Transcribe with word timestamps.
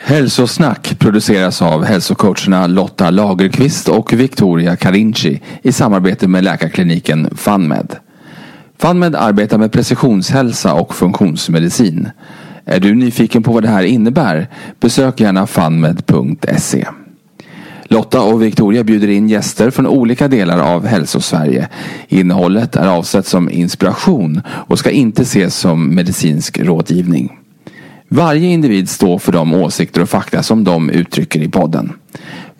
Hälsosnack 0.00 0.98
produceras 0.98 1.62
av 1.62 1.84
hälsocoacherna 1.84 2.66
Lotta 2.66 3.10
Lagerqvist 3.10 3.88
och 3.88 4.12
Victoria 4.12 4.76
Carinci 4.76 5.40
i 5.62 5.72
samarbete 5.72 6.28
med 6.28 6.44
läkarkliniken 6.44 7.28
FunMed. 7.36 7.96
FunMed 8.78 9.14
arbetar 9.14 9.58
med 9.58 9.72
precisionshälsa 9.72 10.74
och 10.74 10.94
funktionsmedicin. 10.94 12.10
Är 12.64 12.80
du 12.80 12.94
nyfiken 12.94 13.42
på 13.42 13.52
vad 13.52 13.62
det 13.62 13.68
här 13.68 13.82
innebär? 13.82 14.48
Besök 14.80 15.20
gärna 15.20 15.46
funmed.se. 15.46 16.86
Lotta 17.84 18.22
och 18.22 18.42
Victoria 18.42 18.84
bjuder 18.84 19.08
in 19.08 19.28
gäster 19.28 19.70
från 19.70 19.86
olika 19.86 20.28
delar 20.28 20.58
av 20.58 20.86
Hälsosverige. 20.86 21.68
Innehållet 22.08 22.76
är 22.76 22.88
avsett 22.88 23.26
som 23.26 23.50
inspiration 23.50 24.42
och 24.46 24.78
ska 24.78 24.90
inte 24.90 25.22
ses 25.22 25.56
som 25.56 25.94
medicinsk 25.94 26.58
rådgivning. 26.58 27.38
Varje 28.10 28.48
individ 28.48 28.88
står 28.88 29.18
för 29.18 29.32
de 29.32 29.54
åsikter 29.54 30.02
och 30.02 30.08
fakta 30.08 30.42
som 30.42 30.64
de 30.64 30.90
uttrycker 30.90 31.40
i 31.40 31.48
podden. 31.48 31.92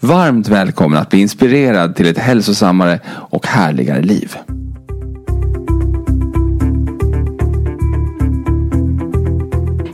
Varmt 0.00 0.48
välkommen 0.48 0.98
att 0.98 1.10
bli 1.10 1.20
inspirerad 1.20 1.96
till 1.96 2.06
ett 2.06 2.18
hälsosammare 2.18 3.00
och 3.08 3.46
härligare 3.46 4.02
liv. 4.02 4.36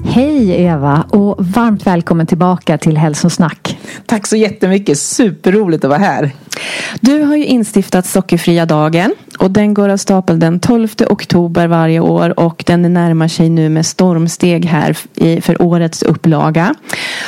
Hej 0.04 0.62
Eva 0.62 1.06
och 1.10 1.46
varmt 1.46 1.86
välkommen 1.86 2.26
tillbaka 2.26 2.78
till 2.78 2.96
Hälsosnack. 2.96 3.78
Tack 4.06 4.26
så 4.26 4.36
jättemycket, 4.36 4.98
superroligt 4.98 5.84
att 5.84 5.88
vara 5.88 5.98
här. 5.98 6.30
Du 7.00 7.22
har 7.22 7.36
ju 7.36 7.44
instiftat 7.44 8.06
Sockerfria 8.06 8.66
dagen 8.66 9.14
och 9.38 9.50
den 9.50 9.74
går 9.74 9.88
av 9.88 9.96
stapeln 9.96 10.38
den 10.38 10.60
12 10.60 10.88
oktober 11.10 11.66
varje 11.66 12.00
år 12.00 12.40
och 12.40 12.64
den 12.66 12.94
närmar 12.94 13.28
sig 13.28 13.48
nu 13.48 13.68
med 13.68 13.86
stormsteg 13.86 14.64
här 14.64 14.96
för 15.40 15.62
årets 15.62 16.02
upplaga. 16.02 16.74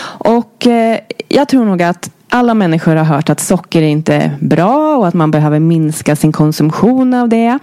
Och 0.05 0.67
eh, 0.67 0.99
jag 1.29 1.49
tror 1.49 1.65
nog 1.65 1.83
att 1.83 2.11
alla 2.29 2.55
människor 2.55 2.97
har 2.97 3.05
hört 3.05 3.31
att 3.31 3.41
socker 3.41 3.83
är 3.83 3.87
inte 3.87 4.31
bra 4.41 4.97
och 4.97 5.09
att 5.09 5.15
man 5.15 5.31
behöver 5.31 5.61
minska 5.61 6.16
sin 6.16 6.33
konsumtion 6.33 7.15
av 7.15 7.28
det. 7.28 7.59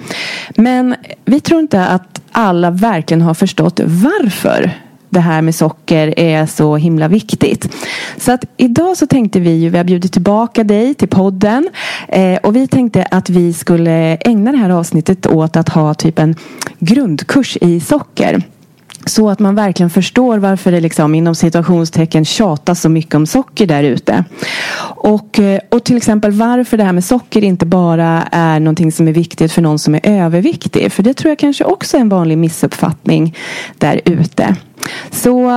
Men 0.55 0.95
vi 1.25 1.39
tror 1.39 1.59
inte 1.59 1.85
att 1.85 2.21
alla 2.31 2.71
verkligen 2.71 3.21
har 3.21 3.33
förstått 3.33 3.79
varför 3.83 4.71
det 5.13 5.19
här 5.19 5.41
med 5.41 5.55
socker 5.55 6.19
är 6.19 6.45
så 6.45 6.75
himla 6.75 7.07
viktigt. 7.07 7.75
Så 8.17 8.31
att 8.31 8.45
idag 8.57 8.97
så 8.97 9.07
tänkte 9.07 9.39
vi 9.39 9.51
ju, 9.51 9.69
vi 9.69 9.77
har 9.77 9.85
bjudit 9.85 10.13
tillbaka 10.13 10.63
dig 10.63 10.93
till 10.93 11.07
podden 11.07 11.69
eh, 12.07 12.37
och 12.43 12.55
vi 12.55 12.67
tänkte 12.67 13.03
att 13.03 13.29
vi 13.29 13.53
skulle 13.53 14.15
ägna 14.15 14.51
det 14.51 14.57
här 14.57 14.69
avsnittet 14.69 15.25
åt 15.27 15.55
att 15.55 15.69
ha 15.69 15.93
typ 15.93 16.19
en 16.19 16.35
grundkurs 16.79 17.57
i 17.61 17.79
socker. 17.79 18.41
Så 19.05 19.29
att 19.29 19.39
man 19.39 19.55
verkligen 19.55 19.89
förstår 19.89 20.37
varför 20.37 20.71
det 20.71 20.79
liksom 20.79 21.15
inom 21.15 21.35
situationstecken 21.35 22.25
tjatas 22.25 22.81
så 22.81 22.89
mycket 22.89 23.15
om 23.15 23.25
socker 23.25 23.67
där 23.67 23.83
ute. 23.83 24.23
Och, 24.95 25.39
eh, 25.39 25.59
och 25.69 25.83
till 25.83 25.97
exempel 25.97 26.31
varför 26.31 26.77
det 26.77 26.83
här 26.83 26.93
med 26.93 27.03
socker 27.03 27.43
inte 27.43 27.65
bara 27.65 28.27
är 28.31 28.59
någonting 28.59 28.91
som 28.91 29.07
är 29.07 29.13
viktigt 29.13 29.51
för 29.51 29.61
någon 29.61 29.79
som 29.79 29.95
är 29.95 30.01
överviktig. 30.03 30.91
För 30.91 31.03
det 31.03 31.13
tror 31.13 31.31
jag 31.31 31.39
kanske 31.39 31.63
också 31.63 31.97
är 31.97 32.01
en 32.01 32.09
vanlig 32.09 32.37
missuppfattning 32.37 33.35
där 33.77 34.01
ute. 34.05 34.55
Så 35.11 35.49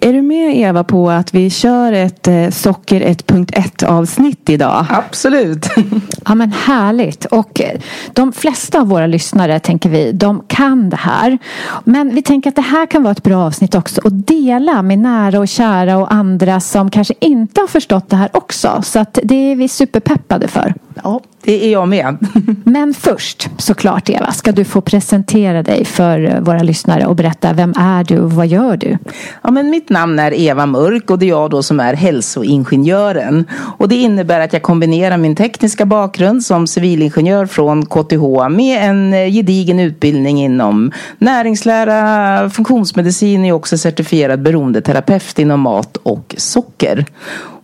är 0.00 0.12
du 0.12 0.22
med 0.22 0.56
Eva 0.56 0.84
på 0.84 1.10
att 1.10 1.34
vi 1.34 1.50
kör 1.50 1.92
ett 1.92 2.28
eh, 2.28 2.50
Socker 2.50 3.00
1.1 3.00 3.84
avsnitt 3.86 4.48
idag? 4.48 4.86
Absolut. 4.90 5.66
Ja 6.24 6.34
men 6.34 6.52
härligt. 6.52 7.24
Och 7.24 7.60
eh, 7.60 7.80
de 8.12 8.32
flesta 8.32 8.80
av 8.80 8.88
våra 8.88 9.06
lyssnare 9.06 9.60
tänker 9.60 9.90
vi, 9.90 10.12
de 10.12 10.42
kan 10.46 10.90
det 10.90 10.96
här. 10.96 11.38
Men 11.84 12.14
vi 12.14 12.22
tänker 12.22 12.50
att 12.50 12.56
det 12.56 12.62
här 12.62 12.86
kan 12.86 13.02
vara 13.02 13.12
ett 13.12 13.22
bra 13.22 13.46
avsnitt 13.46 13.74
också 13.74 14.00
att 14.04 14.26
dela 14.26 14.82
med 14.82 14.98
nära 14.98 15.38
och 15.38 15.48
kära 15.48 15.96
och 15.96 16.12
andra 16.12 16.60
som 16.60 16.90
kanske 16.90 17.14
inte 17.20 17.60
har 17.60 17.68
förstått 17.68 18.10
det 18.10 18.16
här 18.16 18.28
också. 18.32 18.82
Så 18.84 18.98
att 18.98 19.18
det 19.22 19.34
är 19.34 19.56
vi 19.56 19.68
superpeppade 19.68 20.48
för. 20.48 20.74
Ja, 21.02 21.20
det 21.44 21.66
är 21.66 21.72
jag 21.72 21.88
med. 21.88 22.16
Men 22.64 22.94
först, 22.94 23.48
såklart 23.58 24.10
Eva, 24.10 24.32
ska 24.32 24.52
du 24.52 24.64
få 24.64 24.80
presentera 24.80 25.62
dig 25.62 25.84
för 25.84 26.40
våra 26.40 26.62
lyssnare 26.62 27.06
och 27.06 27.16
berätta 27.16 27.52
vem 27.52 27.74
är 27.78 28.04
du 28.04 28.20
och 28.20 28.32
vad 28.32 28.46
gör 28.46 28.76
du? 28.76 28.98
Ja, 29.42 29.50
men 29.50 29.70
mitt 29.70 29.90
namn 29.90 30.18
är 30.18 30.34
Eva 30.34 30.66
Mörk 30.66 31.10
och 31.10 31.18
det 31.18 31.26
är 31.26 31.28
jag 31.28 31.50
då 31.50 31.62
som 31.62 31.80
är 31.80 31.94
hälsoingenjören. 31.94 33.44
Och 33.78 33.88
det 33.88 33.94
innebär 33.94 34.40
att 34.40 34.52
jag 34.52 34.62
kombinerar 34.62 35.16
min 35.16 35.36
tekniska 35.36 35.86
bakgrund 35.86 36.44
som 36.44 36.66
civilingenjör 36.66 37.46
från 37.46 37.86
KTH 37.86 38.48
med 38.50 38.90
en 38.90 39.12
gedigen 39.32 39.80
utbildning 39.80 40.42
inom 40.42 40.92
näringslära, 41.18 42.50
funktionsmedicin 42.50 43.52
och 43.52 43.56
också 43.56 43.78
certifierad 43.78 44.42
beroendeterapeut 44.42 45.38
inom 45.38 45.60
mat 45.60 45.96
och 45.96 46.34
socker. 46.38 47.06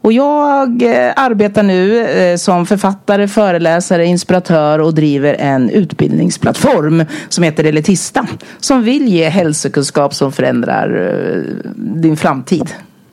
Och 0.01 0.13
jag 0.13 0.83
eh, 0.83 1.13
arbetar 1.17 1.63
nu 1.63 2.01
eh, 2.01 2.37
som 2.37 2.67
författare, 2.67 3.29
föreläsare, 3.29 4.07
inspiratör 4.07 4.79
och 4.79 4.95
driver 4.95 5.35
en 5.35 5.71
utbildningsplattform 5.71 7.05
som 7.29 7.45
heter 7.45 7.65
Elitista. 7.65 8.27
Som 8.59 8.83
vill 8.83 9.09
ge 9.09 9.29
hälsokunskap 9.29 10.15
som 10.15 10.33
förändrar 10.33 11.07
eh, 11.07 11.71
din 11.77 12.17
framtid. 12.17 12.71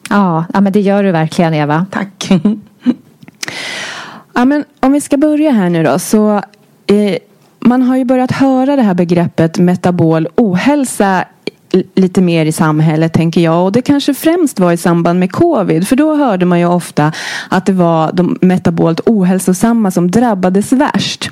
Ja, 0.10 0.46
ja 0.54 0.62
men 0.62 0.74
det 0.74 0.82
gör 0.82 1.04
du 1.04 1.12
verkligen 1.12 1.54
Eva. 1.54 1.86
Tack. 1.92 2.30
ja, 4.34 4.46
men 4.46 4.64
om 4.80 4.92
vi 4.92 5.02
ska 5.02 5.18
börja 5.18 5.52
här 5.52 5.70
nu 5.70 5.84
då 5.84 6.00
så 6.00 6.36
eh, 6.88 7.18
man 7.60 7.82
har 7.82 7.98
ju 7.98 8.06
börjat 8.06 8.32
höra 8.32 8.76
det 8.76 8.82
här 8.82 8.94
begreppet 8.94 9.58
metabol 9.58 10.28
ohälsa 10.36 11.26
lite 11.96 12.22
mer 12.22 12.46
i 12.46 12.52
samhället 12.52 13.14
tänker 13.14 13.42
jag. 13.42 13.66
Och 13.66 13.72
det 13.72 13.82
kanske 13.82 14.14
främst 14.14 14.60
var 14.60 14.72
i 14.72 14.78
samband 14.78 15.20
med 15.20 15.32
covid. 15.32 15.88
För 15.88 15.96
då 15.96 16.16
hörde 16.16 16.46
man 16.46 16.60
ju 16.60 16.66
ofta 16.66 17.12
att 17.50 17.66
det 17.66 17.74
var 17.74 18.12
de 18.14 18.38
metabolt 18.42 19.02
ohälsosamma 19.06 19.92
som 19.92 20.12
drabbades 20.12 20.72
värst. 20.72 21.30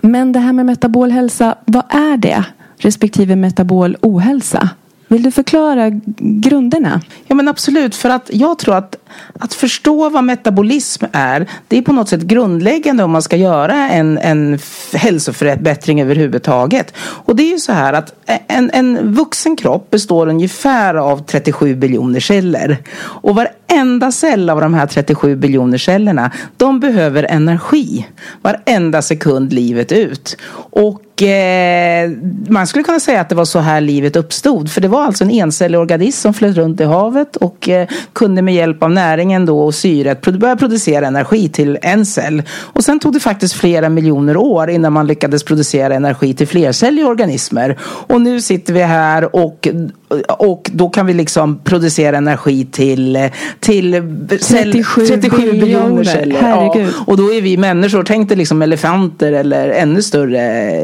Men 0.00 0.32
det 0.32 0.38
här 0.38 0.52
med 0.52 0.66
metabol 0.66 1.10
hälsa, 1.10 1.54
vad 1.64 1.84
är 1.94 2.16
det? 2.16 2.44
Respektive 2.78 3.36
metabol 3.36 3.96
ohälsa? 4.00 4.68
Vill 5.10 5.22
du 5.22 5.30
förklara 5.30 5.90
grunderna? 6.18 7.00
Ja 7.26 7.34
men 7.34 7.48
absolut, 7.48 7.96
för 7.96 8.08
att 8.08 8.30
jag 8.32 8.58
tror 8.58 8.76
att 8.76 8.96
att 9.38 9.54
förstå 9.54 10.08
vad 10.08 10.24
metabolism 10.24 11.04
är, 11.12 11.46
det 11.68 11.78
är 11.78 11.82
på 11.82 11.92
något 11.92 12.08
sätt 12.08 12.20
grundläggande 12.20 13.04
om 13.04 13.10
man 13.10 13.22
ska 13.22 13.36
göra 13.36 13.74
en, 13.74 14.18
en 14.18 14.58
hälsoförbättring 14.94 16.00
överhuvudtaget. 16.00 16.94
Och 16.98 17.36
det 17.36 17.42
är 17.42 17.50
ju 17.50 17.58
så 17.58 17.72
här 17.72 17.92
att 17.92 18.14
en, 18.46 18.70
en 18.74 19.14
vuxen 19.14 19.56
kropp 19.56 19.90
består 19.90 20.26
ungefär 20.26 20.94
av 20.94 21.24
37 21.24 21.74
biljoner 21.74 22.20
celler. 22.20 22.78
Och 23.00 23.34
varenda 23.34 24.12
cell 24.12 24.50
av 24.50 24.60
de 24.60 24.74
här 24.74 24.86
37 24.86 25.36
biljoner 25.36 25.78
cellerna, 25.78 26.30
de 26.56 26.80
behöver 26.80 27.22
energi 27.22 28.06
varenda 28.42 29.02
sekund 29.02 29.52
livet 29.52 29.92
ut. 29.92 30.36
Och 30.72 31.02
eh, 31.22 32.10
man 32.48 32.66
skulle 32.66 32.84
kunna 32.84 33.00
säga 33.00 33.20
att 33.20 33.28
det 33.28 33.34
var 33.34 33.44
så 33.44 33.58
här 33.58 33.80
livet 33.80 34.16
uppstod. 34.16 34.70
För 34.70 34.80
det 34.80 34.88
var 34.88 35.04
alltså 35.04 35.24
en 35.24 35.30
encellig 35.30 35.80
organism 35.80 36.22
som 36.22 36.34
flöt 36.34 36.56
runt 36.56 36.80
i 36.80 36.84
havet 36.84 37.36
och 37.36 37.68
eh, 37.68 37.88
kunde 38.12 38.42
med 38.42 38.54
hjälp 38.54 38.82
av 38.82 38.90
näringen 38.90 39.46
då 39.46 39.60
och 39.60 39.74
syret 39.74 40.20
börja 40.20 40.56
producera 40.56 41.06
energi 41.06 41.48
till 41.48 41.78
en 41.82 42.06
cell. 42.06 42.42
Och 42.50 42.84
sen 42.84 43.00
tog 43.00 43.12
det 43.12 43.20
faktiskt 43.20 43.54
flera 43.54 43.88
miljoner 43.88 44.36
år 44.36 44.70
innan 44.70 44.92
man 44.92 45.06
lyckades 45.06 45.44
producera 45.44 45.94
energi 45.94 46.34
till 46.34 46.48
flercelliga 46.48 47.06
organismer. 47.06 47.78
Och 47.82 48.20
nu 48.20 48.40
sitter 48.40 48.72
vi 48.72 48.82
här 48.82 49.36
och 49.36 49.68
och 50.38 50.70
då 50.72 50.88
kan 50.88 51.06
vi 51.06 51.14
liksom 51.14 51.60
producera 51.64 52.16
energi 52.16 52.66
till, 52.70 53.30
till 53.60 53.92
37, 54.40 55.06
37 55.06 55.52
biljoner 55.52 56.04
celler. 56.04 56.48
Ja, 56.48 56.76
och 57.06 57.16
då 57.16 57.32
är 57.32 57.42
vi 57.42 57.56
människor, 57.56 58.02
tänk 58.02 58.28
dig 58.28 58.38
liksom 58.38 58.62
elefanter 58.62 59.32
eller 59.32 59.68
ännu 59.68 60.02
större 60.02 60.40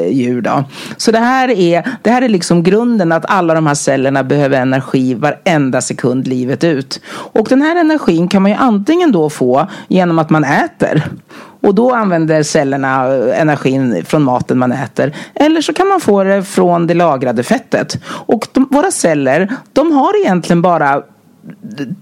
djur. 0.09 0.26
Då. 0.35 0.65
Så 0.97 1.11
det 1.11 1.19
här, 1.19 1.51
är, 1.51 1.89
det 2.03 2.11
här 2.11 2.23
är 2.23 2.29
liksom 2.29 2.63
grunden 2.63 3.13
att 3.13 3.25
alla 3.29 3.55
de 3.55 3.67
här 3.67 3.75
cellerna 3.75 4.25
behöver 4.25 4.61
energi 4.61 5.15
varenda 5.15 5.81
sekund 5.81 6.27
livet 6.27 6.65
ut. 6.65 7.01
Och 7.09 7.47
den 7.49 7.63
här 7.63 7.77
energin 7.77 8.29
kan 8.29 8.43
man 8.43 8.51
ju 8.51 8.57
antingen 8.57 9.13
då 9.13 9.31
få 9.31 9.67
genom 9.89 10.19
att 10.19 10.31
man 10.31 10.45
äter. 10.45 11.03
Och 11.67 11.75
då 11.75 11.95
använder 11.95 12.43
cellerna 12.43 13.15
eh, 13.15 13.41
energin 13.41 14.05
från 14.05 14.23
maten 14.23 14.59
man 14.59 14.73
äter. 14.73 15.13
Eller 15.35 15.61
så 15.61 15.73
kan 15.73 15.89
man 15.89 16.01
få 16.01 16.25
det 16.25 16.43
från 16.43 16.87
det 16.87 16.95
lagrade 16.95 17.43
fettet. 17.43 17.99
Och 18.07 18.49
de, 18.53 18.69
våra 18.71 18.91
celler, 18.91 19.53
de 19.73 19.93
har 19.93 20.21
egentligen 20.21 20.63
bara 20.63 21.03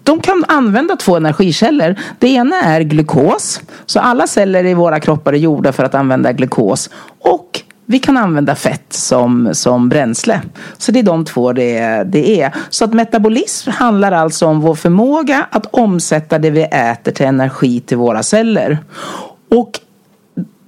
de 0.03 0.21
kan 0.21 0.45
använda 0.49 0.97
två 0.97 1.17
energikällor. 1.17 1.95
Det 2.19 2.29
ena 2.29 2.63
är 2.63 2.81
glukos. 2.81 3.61
Så 3.87 4.01
alla 4.01 4.27
celler 4.27 4.65
i 4.67 4.75
våra 4.75 5.01
kroppar 5.01 5.33
är 5.33 5.37
gjorda 5.37 5.73
för 5.73 5.85
att 5.85 5.95
använda 5.95 6.33
glukos. 6.33 6.91
Och 7.21 7.63
vi 7.87 7.99
kan 7.99 8.17
använda 8.17 8.55
fett 8.55 8.93
som, 8.93 9.51
som 9.53 9.89
bränsle. 9.89 10.41
Så 10.79 10.93
det 10.93 10.99
är 10.99 11.03
de 11.03 11.25
två 11.25 11.53
det, 11.53 12.05
det 12.05 12.43
är. 12.43 12.55
Så 12.71 12.85
att 12.85 12.93
metabolism 12.93 13.71
handlar 13.71 14.13
alltså 14.13 14.47
om 14.47 14.61
vår 14.61 14.75
förmåga 14.75 15.47
att 15.51 15.67
omsätta 15.67 16.39
det 16.39 16.51
vi 16.51 16.63
äter 16.63 17.13
till 17.13 17.27
energi 17.27 17.81
till 17.81 17.97
våra 17.97 18.23
celler. 18.23 18.79
Och 19.51 19.81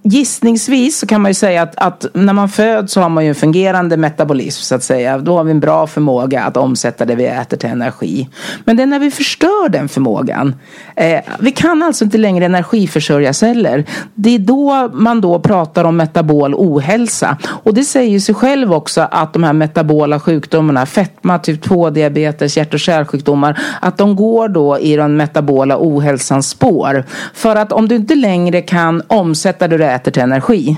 gissningsvis 0.09 0.99
så 0.99 1.07
kan 1.07 1.21
man 1.21 1.31
ju 1.31 1.35
säga 1.35 1.63
att, 1.63 1.77
att, 1.77 2.07
när 2.13 2.33
man 2.33 2.49
föds 2.49 2.93
så 2.93 3.01
har 3.01 3.09
man 3.09 3.25
ju 3.25 3.29
en 3.29 3.35
fungerande 3.35 3.97
metabolism 3.97 4.63
så 4.63 4.75
att 4.75 4.83
säga. 4.83 5.19
Då 5.19 5.37
har 5.37 5.45
vi 5.45 5.51
en 5.51 5.61
bra 5.61 5.87
förmåga 5.87 6.43
att 6.43 6.57
omsätta 6.57 7.05
det 7.05 7.15
vi 7.15 7.27
äter 7.27 7.57
till 7.57 7.69
energi. 7.69 8.29
Men 8.65 8.77
det 8.77 8.83
är 8.83 8.87
när 8.87 8.99
vi 8.99 9.11
förstör 9.11 9.69
den 9.69 9.89
förmågan. 9.89 10.55
Eh, 10.97 11.21
vi 11.39 11.51
kan 11.51 11.83
alltså 11.83 12.05
inte 12.05 12.19
längre 12.19 12.45
energiförsörja 12.45 13.33
celler. 13.33 13.85
Det 14.15 14.35
är 14.35 14.39
då 14.39 14.91
man 14.93 15.21
då 15.21 15.41
pratar 15.41 15.85
om 15.85 15.97
metabol 15.97 16.55
ohälsa. 16.55 17.37
Och 17.49 17.75
det 17.75 17.85
säger 17.85 18.21
sig 18.21 18.35
själv 18.35 18.73
också 18.73 19.09
att 19.11 19.33
de 19.33 19.45
här 19.45 19.53
metabola 19.53 20.21
sjukdomarna, 20.21 20.87
fetma, 20.87 21.39
typ 21.39 21.63
2 21.63 21.91
diabetes, 21.91 22.57
hjärt 22.57 22.75
och 22.75 22.81
kärlsjukdomar, 22.81 23.61
att 23.81 23.99
de 23.99 24.17
går 24.17 24.49
då 24.49 24.79
i 24.79 24.97
den 24.97 25.17
metabola 25.17 25.77
ohälsans 25.79 26.49
spår. 26.49 27.05
För 27.35 27.57
att 27.57 27.73
om 27.73 27.89
du 27.89 27.97
inte 27.97 28.15
längre 28.15 28.63
kan 28.63 29.03
omsätta 29.07 29.69
det 29.69 29.77
du 29.77 29.85
äter 29.97 30.13
till 30.13 30.23
energi. 30.23 30.77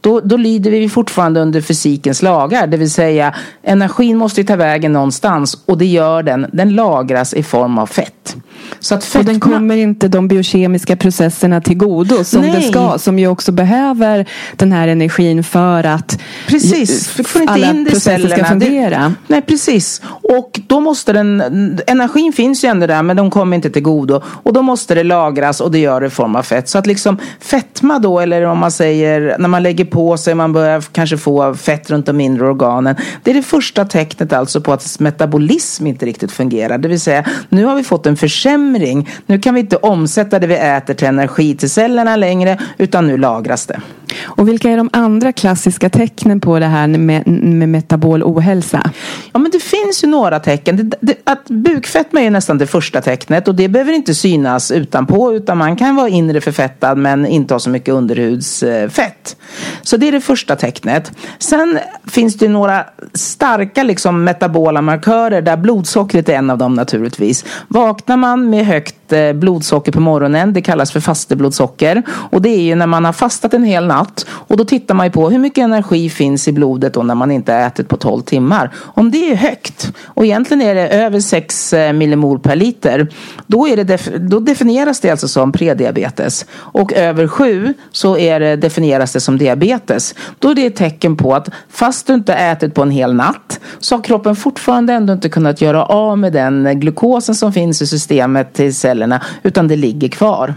Då, 0.00 0.20
då 0.20 0.36
lyder 0.36 0.70
vi 0.70 0.88
fortfarande 0.88 1.40
under 1.40 1.60
fysikens 1.60 2.22
lagar. 2.22 2.66
Det 2.66 2.76
vill 2.76 2.90
säga 2.90 3.34
energin 3.62 4.16
måste 4.16 4.44
ta 4.44 4.56
vägen 4.56 4.92
någonstans 4.92 5.62
och 5.66 5.78
det 5.78 5.86
gör 5.86 6.22
den. 6.22 6.46
Den 6.52 6.74
lagras 6.74 7.34
i 7.34 7.42
form 7.42 7.78
av 7.78 7.86
fett. 7.86 8.36
Så 8.80 8.94
att 8.94 9.04
fetma... 9.04 9.20
Och 9.20 9.26
den 9.26 9.40
kommer 9.40 9.76
inte 9.76 10.08
de 10.08 10.28
biokemiska 10.28 10.96
processerna 10.96 11.60
till 11.60 11.76
godo 11.76 12.24
som 12.24 12.40
Nej. 12.40 12.52
det 12.52 12.62
ska. 12.62 12.98
Som 12.98 13.18
ju 13.18 13.28
också 13.28 13.52
behöver 13.52 14.26
den 14.56 14.72
här 14.72 14.88
energin 14.88 15.44
för 15.44 15.84
att 15.84 16.20
precis. 16.48 17.14
Du 17.16 17.24
får 17.24 17.42
inte 17.42 17.54
alla 17.54 17.70
in 17.70 17.86
processer 17.86 18.28
ska 18.28 18.44
fungera. 18.44 19.14
Nej, 19.26 19.42
precis. 19.42 20.02
Och 20.22 20.60
då 20.66 20.80
måste 20.80 21.12
den... 21.12 21.40
Energin 21.86 22.32
finns 22.32 22.64
ju 22.64 22.68
ändå 22.68 22.86
där 22.86 23.02
men 23.02 23.16
de 23.16 23.30
kommer 23.30 23.56
inte 23.56 23.70
till 23.70 23.82
godo. 23.82 24.22
Och 24.24 24.52
då 24.52 24.62
måste 24.62 24.94
det 24.94 25.04
lagras 25.04 25.60
och 25.60 25.70
det 25.70 25.78
gör 25.78 26.00
det 26.00 26.06
i 26.06 26.10
form 26.10 26.36
av 26.36 26.42
fett. 26.42 26.68
Så 26.68 26.78
att 26.78 26.86
liksom 26.86 27.18
fetma 27.40 27.98
då 27.98 28.20
eller 28.20 28.42
om 28.42 28.58
man 28.58 28.70
säger 28.70 29.36
när 29.38 29.48
man 29.48 29.62
lägger 29.62 29.84
på 29.84 30.16
sig 30.16 30.34
man 30.34 30.52
börjar 30.52 30.80
kanske 30.80 31.18
få 31.18 31.54
fett 31.54 31.90
runt 31.90 32.06
de 32.06 32.20
inre 32.20 32.46
organen. 32.46 32.96
Det 33.22 33.30
är 33.30 33.34
det 33.34 33.42
första 33.42 33.84
tecknet 33.84 34.32
alltså 34.32 34.60
på 34.60 34.72
att 34.72 35.00
metabolism 35.00 35.86
inte 35.86 36.06
riktigt 36.06 36.32
fungerar. 36.32 36.78
Det 36.78 36.88
vill 36.88 37.00
säga 37.00 37.24
nu 37.48 37.64
har 37.64 37.74
vi 37.74 37.84
fått 37.84 38.06
en 38.06 38.16
försämring 38.16 38.49
försämring. 38.50 39.08
Nu 39.26 39.38
kan 39.38 39.54
vi 39.54 39.60
inte 39.60 39.76
omsätta 39.76 40.38
det 40.38 40.46
vi 40.46 40.56
äter 40.56 40.94
till 40.94 41.06
energi 41.06 41.56
till 41.56 41.70
cellerna 41.70 42.16
längre 42.16 42.58
utan 42.78 43.06
nu 43.06 43.16
lagras 43.16 43.66
det. 43.66 43.80
Och 44.22 44.48
vilka 44.48 44.70
är 44.70 44.76
de 44.76 44.90
andra 44.92 45.32
klassiska 45.32 45.88
tecknen 45.88 46.40
på 46.40 46.58
det 46.58 46.66
här 46.66 46.86
med, 46.86 47.26
med 47.28 47.68
metabol 47.68 48.22
ohälsa? 48.22 48.90
Ja 49.32 49.38
men 49.38 49.50
det 49.50 49.62
finns 49.62 50.04
ju 50.04 50.08
några 50.08 50.40
tecken. 50.40 50.76
Det, 50.76 50.96
det, 51.00 51.14
att 51.24 51.48
bukfetma 51.48 52.20
är 52.20 52.30
nästan 52.30 52.58
det 52.58 52.66
första 52.66 53.00
tecknet 53.00 53.48
och 53.48 53.54
det 53.54 53.68
behöver 53.68 53.92
inte 53.92 54.14
synas 54.14 54.70
utanpå 54.70 55.32
utan 55.32 55.58
man 55.58 55.76
kan 55.76 55.96
vara 55.96 56.08
inre 56.08 56.40
förfettad 56.40 56.98
men 56.98 57.26
inte 57.26 57.54
ha 57.54 57.58
så 57.58 57.70
mycket 57.70 57.94
underhudsfett. 57.94 59.36
Så 59.82 59.96
det 59.96 60.08
är 60.08 60.12
det 60.12 60.20
första 60.20 60.56
tecknet. 60.56 61.12
Sen 61.38 61.78
finns 62.06 62.36
det 62.36 62.48
några 62.48 62.84
starka 63.14 63.82
liksom, 63.82 64.24
metabola 64.24 64.82
markörer 64.82 65.42
där 65.42 65.56
blodsockret 65.56 66.28
är 66.28 66.34
en 66.34 66.50
av 66.50 66.58
dem 66.58 66.74
naturligtvis. 66.74 67.44
Vaknar 67.68 68.16
man 68.16 68.39
med 68.40 68.66
högt 68.66 69.12
eh, 69.12 69.32
blodsocker 69.32 69.92
på 69.92 70.00
morgonen, 70.00 70.52
det 70.52 70.62
kallas 70.62 70.92
för 70.92 71.00
fasteblodsocker. 71.00 72.02
Och 72.08 72.42
det 72.42 72.48
är 72.48 72.62
ju 72.62 72.74
när 72.74 72.86
man 72.86 73.04
har 73.04 73.12
fastat 73.12 73.54
en 73.54 73.64
hel 73.64 73.86
natt 73.86 74.26
och 74.30 74.56
då 74.56 74.64
tittar 74.64 74.94
man 74.94 75.06
ju 75.06 75.12
på 75.12 75.30
hur 75.30 75.38
mycket 75.38 75.62
energi 75.62 76.10
finns 76.10 76.48
i 76.48 76.52
blodet 76.52 76.94
då 76.94 77.02
när 77.02 77.14
man 77.14 77.30
inte 77.30 77.52
har 77.52 77.60
ätit 77.60 77.88
på 77.88 77.96
12 77.96 78.22
timmar. 78.22 78.70
Om 78.76 79.10
det 79.10 79.30
är 79.30 79.36
högt 79.36 79.92
och 80.04 80.24
egentligen 80.24 80.62
är 80.62 80.74
det 80.74 80.88
över 80.88 81.20
6 81.20 81.72
eh, 81.72 81.92
millimol 81.92 82.38
per 82.38 82.56
liter 82.56 83.08
då, 83.46 83.68
är 83.68 83.76
det 83.76 83.84
def 83.84 84.08
då 84.18 84.40
definieras 84.40 85.00
det 85.00 85.10
alltså 85.10 85.28
som 85.28 85.52
prediabetes. 85.52 86.46
Och 86.52 86.92
över 86.92 87.28
7 87.28 87.74
så 87.92 88.18
är 88.18 88.40
det, 88.40 88.56
definieras 88.56 89.12
det 89.12 89.20
som 89.20 89.38
diabetes. 89.38 90.14
Då 90.38 90.50
är 90.50 90.54
det 90.54 90.66
ett 90.66 90.76
tecken 90.76 91.16
på 91.16 91.34
att 91.34 91.48
fast 91.70 92.06
du 92.06 92.14
inte 92.14 92.34
ätit 92.34 92.74
på 92.74 92.82
en 92.82 92.90
hel 92.90 93.14
natt 93.14 93.60
så 93.78 93.96
har 93.96 94.02
kroppen 94.02 94.36
fortfarande 94.36 94.92
ändå 94.92 95.12
inte 95.12 95.28
kunnat 95.28 95.60
göra 95.60 95.84
av 95.84 96.18
med 96.18 96.32
den 96.32 96.80
glukosen 96.80 97.34
som 97.34 97.52
finns 97.52 97.82
i 97.82 97.86
systemet 97.86 98.29
till 98.52 98.74
cellerna 98.74 99.22
utan 99.42 99.68
det 99.68 99.76
ligger 99.76 100.08
kvar. 100.08 100.54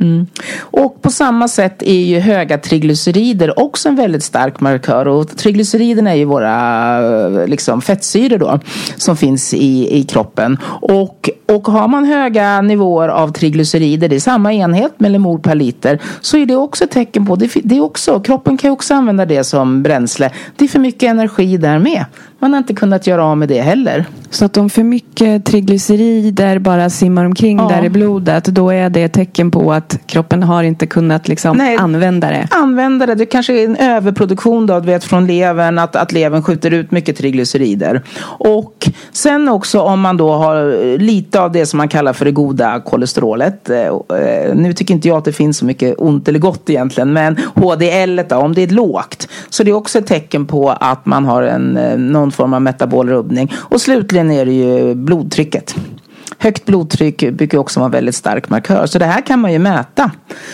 Mm. 0.00 0.26
Och 0.60 1.02
på 1.02 1.10
samma 1.10 1.48
sätt 1.48 1.82
är 1.82 2.04
ju 2.04 2.18
höga 2.18 2.58
triglycerider 2.58 3.60
också 3.60 3.88
en 3.88 3.96
väldigt 3.96 4.22
stark 4.22 4.60
markör. 4.60 5.08
Och 5.08 5.36
triglyceriderna 5.36 6.10
är 6.10 6.14
ju 6.14 6.24
våra 6.24 6.98
eh, 7.26 7.46
liksom, 7.46 7.82
fettsyror 7.82 8.38
då 8.38 8.60
som 8.96 9.16
finns 9.16 9.54
i, 9.54 9.98
i 9.98 10.04
kroppen. 10.04 10.58
Och, 10.64 11.30
och 11.46 11.68
har 11.68 11.88
man 11.88 12.04
höga 12.04 12.60
nivåer 12.60 13.08
av 13.08 13.32
triglycerider, 13.32 14.08
det 14.08 14.16
är 14.16 14.20
samma 14.20 14.52
enhet 14.52 15.00
millimol 15.00 15.40
per 15.40 15.54
liter, 15.54 15.98
så 16.20 16.36
är 16.36 16.46
det 16.46 16.56
också 16.56 16.84
ett 16.84 16.90
tecken 16.90 17.26
på, 17.26 17.36
det, 17.36 17.50
det 17.64 17.76
är 17.76 17.80
också, 17.80 18.20
kroppen 18.20 18.56
kan 18.56 18.68
ju 18.68 18.72
också 18.72 18.94
använda 18.94 19.26
det 19.26 19.44
som 19.44 19.82
bränsle. 19.82 20.30
Det 20.56 20.64
är 20.64 20.68
för 20.68 20.78
mycket 20.78 21.10
energi 21.10 21.56
där 21.56 21.78
med. 21.78 22.04
Man 22.44 22.52
har 22.52 22.58
inte 22.58 22.74
kunnat 22.74 23.06
göra 23.06 23.24
av 23.24 23.38
med 23.38 23.48
det 23.48 23.60
heller. 23.60 24.04
Så 24.30 24.44
att 24.44 24.56
om 24.56 24.70
för 24.70 24.82
mycket 24.82 25.44
triglycerider 25.44 26.58
bara 26.58 26.90
simmar 26.90 27.24
omkring 27.24 27.58
ja. 27.58 27.68
där 27.68 27.84
i 27.84 27.90
blodet 27.90 28.44
då 28.44 28.70
är 28.70 28.90
det 28.90 29.02
ett 29.02 29.12
tecken 29.12 29.50
på 29.50 29.72
att 29.72 29.98
kroppen 30.06 30.42
har 30.42 30.62
inte 30.62 30.86
kunnat 30.86 31.28
liksom 31.28 31.56
Nej, 31.56 31.76
använda 31.76 32.30
det? 32.30 32.48
Använda 32.50 33.06
det. 33.06 33.14
Det 33.14 33.26
kanske 33.26 33.60
är 33.60 33.64
en 33.64 33.76
överproduktion 33.76 34.66
då, 34.66 34.80
du 34.80 34.86
vet, 34.86 35.04
från 35.04 35.26
levern 35.26 35.78
att, 35.78 35.96
att 35.96 36.12
levern 36.12 36.42
skjuter 36.42 36.70
ut 36.70 36.90
mycket 36.90 37.16
triglycerider. 37.16 38.02
Och 38.38 38.88
sen 39.12 39.48
också 39.48 39.80
om 39.80 40.00
man 40.00 40.16
då 40.16 40.32
har 40.32 40.98
lite 40.98 41.40
av 41.40 41.52
det 41.52 41.66
som 41.66 41.76
man 41.76 41.88
kallar 41.88 42.12
för 42.12 42.24
det 42.24 42.32
goda 42.32 42.80
kolesterolet. 42.80 43.70
Eh, 43.70 43.78
eh, 43.86 44.54
nu 44.54 44.72
tycker 44.72 44.94
inte 44.94 45.08
jag 45.08 45.18
att 45.18 45.24
det 45.24 45.32
finns 45.32 45.58
så 45.58 45.64
mycket 45.64 45.94
ont 45.98 46.28
eller 46.28 46.38
gott 46.38 46.70
egentligen 46.70 47.12
men 47.12 47.36
HDL 47.54 48.20
då, 48.28 48.36
om 48.36 48.54
det 48.54 48.62
är 48.62 48.68
lågt 48.68 49.28
så 49.48 49.62
det 49.62 49.70
är 49.70 49.74
också 49.74 49.98
ett 49.98 50.06
tecken 50.06 50.46
på 50.46 50.70
att 50.70 51.06
man 51.06 51.24
har 51.24 51.42
en, 51.42 51.76
eh, 51.76 51.98
någon 51.98 52.33
form 52.34 52.54
av 52.54 52.62
metabolrubbning. 52.62 53.52
Och 53.56 53.80
slutligen 53.80 54.30
är 54.30 54.46
det 54.46 54.52
ju 54.52 54.94
blodtrycket. 54.94 55.74
Högt 56.38 56.64
blodtryck 56.64 57.32
brukar 57.32 57.58
också 57.58 57.80
vara 57.80 57.86
en 57.86 57.92
väldigt 57.92 58.14
stark 58.14 58.50
markör. 58.50 58.86
Så 58.86 58.98
det 58.98 59.04
här 59.04 59.20
kan 59.20 59.40
man 59.40 59.52
ju 59.52 59.58
mäta. 59.58 60.10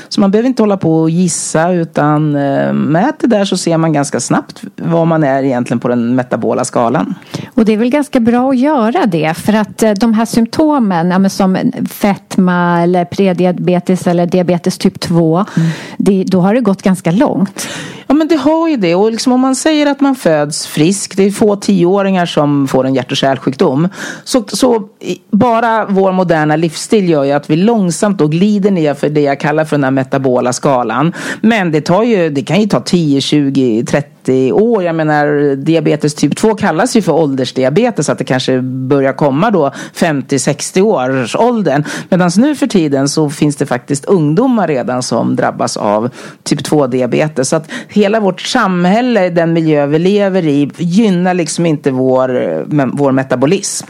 Så 0.09 0.21
man 0.21 0.31
behöver 0.31 0.49
inte 0.49 0.63
hålla 0.63 0.77
på 0.77 1.01
och 1.01 1.11
gissa 1.11 1.73
utan 1.73 2.37
äh, 2.37 2.73
mät 2.73 3.21
det 3.21 3.27
där 3.27 3.45
så 3.45 3.57
ser 3.57 3.77
man 3.79 3.93
ganska 3.93 4.21
snabbt 4.21 4.63
var 4.77 5.05
man 5.05 5.25
är 5.25 5.43
egentligen 5.43 5.81
på 5.81 5.89
den 5.89 6.15
metabola 6.15 6.65
skalan. 6.65 7.15
Och 7.55 7.65
det 7.65 7.73
är 7.73 7.77
väl 7.77 7.91
ganska 7.91 8.21
bra 8.21 8.51
att 8.51 8.59
göra 8.59 9.07
det 9.07 9.35
för 9.35 9.53
att 9.53 9.83
äh, 9.83 9.93
de 9.93 10.15
här 10.15 10.25
symptomen 10.25 11.11
ja, 11.11 11.29
som 11.29 11.59
fetma 11.91 12.83
eller 12.83 13.05
prediabetes 13.05 14.07
eller 14.07 14.27
diabetes 14.27 14.79
typ 14.79 15.01
2 15.01 15.45
mm. 15.57 15.71
det, 15.99 16.25
då 16.25 16.41
har 16.41 16.55
det 16.55 16.61
gått 16.61 16.83
ganska 16.83 17.11
långt. 17.11 17.69
Ja 18.11 18.15
men 18.15 18.29
det 18.29 18.37
har 18.37 18.69
ju 18.69 18.77
det 18.77 18.95
och 18.95 19.11
liksom 19.11 19.33
om 19.33 19.41
man 19.41 19.57
säger 19.57 19.87
att 19.87 20.01
man 20.01 20.15
föds 20.15 20.67
frisk, 20.67 21.17
det 21.17 21.23
är 21.23 21.31
få 21.31 21.57
tioåringar 21.57 22.27
som 22.27 22.69
får 22.69 22.87
en 22.87 22.95
hjärt 22.95 23.11
och 23.11 23.17
kärlsjukdom. 23.17 23.89
Så, 24.25 24.45
så 24.49 24.89
bara 25.31 25.87
vår 25.87 26.13
moderna 26.13 26.57
livsstil 26.57 27.09
gör 27.09 27.25
ju 27.25 27.33
att 27.33 27.51
vi 27.51 27.57
långsamt 27.57 28.19
då 28.19 28.27
glider 28.27 28.71
ner 28.71 28.95
för 28.95 29.09
det 29.09 29.21
jag 29.21 29.41
kallar 29.41 29.65
för 29.65 29.77
den 29.77 29.85
här 29.85 29.91
metabola 29.91 30.53
skalan. 30.53 31.13
Men 31.41 31.73
det 31.73 31.81
tar 31.81 32.03
ju, 32.03 32.31
det 32.31 32.43
kan 32.43 32.61
ju 32.61 32.67
ta 32.67 32.81
10, 32.81 33.21
20, 33.21 33.85
30 33.85 34.09
30 34.25 34.53
år. 34.53 34.83
Jag 34.83 34.95
menar 34.95 35.57
diabetes 35.57 36.15
typ 36.15 36.37
2 36.37 36.55
kallas 36.55 36.97
ju 36.97 37.03
för 37.03 37.13
åldersdiabetes. 37.13 38.09
Att 38.09 38.19
det 38.19 38.25
kanske 38.25 38.61
börjar 38.63 39.13
komma 39.13 39.51
då 39.51 39.73
50-60 39.95 40.81
års 40.81 41.37
åldern. 41.37 41.85
Medan 42.09 42.31
nu 42.37 42.55
för 42.55 42.67
tiden 42.67 43.09
så 43.09 43.31
finns 43.31 43.57
det 43.57 43.67
faktiskt 43.67 44.05
ungdomar 44.05 44.69
redan 44.69 45.03
som 45.03 45.37
drabbas 45.37 45.77
av 45.77 46.11
typ 46.43 46.65
2 46.65 46.87
diabetes. 46.87 47.49
Så 47.49 47.57
att 47.57 47.71
hela 47.89 48.21
vårt 48.21 48.41
samhälle, 48.41 49.31
den 49.31 49.53
miljö 49.53 49.87
vi 49.87 49.99
lever 49.99 50.47
i 50.47 50.71
gynnar 50.77 51.35
liksom 51.35 51.67
inte 51.67 51.91
vår, 51.91 52.65
vår 52.97 53.13
metabolism. 53.13 53.87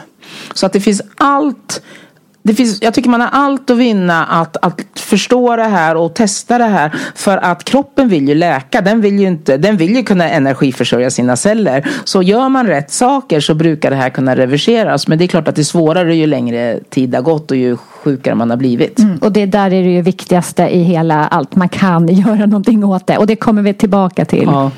Så 0.54 0.66
att 0.66 0.72
det 0.72 0.80
finns 0.80 1.02
allt 1.16 1.82
det 2.42 2.54
finns, 2.54 2.82
jag 2.82 2.94
tycker 2.94 3.10
man 3.10 3.20
har 3.20 3.28
allt 3.32 3.70
att 3.70 3.76
vinna 3.76 4.24
att, 4.24 4.56
att 4.62 4.80
förstå 4.96 5.56
det 5.56 5.62
här 5.62 5.96
och 5.96 6.14
testa 6.14 6.58
det 6.58 6.64
här. 6.64 6.92
För 7.14 7.36
att 7.36 7.64
kroppen 7.64 8.08
vill 8.08 8.28
ju 8.28 8.34
läka. 8.34 8.80
Den 8.80 9.00
vill 9.00 9.18
ju, 9.18 9.26
inte, 9.26 9.56
den 9.56 9.76
vill 9.76 9.96
ju 9.96 10.02
kunna 10.02 10.30
energiförsörja 10.30 11.10
sina 11.10 11.36
celler. 11.36 11.88
Så 12.04 12.22
gör 12.22 12.48
man 12.48 12.66
rätt 12.66 12.90
saker 12.90 13.40
så 13.40 13.54
brukar 13.54 13.90
det 13.90 13.96
här 13.96 14.10
kunna 14.10 14.36
reverseras. 14.36 15.08
Men 15.08 15.18
det 15.18 15.24
är 15.24 15.26
klart 15.26 15.48
att 15.48 15.54
det 15.54 15.62
är 15.62 15.64
svårare 15.64 16.14
ju 16.14 16.26
längre 16.26 16.78
tid 16.88 17.14
har 17.14 17.22
gått 17.22 17.50
och 17.50 17.56
ju 17.56 17.76
sjukare 17.76 18.34
man 18.34 18.50
har 18.50 18.56
blivit. 18.56 18.98
Mm, 18.98 19.18
och 19.18 19.32
det 19.32 19.46
där 19.46 19.66
är 19.66 19.82
det 19.82 19.90
ju 19.90 20.02
viktigaste 20.02 20.62
i 20.62 20.82
hela 20.82 21.26
allt. 21.26 21.56
Man 21.56 21.68
kan 21.68 22.08
göra 22.14 22.46
någonting 22.46 22.84
åt 22.84 23.06
det. 23.06 23.18
Och 23.18 23.26
det 23.26 23.36
kommer 23.36 23.62
vi 23.62 23.74
tillbaka 23.74 24.24
till. 24.24 24.48
Ja. 24.52 24.70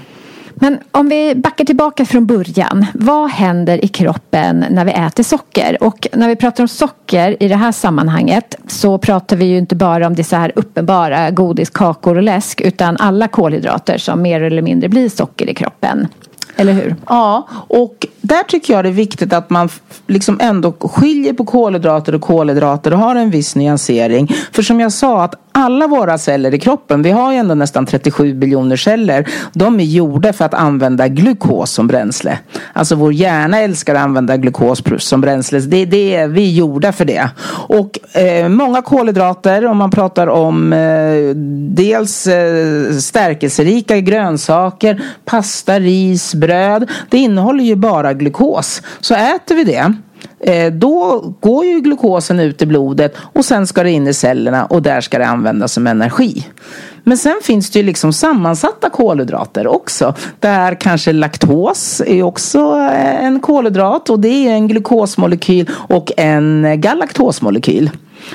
Men 0.62 0.78
om 0.90 1.08
vi 1.08 1.34
backar 1.34 1.64
tillbaka 1.64 2.04
från 2.04 2.26
början. 2.26 2.86
Vad 2.94 3.30
händer 3.30 3.84
i 3.84 3.88
kroppen 3.88 4.64
när 4.70 4.84
vi 4.84 4.92
äter 4.92 5.22
socker? 5.22 5.82
Och 5.82 6.06
när 6.12 6.28
vi 6.28 6.36
pratar 6.36 6.64
om 6.64 6.68
socker 6.68 7.42
i 7.42 7.48
det 7.48 7.56
här 7.56 7.72
sammanhanget 7.72 8.54
så 8.66 8.98
pratar 8.98 9.36
vi 9.36 9.44
ju 9.44 9.58
inte 9.58 9.76
bara 9.76 10.06
om 10.06 10.14
det 10.14 10.24
så 10.24 10.36
här 10.36 10.52
uppenbara 10.56 11.30
godis, 11.30 11.70
kakor 11.70 12.16
och 12.16 12.22
läsk 12.22 12.60
utan 12.60 12.96
alla 12.96 13.28
kolhydrater 13.28 13.98
som 13.98 14.22
mer 14.22 14.40
eller 14.40 14.62
mindre 14.62 14.88
blir 14.88 15.08
socker 15.08 15.50
i 15.50 15.54
kroppen. 15.54 16.08
Eller 16.56 16.72
hur? 16.72 16.96
Ja, 17.06 17.48
och 17.68 18.06
där 18.20 18.42
tycker 18.42 18.74
jag 18.74 18.84
det 18.84 18.88
är 18.88 18.92
viktigt 18.92 19.32
att 19.32 19.50
man 19.50 19.68
liksom 20.06 20.38
ändå 20.40 20.72
skiljer 20.72 21.32
på 21.32 21.44
kolhydrater 21.44 22.14
och 22.14 22.20
kolhydrater 22.20 22.92
och 22.92 22.98
har 22.98 23.16
en 23.16 23.30
viss 23.30 23.56
nyansering. 23.56 24.34
För 24.52 24.62
som 24.62 24.80
jag 24.80 24.92
sa 24.92 25.24
att 25.24 25.34
alla 25.52 25.86
våra 25.86 26.18
celler 26.18 26.54
i 26.54 26.58
kroppen, 26.58 27.02
vi 27.02 27.10
har 27.10 27.32
ju 27.32 27.38
ändå 27.38 27.54
nästan 27.54 27.86
37 27.86 28.34
biljoner 28.34 28.76
celler, 28.76 29.28
de 29.52 29.80
är 29.80 29.84
gjorda 29.84 30.32
för 30.32 30.44
att 30.44 30.54
använda 30.54 31.08
glukos 31.08 31.70
som 31.70 31.86
bränsle. 31.86 32.38
Alltså 32.72 32.94
vår 32.94 33.12
hjärna 33.12 33.58
älskar 33.58 33.94
att 33.94 34.00
använda 34.00 34.36
glukos 34.36 34.82
som 34.98 35.20
bränsle. 35.20 35.60
Det, 35.60 35.84
det, 35.84 36.26
vi 36.26 36.48
är 36.48 36.52
gjorda 36.52 36.92
för 36.92 37.04
det. 37.04 37.30
Och 37.68 38.16
eh, 38.16 38.48
många 38.48 38.82
kolhydrater, 38.82 39.66
om 39.66 39.76
man 39.76 39.90
pratar 39.90 40.26
om 40.26 40.72
eh, 40.72 41.34
dels 41.74 42.26
eh, 42.26 42.92
stärkelserika 42.92 44.00
grönsaker, 44.00 45.02
pasta, 45.24 45.80
ris, 45.80 46.34
bröd. 46.34 46.90
Det 47.10 47.18
innehåller 47.18 47.64
ju 47.64 47.76
bara 47.76 48.12
glukos. 48.12 48.82
Så 49.00 49.14
äter 49.14 49.54
vi 49.54 49.64
det 49.64 49.94
Eh, 50.42 50.72
då 50.72 51.24
går 51.40 51.64
ju 51.64 51.80
glukosen 51.80 52.40
ut 52.40 52.62
i 52.62 52.66
blodet 52.66 53.14
och 53.18 53.44
sen 53.44 53.66
ska 53.66 53.82
det 53.82 53.90
in 53.90 54.06
i 54.06 54.14
cellerna 54.14 54.64
och 54.64 54.82
där 54.82 55.00
ska 55.00 55.18
det 55.18 55.26
användas 55.26 55.72
som 55.72 55.86
energi. 55.86 56.46
Men 57.04 57.18
sen 57.18 57.40
finns 57.42 57.70
det 57.70 57.78
ju 57.78 57.84
liksom 57.84 58.12
sammansatta 58.12 58.90
kolhydrater 58.90 59.66
också. 59.66 60.14
Där 60.40 60.80
kanske 60.80 61.12
laktos 61.12 62.02
är 62.06 62.22
också 62.22 62.58
eh, 62.58 63.24
en 63.24 63.40
kolhydrat 63.40 64.10
och 64.10 64.20
det 64.20 64.48
är 64.48 64.52
en 64.52 64.68
glukosmolekyl 64.68 65.70
och 65.72 66.12
en 66.16 66.64
eh, 66.64 66.74
galaktosmolekyl. 66.74 67.90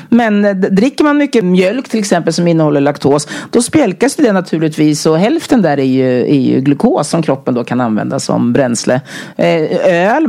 Men 0.09 0.45
eh, 0.45 0.55
dricker 0.55 1.03
man 1.03 1.17
mycket 1.17 1.45
mjölk 1.45 1.89
till 1.89 1.99
exempel 1.99 2.33
som 2.33 2.47
innehåller 2.47 2.81
laktos 2.81 3.27
då 3.51 3.61
spjälkas 3.61 4.15
det 4.15 4.31
naturligtvis 4.31 5.05
och 5.05 5.17
hälften 5.17 5.61
där 5.61 5.79
är 5.79 5.83
ju, 5.83 6.19
är 6.19 6.39
ju 6.39 6.61
glukos 6.61 7.09
som 7.09 7.21
kroppen 7.21 7.53
då 7.53 7.63
kan 7.63 7.81
använda 7.81 8.19
som 8.19 8.53
bränsle. 8.53 9.01
Eh, 9.35 10.13
öl, 10.13 10.27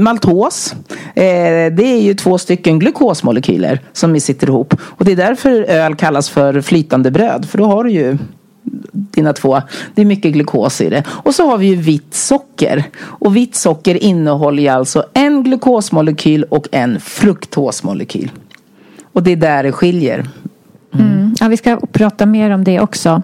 maltos, 0.00 0.74
eh, 1.14 1.72
det 1.72 1.84
är 1.84 2.00
ju 2.00 2.14
två 2.14 2.38
stycken 2.38 2.78
glukosmolekyler 2.78 3.80
som 3.92 4.20
sitter 4.20 4.46
ihop 4.46 4.74
och 4.82 5.04
det 5.04 5.12
är 5.12 5.16
därför 5.16 5.50
öl 5.62 5.94
kallas 5.94 6.30
för 6.30 6.60
flytande 6.60 7.10
bröd 7.10 7.48
för 7.50 7.58
då 7.58 7.64
har 7.64 7.84
du 7.84 7.90
ju 7.90 8.18
dina 8.92 9.32
två. 9.32 9.62
Det 9.94 10.02
är 10.02 10.06
mycket 10.06 10.32
glukos 10.32 10.80
i 10.80 10.90
det. 10.90 11.04
Och 11.08 11.34
så 11.34 11.46
har 11.46 11.58
vi 11.58 11.66
ju 11.66 11.76
vitt 11.76 12.14
socker. 12.14 12.84
Och 13.00 13.36
vitt 13.36 13.54
socker 13.54 14.02
innehåller 14.02 14.62
ju 14.62 14.68
alltså 14.68 15.04
en 15.14 15.42
glukosmolekyl 15.42 16.44
och 16.44 16.68
en 16.72 17.00
fruktosmolekyl. 17.00 18.30
Och 19.16 19.22
det 19.22 19.30
är 19.30 19.36
där 19.36 19.62
det 19.62 19.72
skiljer. 19.72 20.26
Mm. 20.94 21.06
Mm. 21.06 21.34
Ja, 21.40 21.48
vi 21.48 21.56
ska 21.56 21.80
prata 21.92 22.26
mer 22.26 22.50
om 22.50 22.64
det 22.64 22.80
också. 22.80 23.22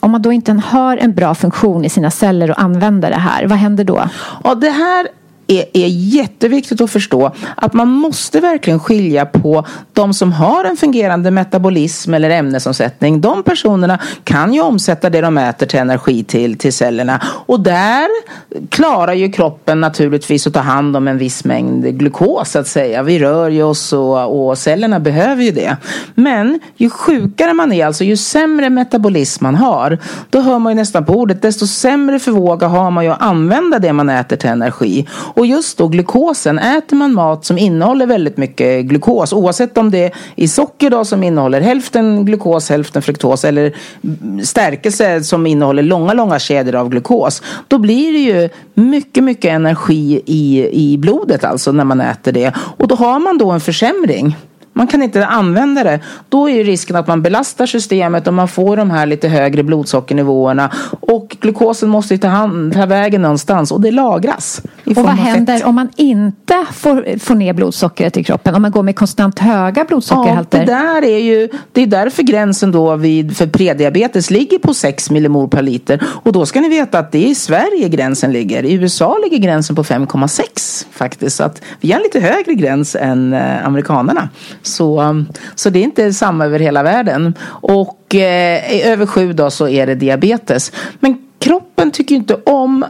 Om 0.00 0.10
man 0.10 0.22
då 0.22 0.32
inte 0.32 0.52
har 0.52 0.96
en 0.96 1.14
bra 1.14 1.34
funktion 1.34 1.84
i 1.84 1.88
sina 1.88 2.10
celler 2.10 2.50
och 2.50 2.60
använder 2.60 3.10
det 3.10 3.16
här, 3.16 3.46
vad 3.46 3.58
händer 3.58 3.84
då? 3.84 4.08
Ja, 4.44 4.54
det 4.54 4.70
här 4.70 5.08
är, 5.46 5.64
är 5.72 5.88
jätteviktigt 5.88 6.80
att 6.80 6.90
förstå 6.90 7.30
att 7.56 7.72
man 7.72 7.88
måste 7.88 8.40
verkligen 8.40 8.80
skilja 8.80 9.26
på 9.26 9.66
de 9.92 10.14
som 10.14 10.32
har 10.32 10.64
en 10.64 10.76
fungerande 10.76 11.30
metabolism 11.30 12.14
eller 12.14 12.30
ämnesomsättning. 12.30 13.20
De 13.20 13.42
personerna 13.42 13.98
kan 14.24 14.54
ju 14.54 14.60
omsätta 14.60 15.10
det 15.10 15.20
de 15.20 15.38
äter 15.38 15.66
till 15.66 15.78
energi 15.78 16.24
till, 16.24 16.58
till 16.58 16.72
cellerna 16.72 17.22
och 17.46 17.60
där 17.60 18.08
klarar 18.68 19.12
ju 19.12 19.32
kroppen 19.32 19.80
naturligtvis 19.80 20.46
att 20.46 20.54
ta 20.54 20.60
hand 20.60 20.96
om 20.96 21.08
en 21.08 21.18
viss 21.18 21.44
mängd 21.44 21.98
glukos 21.98 22.50
så 22.50 22.58
att 22.58 22.68
säga. 22.68 23.02
Vi 23.02 23.18
rör 23.18 23.50
ju 23.50 23.62
oss 23.62 23.92
och, 23.92 24.48
och 24.48 24.58
cellerna 24.58 25.00
behöver 25.00 25.42
ju 25.42 25.50
det. 25.50 25.76
Men 26.14 26.60
ju 26.76 26.90
sjukare 26.90 27.54
man 27.54 27.72
är, 27.72 27.86
alltså 27.86 28.04
ju 28.04 28.16
sämre 28.16 28.70
metabolism 28.70 29.44
man 29.44 29.54
har, 29.54 29.98
då 30.30 30.40
hör 30.40 30.58
man 30.58 30.72
ju 30.72 30.76
nästan 30.76 31.04
på 31.04 31.12
ordet, 31.12 31.42
desto 31.42 31.66
sämre 31.66 32.18
förmåga 32.18 32.68
har 32.68 32.90
man 32.90 33.04
ju 33.04 33.10
att 33.10 33.22
använda 33.22 33.78
det 33.78 33.92
man 33.92 34.08
äter 34.08 34.36
till 34.36 34.50
energi. 34.50 35.08
Och 35.12 35.41
just 35.46 35.78
då 35.78 35.88
glukosen, 35.88 36.58
äter 36.58 36.96
man 36.96 37.14
mat 37.14 37.44
som 37.44 37.58
innehåller 37.58 38.06
väldigt 38.06 38.36
mycket 38.36 38.84
glukos 38.84 39.32
oavsett 39.32 39.78
om 39.78 39.90
det 39.90 40.12
är 40.36 40.46
socker 40.46 40.90
då 40.90 41.04
som 41.04 41.22
innehåller 41.22 41.60
hälften 41.60 42.24
glukos, 42.24 42.70
hälften 42.70 43.02
fruktos 43.02 43.44
eller 43.44 43.76
stärkelse 44.44 45.22
som 45.22 45.46
innehåller 45.46 45.82
långa, 45.82 46.12
långa 46.12 46.38
kedjor 46.38 46.74
av 46.74 46.88
glukos. 46.88 47.42
Då 47.68 47.78
blir 47.78 48.12
det 48.12 48.18
ju 48.18 48.48
mycket, 48.74 49.24
mycket 49.24 49.50
energi 49.50 50.22
i, 50.26 50.68
i 50.72 50.98
blodet 50.98 51.44
alltså 51.44 51.72
när 51.72 51.84
man 51.84 52.00
äter 52.00 52.32
det. 52.32 52.52
Och 52.56 52.88
då 52.88 52.94
har 52.94 53.18
man 53.18 53.38
då 53.38 53.50
en 53.50 53.60
försämring. 53.60 54.36
Man 54.72 54.86
kan 54.86 55.02
inte 55.02 55.26
använda 55.26 55.84
det. 55.84 56.00
Då 56.28 56.48
är 56.48 56.54
ju 56.54 56.62
risken 56.62 56.96
att 56.96 57.06
man 57.06 57.22
belastar 57.22 57.66
systemet 57.66 58.26
och 58.26 58.34
man 58.34 58.48
får 58.48 58.76
de 58.76 58.90
här 58.90 59.06
lite 59.06 59.28
högre 59.28 59.62
blodsockernivåerna. 59.62 60.70
Och 61.00 61.36
glukosen 61.40 61.88
måste 61.88 62.18
ta, 62.18 62.28
hand, 62.28 62.72
ta 62.72 62.86
vägen 62.86 63.22
någonstans 63.22 63.72
och 63.72 63.80
det 63.80 63.90
lagras. 63.90 64.62
Och 64.86 64.96
vad 64.96 65.06
händer 65.08 65.56
fett. 65.56 65.66
om 65.66 65.74
man 65.74 65.88
inte 65.96 66.66
får, 66.72 67.18
får 67.18 67.34
ner 67.34 67.52
blodsockret 67.52 68.16
i 68.16 68.24
kroppen? 68.24 68.54
Om 68.54 68.62
man 68.62 68.70
går 68.70 68.82
med 68.82 68.96
konstant 68.96 69.38
höga 69.38 69.84
blodsockerhalter? 69.84 70.58
Ja, 70.58 70.64
det 70.64 70.72
där 70.72 71.04
är 71.04 71.18
ju, 71.18 71.48
det 71.72 71.82
är 71.82 71.86
därför 71.86 72.22
gränsen 72.22 72.72
då 72.72 72.96
vid, 72.96 73.36
för 73.36 73.46
prediabetes 73.46 74.30
ligger 74.30 74.58
på 74.58 74.74
6 74.74 75.10
millimol 75.10 75.48
per 75.48 75.62
liter. 75.62 76.02
Och 76.06 76.32
då 76.32 76.46
ska 76.46 76.60
ni 76.60 76.68
veta 76.68 76.98
att 76.98 77.12
det 77.12 77.24
är 77.24 77.28
i 77.28 77.34
Sverige 77.34 77.88
gränsen 77.88 78.32
ligger. 78.32 78.64
I 78.64 78.72
USA 78.72 79.18
ligger 79.24 79.38
gränsen 79.38 79.76
på 79.76 79.82
5,6 79.82 80.86
faktiskt. 80.92 81.36
Så 81.36 81.44
att 81.44 81.62
vi 81.80 81.92
har 81.92 81.98
en 81.98 82.02
lite 82.02 82.20
högre 82.20 82.54
gräns 82.54 82.96
än 82.96 83.32
eh, 83.32 83.66
amerikanerna. 83.66 84.28
Så, 84.62 85.24
så 85.54 85.70
det 85.70 85.78
är 85.78 85.84
inte 85.84 86.12
samma 86.12 86.44
över 86.44 86.58
hela 86.58 86.82
världen. 86.82 87.34
Och 87.44 88.14
eh, 88.14 88.88
över 88.88 89.06
sju 89.06 89.32
då 89.32 89.50
så 89.50 89.68
är 89.68 89.86
det 89.86 89.94
diabetes. 89.94 90.72
Men 91.00 91.18
kroppen 91.38 91.90
tycker 91.90 92.14
inte 92.14 92.34
om 92.34 92.84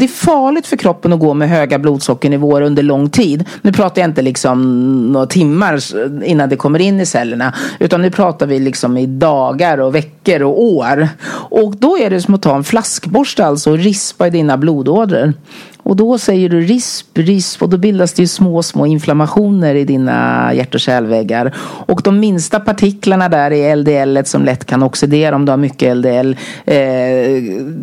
det 0.00 0.06
är 0.06 0.08
farligt 0.08 0.66
för 0.66 0.76
kroppen 0.76 1.12
att 1.12 1.20
gå 1.20 1.34
med 1.34 1.48
höga 1.48 1.78
blodsockernivåer 1.78 2.62
under 2.62 2.82
lång 2.82 3.10
tid. 3.10 3.44
Nu 3.62 3.72
pratar 3.72 4.02
jag 4.02 4.10
inte 4.10 4.22
liksom 4.22 5.12
några 5.12 5.26
timmar 5.26 5.80
innan 6.24 6.48
det 6.48 6.56
kommer 6.56 6.78
in 6.78 7.00
i 7.00 7.06
cellerna. 7.06 7.54
Utan 7.78 8.02
nu 8.02 8.10
pratar 8.10 8.46
vi 8.46 8.58
liksom 8.58 8.96
i 8.96 9.06
dagar 9.06 9.78
och 9.78 9.94
veckor 9.94 10.42
och 10.42 10.62
år. 10.62 11.08
Och 11.50 11.76
då 11.76 11.98
är 11.98 12.10
det 12.10 12.20
som 12.20 12.34
att 12.34 12.42
ta 12.42 12.56
en 12.56 12.64
flaskborste 12.64 13.46
alltså 13.46 13.70
och 13.70 13.78
rispa 13.78 14.26
i 14.26 14.30
dina 14.30 14.56
blodådror. 14.56 15.32
Och 15.90 15.96
då 15.96 16.18
säger 16.18 16.48
du 16.48 16.60
risp, 16.60 17.18
risp 17.18 17.62
och 17.62 17.68
då 17.68 17.76
bildas 17.76 18.12
det 18.12 18.22
ju 18.22 18.26
små, 18.26 18.62
små 18.62 18.86
inflammationer 18.86 19.74
i 19.74 19.84
dina 19.84 20.50
hjärt 20.54 20.74
och 20.74 20.80
kärlväggar. 20.80 21.54
Och 21.86 22.02
de 22.04 22.20
minsta 22.20 22.60
partiklarna 22.60 23.28
där 23.28 23.50
är 23.50 23.76
LDL 23.76 24.24
som 24.24 24.44
lätt 24.44 24.64
kan 24.64 24.82
oxidera 24.82 25.36
om 25.36 25.44
du 25.44 25.52
har 25.52 25.56
mycket 25.56 25.96
LDL. 25.96 26.36
Eh, 26.64 26.76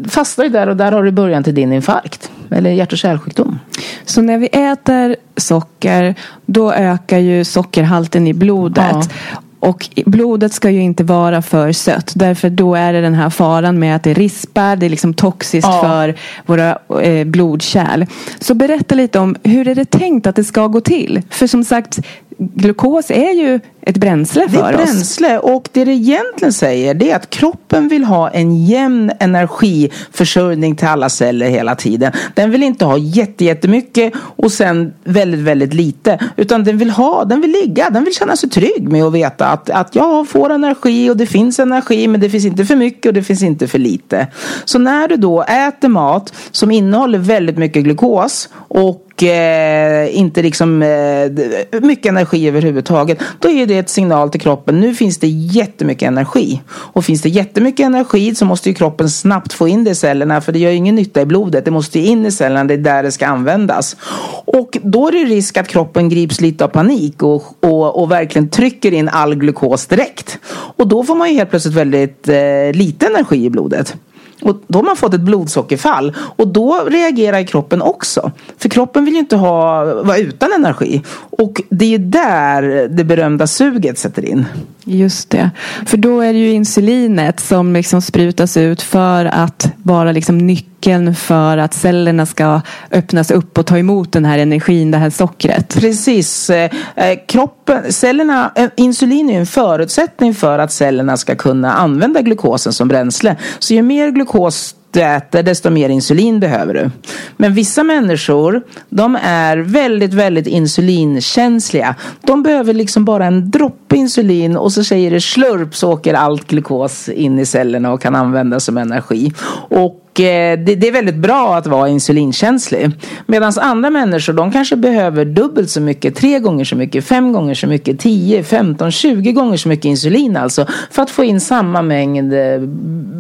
fastnar 0.10 0.46
ju 0.46 0.52
där 0.52 0.70
och 0.70 0.78
där 0.78 0.92
har 0.92 1.04
du 1.04 1.12
början 1.12 1.44
till 1.44 1.56
din 1.56 1.74
infarkt. 1.74 2.32
Eller 2.50 2.70
hjärt 2.70 2.92
och 2.92 2.98
kärlsjukdom. 2.98 3.60
Så 4.06 4.22
när 4.22 4.38
vi 4.38 4.48
äter 4.48 5.16
socker 5.38 6.16
då 6.46 6.74
ökar 6.74 7.18
ju 7.18 7.44
sockerhalten 7.44 8.28
i 8.28 8.34
blodet. 8.34 8.86
Ja. 9.32 9.42
Och 9.60 9.90
blodet 10.06 10.54
ska 10.54 10.70
ju 10.70 10.82
inte 10.82 11.04
vara 11.04 11.42
för 11.42 11.72
sött. 11.72 12.12
Därför 12.16 12.50
då 12.50 12.76
är 12.76 12.94
det 12.94 13.02
den 13.02 13.14
här 13.14 13.30
faran 13.30 13.80
med 13.80 13.96
att 13.96 14.04
det 14.04 14.14
rispar. 14.14 14.76
Det 14.76 14.86
är 14.86 14.90
liksom 14.90 15.14
toxiskt 15.14 15.68
ja. 15.68 15.82
för 15.82 16.16
våra 16.46 16.78
eh, 17.02 17.28
blodkärl. 17.28 18.06
Så 18.40 18.54
berätta 18.54 18.96
lite 18.96 19.20
om 19.20 19.36
hur 19.44 19.68
är 19.68 19.76
det 19.76 19.92
tänkt 19.92 20.28
att 20.28 20.36
det 20.36 20.44
ska 20.44 20.68
gå 20.68 20.82
till? 20.82 21.22
För 21.30 21.48
som 21.48 21.64
sagt 21.64 22.00
glukos 22.38 23.12
är 23.12 23.34
ju 23.34 23.60
ett 23.82 23.98
bränsle 23.98 24.50
för 24.50 24.58
oss. 24.58 24.63
Det 24.63 24.74
är 24.74 24.77
bränsle 24.77 25.38
oss. 25.38 25.44
och 25.44 25.70
det 25.72 25.86
det 25.86 25.91
egentligen 25.91 26.53
säger 26.53 26.94
det 26.94 27.12
är 27.12 27.15
att 27.15 27.29
kroppen 27.29 27.88
vill 27.88 28.03
ha 28.03 28.29
en 28.29 28.65
jämn 28.65 29.12
energiförsörjning 29.20 30.75
till 30.75 30.88
alla 30.88 31.10
celler 31.10 31.50
hela 31.50 31.75
tiden. 31.75 32.12
Den 32.34 32.51
vill 32.51 32.63
inte 32.63 32.86
ha 32.86 32.98
jättemycket 32.98 34.13
och 34.17 34.51
sen 34.51 34.94
väldigt, 35.03 35.39
väldigt 35.39 35.74
lite. 35.74 36.20
Utan 36.36 36.63
den 36.63 36.77
vill 36.77 36.89
ha, 36.89 37.25
den 37.25 37.41
vill 37.41 37.51
ligga, 37.51 37.89
den 37.89 38.03
vill 38.03 38.13
känna 38.13 38.36
sig 38.36 38.50
trygg 38.50 38.89
med 38.89 39.03
att 39.03 39.13
veta 39.13 39.48
att, 39.48 39.70
att 39.70 39.96
jag 39.96 40.29
får 40.29 40.50
energi 40.50 41.10
och 41.10 41.17
det 41.17 41.25
finns 41.25 41.60
energi 41.60 42.08
men 42.08 42.22
det 42.22 42.29
finns 42.29 42.46
inte 42.46 42.65
för 42.65 42.75
mycket 42.75 43.06
och 43.06 43.13
det 43.13 43.24
finns 43.24 43.44
inte 43.44 43.67
för 43.67 43.79
lite. 43.79 44.27
Så 44.65 44.79
när 44.79 45.08
du 45.08 45.15
då 45.15 45.44
äter 45.44 45.88
mat 45.88 46.34
som 46.51 46.72
innehåller 46.72 47.20
väldigt 47.20 47.58
mycket 47.58 47.84
glukos 47.84 48.50
och 48.53 49.07
och 49.18 49.24
eh, 49.24 50.18
inte 50.18 50.42
liksom 50.42 50.84
eh, 50.84 51.80
mycket 51.82 52.06
energi 52.06 52.48
överhuvudtaget. 52.48 53.20
Då 53.40 53.50
är 53.50 53.66
det 53.66 53.78
ett 53.78 53.90
signal 53.90 54.30
till 54.30 54.42
kroppen. 54.42 54.80
Nu 54.80 54.94
finns 54.94 55.18
det 55.18 55.28
jättemycket 55.28 56.08
energi. 56.08 56.62
Och 56.70 57.06
finns 57.06 57.22
det 57.22 57.30
jättemycket 57.30 57.86
energi 57.86 58.36
så 58.36 58.46
måste 58.46 58.70
ju 58.70 58.76
kroppen 58.76 59.10
snabbt 59.10 59.54
få 59.54 59.68
in 59.68 59.84
det 59.84 59.92
i 59.92 59.96
cellerna. 59.96 60.42
För 60.42 60.52
det 60.52 60.60
gör 60.60 60.72
ju 60.72 60.78
ingen 60.78 60.96
nytta 60.96 61.22
i 61.22 61.26
blodet. 61.26 61.66
Det 61.66 61.72
måste 61.72 62.00
in 62.00 62.26
i 62.26 62.32
cellerna. 62.32 62.64
Det 62.64 62.74
är 62.74 62.78
där 62.78 63.04
det 63.04 63.12
ska 63.12 63.28
användas. 63.28 63.98
Och 64.46 64.78
då 64.84 65.08
är 65.08 65.12
det 65.12 65.26
risk 65.26 65.58
att 65.58 65.68
kroppen 65.68 66.10
grips 66.10 66.42
lite 66.42 66.64
av 66.64 66.68
panik 66.68 67.24
och, 67.24 67.44
och, 67.64 68.02
och 68.02 68.12
verkligen 68.12 68.50
trycker 68.50 68.94
in 68.94 69.10
all 69.10 69.36
glukos 69.36 69.86
direkt. 69.86 70.40
Och 70.50 70.88
då 70.88 71.04
får 71.04 71.16
man 71.16 71.30
ju 71.30 71.36
helt 71.36 71.50
plötsligt 71.50 71.76
väldigt 71.76 72.30
eh, 72.30 72.74
lite 72.74 73.06
energi 73.06 73.46
i 73.46 73.50
blodet. 73.50 73.96
Och 74.41 74.62
då 74.67 74.79
har 74.79 74.84
man 74.84 74.96
fått 74.96 75.13
ett 75.13 75.22
blodsockerfall. 75.22 76.15
Och 76.36 76.48
då 76.48 76.84
reagerar 76.88 77.44
kroppen 77.44 77.82
också. 77.82 78.32
För 78.58 78.70
kroppen 78.70 79.06
vill 79.06 79.13
ju 79.13 79.20
inte 79.20 79.36
ha, 79.36 79.86
vara 80.03 80.17
utan 80.17 80.53
energi. 80.53 81.01
Och 81.29 81.62
det 81.70 81.94
är 81.94 82.00
där 82.00 82.88
det 82.88 83.03
berömda 83.03 83.48
suget 83.48 83.98
sätter 83.98 84.25
in. 84.25 84.46
Just 84.84 85.29
det. 85.29 85.50
För 85.86 85.98
då 85.98 86.22
är 86.22 86.34
det 86.34 86.39
ju 86.39 86.51
insulinet 86.51 87.39
som 87.39 87.74
liksom 87.74 88.01
sprutas 88.01 88.58
ut 88.58 88.82
för 88.82 89.25
att 89.25 89.72
vara 89.84 90.12
liksom 90.12 90.38
nyckeln 90.77 91.15
för 91.15 91.57
att 91.57 91.74
cellerna 91.74 92.25
ska 92.25 92.62
öppnas 92.91 93.31
upp 93.31 93.57
och 93.57 93.65
ta 93.65 93.77
emot 93.77 94.12
den 94.12 94.25
här 94.25 94.38
energin, 94.38 94.91
det 94.91 94.98
här 94.98 95.10
sockret. 95.10 95.75
Precis. 95.79 96.50
Eh, 96.50 96.72
eh, 96.96 97.19
kroppen, 97.27 97.93
cellerna, 97.93 98.51
eh, 98.55 98.69
insulin 98.77 99.29
är 99.29 99.39
en 99.39 99.46
förutsättning 99.46 100.34
för 100.34 100.60
att 100.60 100.72
cellerna 100.72 101.17
ska 101.17 101.36
kunna 101.36 101.74
använda 101.74 102.22
glukosen 102.22 102.74
som 102.74 102.88
bränsle. 102.88 103.36
Så 103.60 103.74
ju 103.74 103.81
mer 103.81 104.10
glukos 104.12 104.74
du 104.91 105.03
äter 105.03 105.43
desto 105.43 105.69
mer 105.69 105.89
insulin 105.89 106.39
behöver 106.39 106.74
du. 106.74 106.89
Men 107.38 107.53
vissa 107.53 107.84
människor 107.84 108.62
de 108.89 109.17
är 109.24 109.57
väldigt, 109.57 110.13
väldigt 110.13 110.48
insulinkänsliga. 110.48 111.96
De 112.22 112.43
behöver 112.43 112.74
liksom 112.74 113.05
bara 113.05 113.25
en 113.25 113.51
droppe 113.51 113.96
insulin 113.96 114.57
och 114.57 114.72
så 114.72 114.84
säger 114.84 115.12
det 115.12 115.22
slurp 115.22 115.75
så 115.75 115.91
åker 115.91 116.13
allt 116.13 116.48
glukos 116.48 117.10
in 117.10 117.39
i 117.39 117.46
cellerna 117.46 117.91
och 117.91 118.01
kan 118.01 118.15
användas 118.15 118.65
som 118.65 118.77
energi. 118.77 119.34
Och 119.69 120.07
det, 120.18 120.76
det, 120.76 120.88
är 120.88 120.92
väldigt 120.92 121.16
bra 121.16 121.56
att 121.56 121.68
vara 121.68 121.90
insulinkänslig. 121.90 122.92
Medan 123.26 123.54
andra 123.62 123.90
människor 123.90 124.34
de 124.34 124.52
kanske 124.52 124.76
behöver 124.76 125.26
dubbelt 125.26 125.70
så 125.70 125.82
mycket, 125.82 126.16
tre 126.16 126.40
gånger 126.40 126.66
så 126.66 126.76
mycket, 126.76 127.06
fem 127.06 127.34
gånger 127.34 127.54
så 127.54 127.68
mycket, 127.68 128.00
tio, 128.00 128.44
femton, 128.44 128.92
tjugo 128.92 129.32
gånger 129.32 129.58
så 129.58 129.70
mycket 129.70 129.86
insulin 129.86 130.38
alltså. 130.38 130.66
För 130.92 131.02
att 131.02 131.10
få 131.10 131.24
in 131.24 131.40
samma 131.40 131.82
mängd 131.82 132.34
eh, 132.34 132.60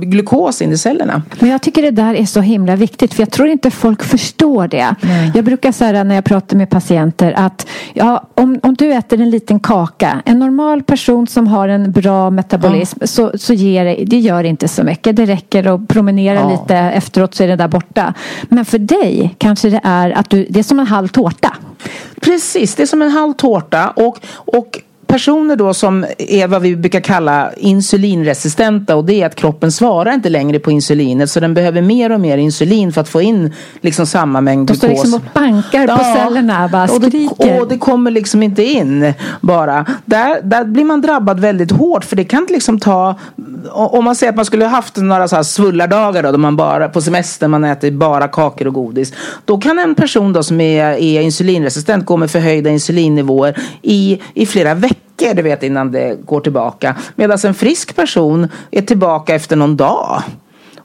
glukos 0.01 0.61
in 0.61 0.71
i 0.71 0.77
cellerna. 0.77 1.21
Men 1.39 1.49
jag 1.49 1.61
tycker 1.61 1.81
det 1.81 1.91
där 1.91 2.13
är 2.13 2.25
så 2.25 2.41
himla 2.41 2.75
viktigt 2.75 3.13
för 3.13 3.21
jag 3.21 3.31
tror 3.31 3.47
inte 3.47 3.71
folk 3.71 4.03
förstår 4.03 4.67
det. 4.67 4.95
Nej. 5.01 5.31
Jag 5.35 5.45
brukar 5.45 5.71
säga 5.71 6.03
när 6.03 6.15
jag 6.15 6.25
pratar 6.25 6.57
med 6.57 6.69
patienter 6.69 7.33
att 7.37 7.67
ja, 7.93 8.27
om, 8.33 8.59
om 8.63 8.73
du 8.73 8.93
äter 8.93 9.21
en 9.21 9.29
liten 9.29 9.59
kaka, 9.59 10.21
en 10.25 10.39
normal 10.39 10.83
person 10.83 11.27
som 11.27 11.47
har 11.47 11.69
en 11.69 11.91
bra 11.91 12.29
metabolism 12.29 12.97
ja. 13.01 13.07
så, 13.07 13.31
så 13.35 13.53
ger 13.53 13.85
det, 13.85 14.03
det 14.05 14.19
gör 14.19 14.43
inte 14.43 14.67
så 14.67 14.83
mycket. 14.83 15.15
Det 15.15 15.25
räcker 15.25 15.75
att 15.75 15.87
promenera 15.87 16.39
ja. 16.39 16.51
lite 16.51 16.75
efteråt 16.91 17.35
så 17.35 17.43
är 17.43 17.47
det 17.47 17.55
där 17.55 17.67
borta. 17.67 18.13
Men 18.43 18.65
för 18.65 18.79
dig 18.79 19.35
kanske 19.37 19.69
det 19.69 19.81
är 19.83 20.11
att 20.11 20.29
du, 20.29 20.47
det 20.49 20.59
är 20.59 20.63
som 20.63 20.79
en 20.79 20.87
halv 20.87 21.07
tårta. 21.07 21.55
Precis, 22.21 22.75
det 22.75 22.83
är 22.83 22.87
som 22.87 23.01
en 23.01 23.11
halv 23.11 23.33
tårta 23.33 23.89
och, 23.89 24.19
och 24.29 24.81
personer 25.07 25.55
då 25.55 25.73
som 25.73 26.05
är 26.17 26.47
vad 26.47 26.61
vi 26.61 26.75
brukar 26.75 26.99
kalla 26.99 27.53
insulinresistenta 27.57 28.95
och 28.95 29.05
det 29.05 29.21
är 29.21 29.25
att 29.25 29.35
kroppen 29.35 29.71
svarar 29.71 30.13
inte 30.13 30.29
längre 30.29 30.59
på 30.59 30.71
insulinet 30.71 31.29
så 31.29 31.39
den 31.39 31.53
behöver 31.53 31.81
mer 31.81 32.11
och 32.11 32.21
mer 32.21 32.37
insulin 32.37 32.93
för 32.93 33.01
att 33.01 33.09
få 33.09 33.21
in 33.21 33.53
liksom 33.81 34.05
samma 34.05 34.41
mängd 34.41 34.67
glukos. 34.67 34.81
De 34.81 34.87
står 34.87 35.03
liksom 35.03 35.13
och 35.13 35.33
bankar 35.33 35.97
på 35.97 36.03
cellerna 36.03 36.67
bara 36.67 36.83
och 36.83 37.01
det, 37.01 37.59
och 37.59 37.67
det 37.67 37.77
kommer 37.77 38.11
liksom 38.11 38.43
inte 38.43 38.63
in 38.63 39.13
bara. 39.41 39.85
Där, 40.05 40.41
där 40.43 40.65
blir 40.65 40.85
man 40.85 41.01
drabbad 41.01 41.39
väldigt 41.39 41.71
hårt 41.71 42.05
för 42.05 42.15
det 42.15 42.23
kan 42.23 42.47
liksom 42.49 42.79
ta 42.79 43.15
om 43.71 44.05
man 44.05 44.15
säger 44.15 44.31
att 44.31 44.35
man 44.35 44.45
skulle 44.45 44.65
haft 44.65 44.97
några 44.97 45.27
så 45.27 45.35
här 45.35 45.43
svullardagar 45.43 46.23
då, 46.23 46.31
då 46.31 46.37
man 46.37 46.55
bara 46.55 46.89
på 46.89 47.01
semester 47.01 47.47
man 47.47 47.63
äter 47.63 47.91
bara 47.91 48.27
kakor 48.27 48.67
och 48.67 48.73
godis. 48.73 49.13
Då 49.45 49.57
kan 49.57 49.79
en 49.79 49.95
person 49.95 50.33
då 50.33 50.43
som 50.43 50.61
är, 50.61 50.83
är 50.83 51.21
insulinresistent 51.21 52.05
gå 52.05 52.17
med 52.17 52.31
förhöjda 52.31 52.69
insulinnivåer 52.69 53.57
i, 53.81 54.21
i 54.33 54.45
flera 54.45 54.73
veckor 54.73 54.96
veckor 55.17 55.35
du 55.35 55.41
vet, 55.41 55.63
innan 55.63 55.91
det 55.91 56.25
går 56.25 56.39
tillbaka. 56.41 56.95
Medan 57.15 57.37
en 57.43 57.53
frisk 57.53 57.95
person 57.95 58.47
är 58.71 58.81
tillbaka 58.81 59.35
efter 59.35 59.55
någon 59.55 59.77
dag. 59.77 60.23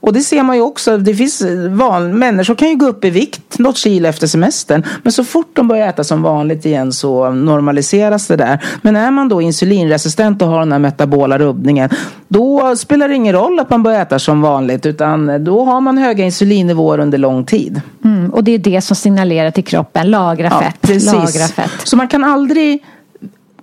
Och 0.03 0.12
det 0.12 0.20
ser 0.20 0.42
man 0.42 0.57
ju 0.57 0.62
också. 0.62 0.98
Det 0.98 1.14
finns 1.14 1.42
van, 1.70 2.18
människor 2.18 2.55
kan 2.55 2.68
ju 2.68 2.77
gå 2.77 2.87
upp 2.87 3.05
i 3.05 3.11
vikt 3.11 3.59
något 3.59 3.77
kilo 3.77 4.09
efter 4.09 4.27
semestern. 4.27 4.85
Men 5.03 5.12
så 5.12 5.25
fort 5.25 5.51
de 5.53 5.68
börjar 5.68 5.88
äta 5.88 6.05
som 6.05 6.22
vanligt 6.22 6.66
igen 6.66 6.92
så 6.92 7.31
normaliseras 7.31 8.27
det 8.27 8.37
där. 8.37 8.64
Men 8.83 8.96
är 8.96 9.11
man 9.11 9.29
då 9.29 9.42
insulinresistent 9.42 10.42
och 10.42 10.48
har 10.48 10.59
den 10.59 10.72
här 10.72 10.79
metabola 10.79 11.38
rubbningen. 11.38 11.90
Då 12.29 12.77
spelar 12.77 13.09
det 13.09 13.14
ingen 13.14 13.33
roll 13.33 13.61
att 13.61 13.70
man 13.70 13.83
börjar 13.83 14.03
äta 14.03 14.18
som 14.18 14.42
vanligt. 14.42 14.87
Utan 14.87 15.44
då 15.44 15.64
har 15.64 15.81
man 15.81 15.98
höga 15.98 16.25
insulinnivåer 16.25 16.98
under 16.98 17.18
lång 17.18 17.44
tid. 17.44 17.81
Mm, 18.05 18.31
och 18.31 18.44
det 18.44 18.55
är 18.55 18.59
det 18.59 18.81
som 18.81 18.96
signalerar 18.96 19.51
till 19.51 19.64
kroppen. 19.64 20.11
Lagra 20.11 20.51
fett. 20.51 20.77
Ja, 20.81 20.88
precis. 20.88 21.12
Lagra 21.12 21.48
fett. 21.48 21.70
Så 21.85 21.96
man 21.96 22.09
kan 22.09 22.25
aldrig 22.25 22.83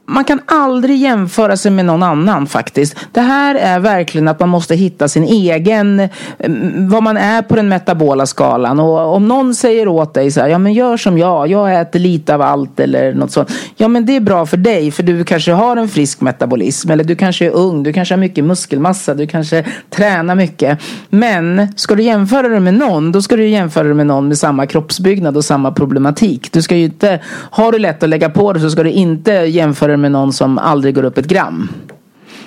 man 0.09 0.23
kan 0.23 0.39
aldrig 0.45 0.97
jämföra 0.97 1.57
sig 1.57 1.71
med 1.71 1.85
någon 1.85 2.03
annan 2.03 2.47
faktiskt. 2.47 2.95
Det 3.11 3.21
här 3.21 3.55
är 3.55 3.79
verkligen 3.79 4.27
att 4.27 4.39
man 4.39 4.49
måste 4.49 4.75
hitta 4.75 5.07
sin 5.07 5.23
egen, 5.23 6.09
mm, 6.39 6.89
vad 6.89 7.03
man 7.03 7.17
är 7.17 7.41
på 7.41 7.55
den 7.55 7.69
metabola 7.69 8.25
skalan. 8.25 8.79
Och 8.79 9.15
om 9.15 9.27
någon 9.27 9.55
säger 9.55 9.87
åt 9.87 10.13
dig 10.13 10.31
så 10.31 10.41
här, 10.41 10.47
ja 10.47 10.57
men 10.57 10.73
gör 10.73 10.97
som 10.97 11.17
jag, 11.17 11.47
jag 11.47 11.81
äter 11.81 11.99
lite 11.99 12.35
av 12.35 12.41
allt 12.41 12.79
eller 12.79 13.13
något 13.13 13.31
sånt. 13.31 13.51
Ja 13.75 13.87
men 13.87 14.05
det 14.05 14.15
är 14.15 14.19
bra 14.19 14.45
för 14.45 14.57
dig 14.57 14.91
för 14.91 15.03
du 15.03 15.23
kanske 15.23 15.51
har 15.51 15.77
en 15.77 15.89
frisk 15.89 16.21
metabolism 16.21 16.91
eller 16.91 17.03
du 17.03 17.15
kanske 17.15 17.45
är 17.45 17.51
ung, 17.51 17.83
du 17.83 17.93
kanske 17.93 18.13
har 18.13 18.19
mycket 18.19 18.43
muskelmassa, 18.43 19.13
du 19.13 19.27
kanske 19.27 19.65
tränar 19.89 20.35
mycket. 20.35 20.79
Men 21.09 21.67
ska 21.75 21.95
du 21.95 22.03
jämföra 22.03 22.49
dig 22.49 22.59
med 22.59 22.73
någon, 22.73 23.11
då 23.11 23.21
ska 23.21 23.35
du 23.35 23.47
jämföra 23.47 23.83
dig 23.83 23.93
med 23.93 24.07
någon 24.07 24.27
med 24.27 24.37
samma 24.37 24.65
kroppsbyggnad 24.65 25.37
och 25.37 25.45
samma 25.45 25.71
problematik. 25.71 26.51
Du 26.51 26.61
ska 26.61 26.75
ju 26.75 26.83
inte, 26.85 27.19
har 27.51 27.71
du 27.71 27.79
lätt 27.79 28.03
att 28.03 28.09
lägga 28.09 28.29
på 28.29 28.53
dig 28.53 28.61
så 28.61 28.69
ska 28.69 28.83
du 28.83 28.91
inte 28.91 29.31
jämföra 29.31 29.98
med 30.01 30.11
någon 30.11 30.33
som 30.33 30.57
aldrig 30.57 30.95
går 30.95 31.03
upp 31.03 31.17
ett 31.17 31.27
gram. 31.27 31.69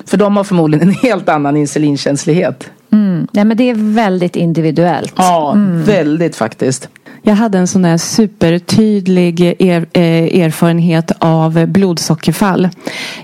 För 0.05 0.17
de 0.17 0.37
har 0.37 0.45
förmodligen 0.45 0.89
en 0.89 0.95
helt 0.95 1.29
annan 1.29 1.57
insulinkänslighet. 1.57 2.71
Mm. 2.93 3.27
Ja, 3.33 3.45
men 3.45 3.57
det 3.57 3.71
är 3.71 3.95
väldigt 3.95 4.37
individuellt. 4.37 5.15
Ja, 5.17 5.53
mm. 5.53 5.83
väldigt 5.83 6.37
faktiskt. 6.37 6.89
Jag 7.25 7.35
hade 7.35 7.59
en 7.59 7.67
sån 7.67 7.83
där 7.83 7.99
supertydlig 7.99 9.41
er, 9.59 9.87
eh, 9.93 10.41
erfarenhet 10.43 11.13
av 11.19 11.67
blodsockerfall. 11.67 12.69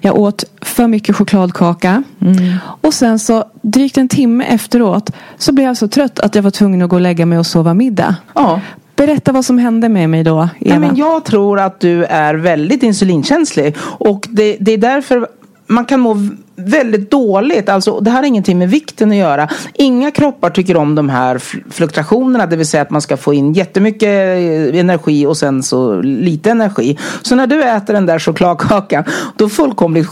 Jag 0.01 0.19
åt 0.19 0.45
för 0.62 0.88
mycket 0.88 1.17
chokladkaka. 1.17 2.03
Mm. 2.21 2.55
Och 2.81 2.95
sen 2.95 3.19
så 3.19 3.45
drygt 3.62 3.99
en 3.99 4.09
timme 4.09 4.45
efteråt 4.45 5.11
så 5.38 5.53
blev 5.53 5.67
jag 5.67 5.77
så 5.77 5.88
trött 5.88 6.21
att 6.21 6.35
jag 6.35 6.43
var 6.43 6.51
tvungen 6.51 6.83
att 6.83 6.91
gå 6.91 6.97
och 6.97 7.03
lägga 7.03 7.27
mig 7.27 7.38
och 7.38 7.47
sova 7.47 7.75
middag. 7.75 8.17
Ja. 8.35 8.61
Berätta 8.99 9.33
vad 9.33 9.45
som 9.45 9.59
hände 9.59 9.89
med 9.89 10.11
mig 10.11 10.25
då, 10.25 10.37
Eva. 10.37 10.49
Nej, 10.61 10.79
men 10.79 10.97
jag 10.97 11.25
tror 11.25 11.61
att 11.61 11.81
du 11.81 12.05
är 12.05 12.35
väldigt 12.35 12.83
insulinkänslig. 12.83 13.77
Och 13.81 14.27
det, 14.31 14.57
det 14.61 14.73
är 14.73 14.79
därför 14.79 15.29
man 15.67 15.85
kan 15.85 16.01
må 16.01 16.17
väldigt 16.57 17.11
dåligt. 17.11 17.69
Alltså, 17.69 18.01
det 18.01 18.11
här 18.11 18.17
har 18.17 18.25
ingenting 18.25 18.59
med 18.59 18.71
vikten 18.71 19.11
att 19.11 19.17
göra. 19.17 19.49
Inga 19.75 20.11
kroppar 20.11 20.51
tycker 20.51 20.77
om 20.77 20.95
de 20.95 21.09
här 21.09 21.39
fluktuationerna. 21.71 22.47
Det 22.47 22.57
vill 22.57 22.67
säga 22.67 22.83
att 22.83 22.91
man 22.91 23.03
ska 23.03 23.17
få 23.17 23.35
in 23.35 23.53
jättemycket 23.53 24.09
eh, 24.09 24.81
energi 24.81 25.27
och 25.27 25.37
sen 25.37 25.63
så 25.63 26.01
lite 26.03 26.51
energi. 26.51 26.99
Så 27.23 27.35
när 27.35 27.47
du 27.47 27.63
äter 27.63 27.95
den 27.95 28.07
där 28.07 28.19
chokladkakan 28.19 29.05
då 29.37 29.49
fullkomligt 29.49 30.09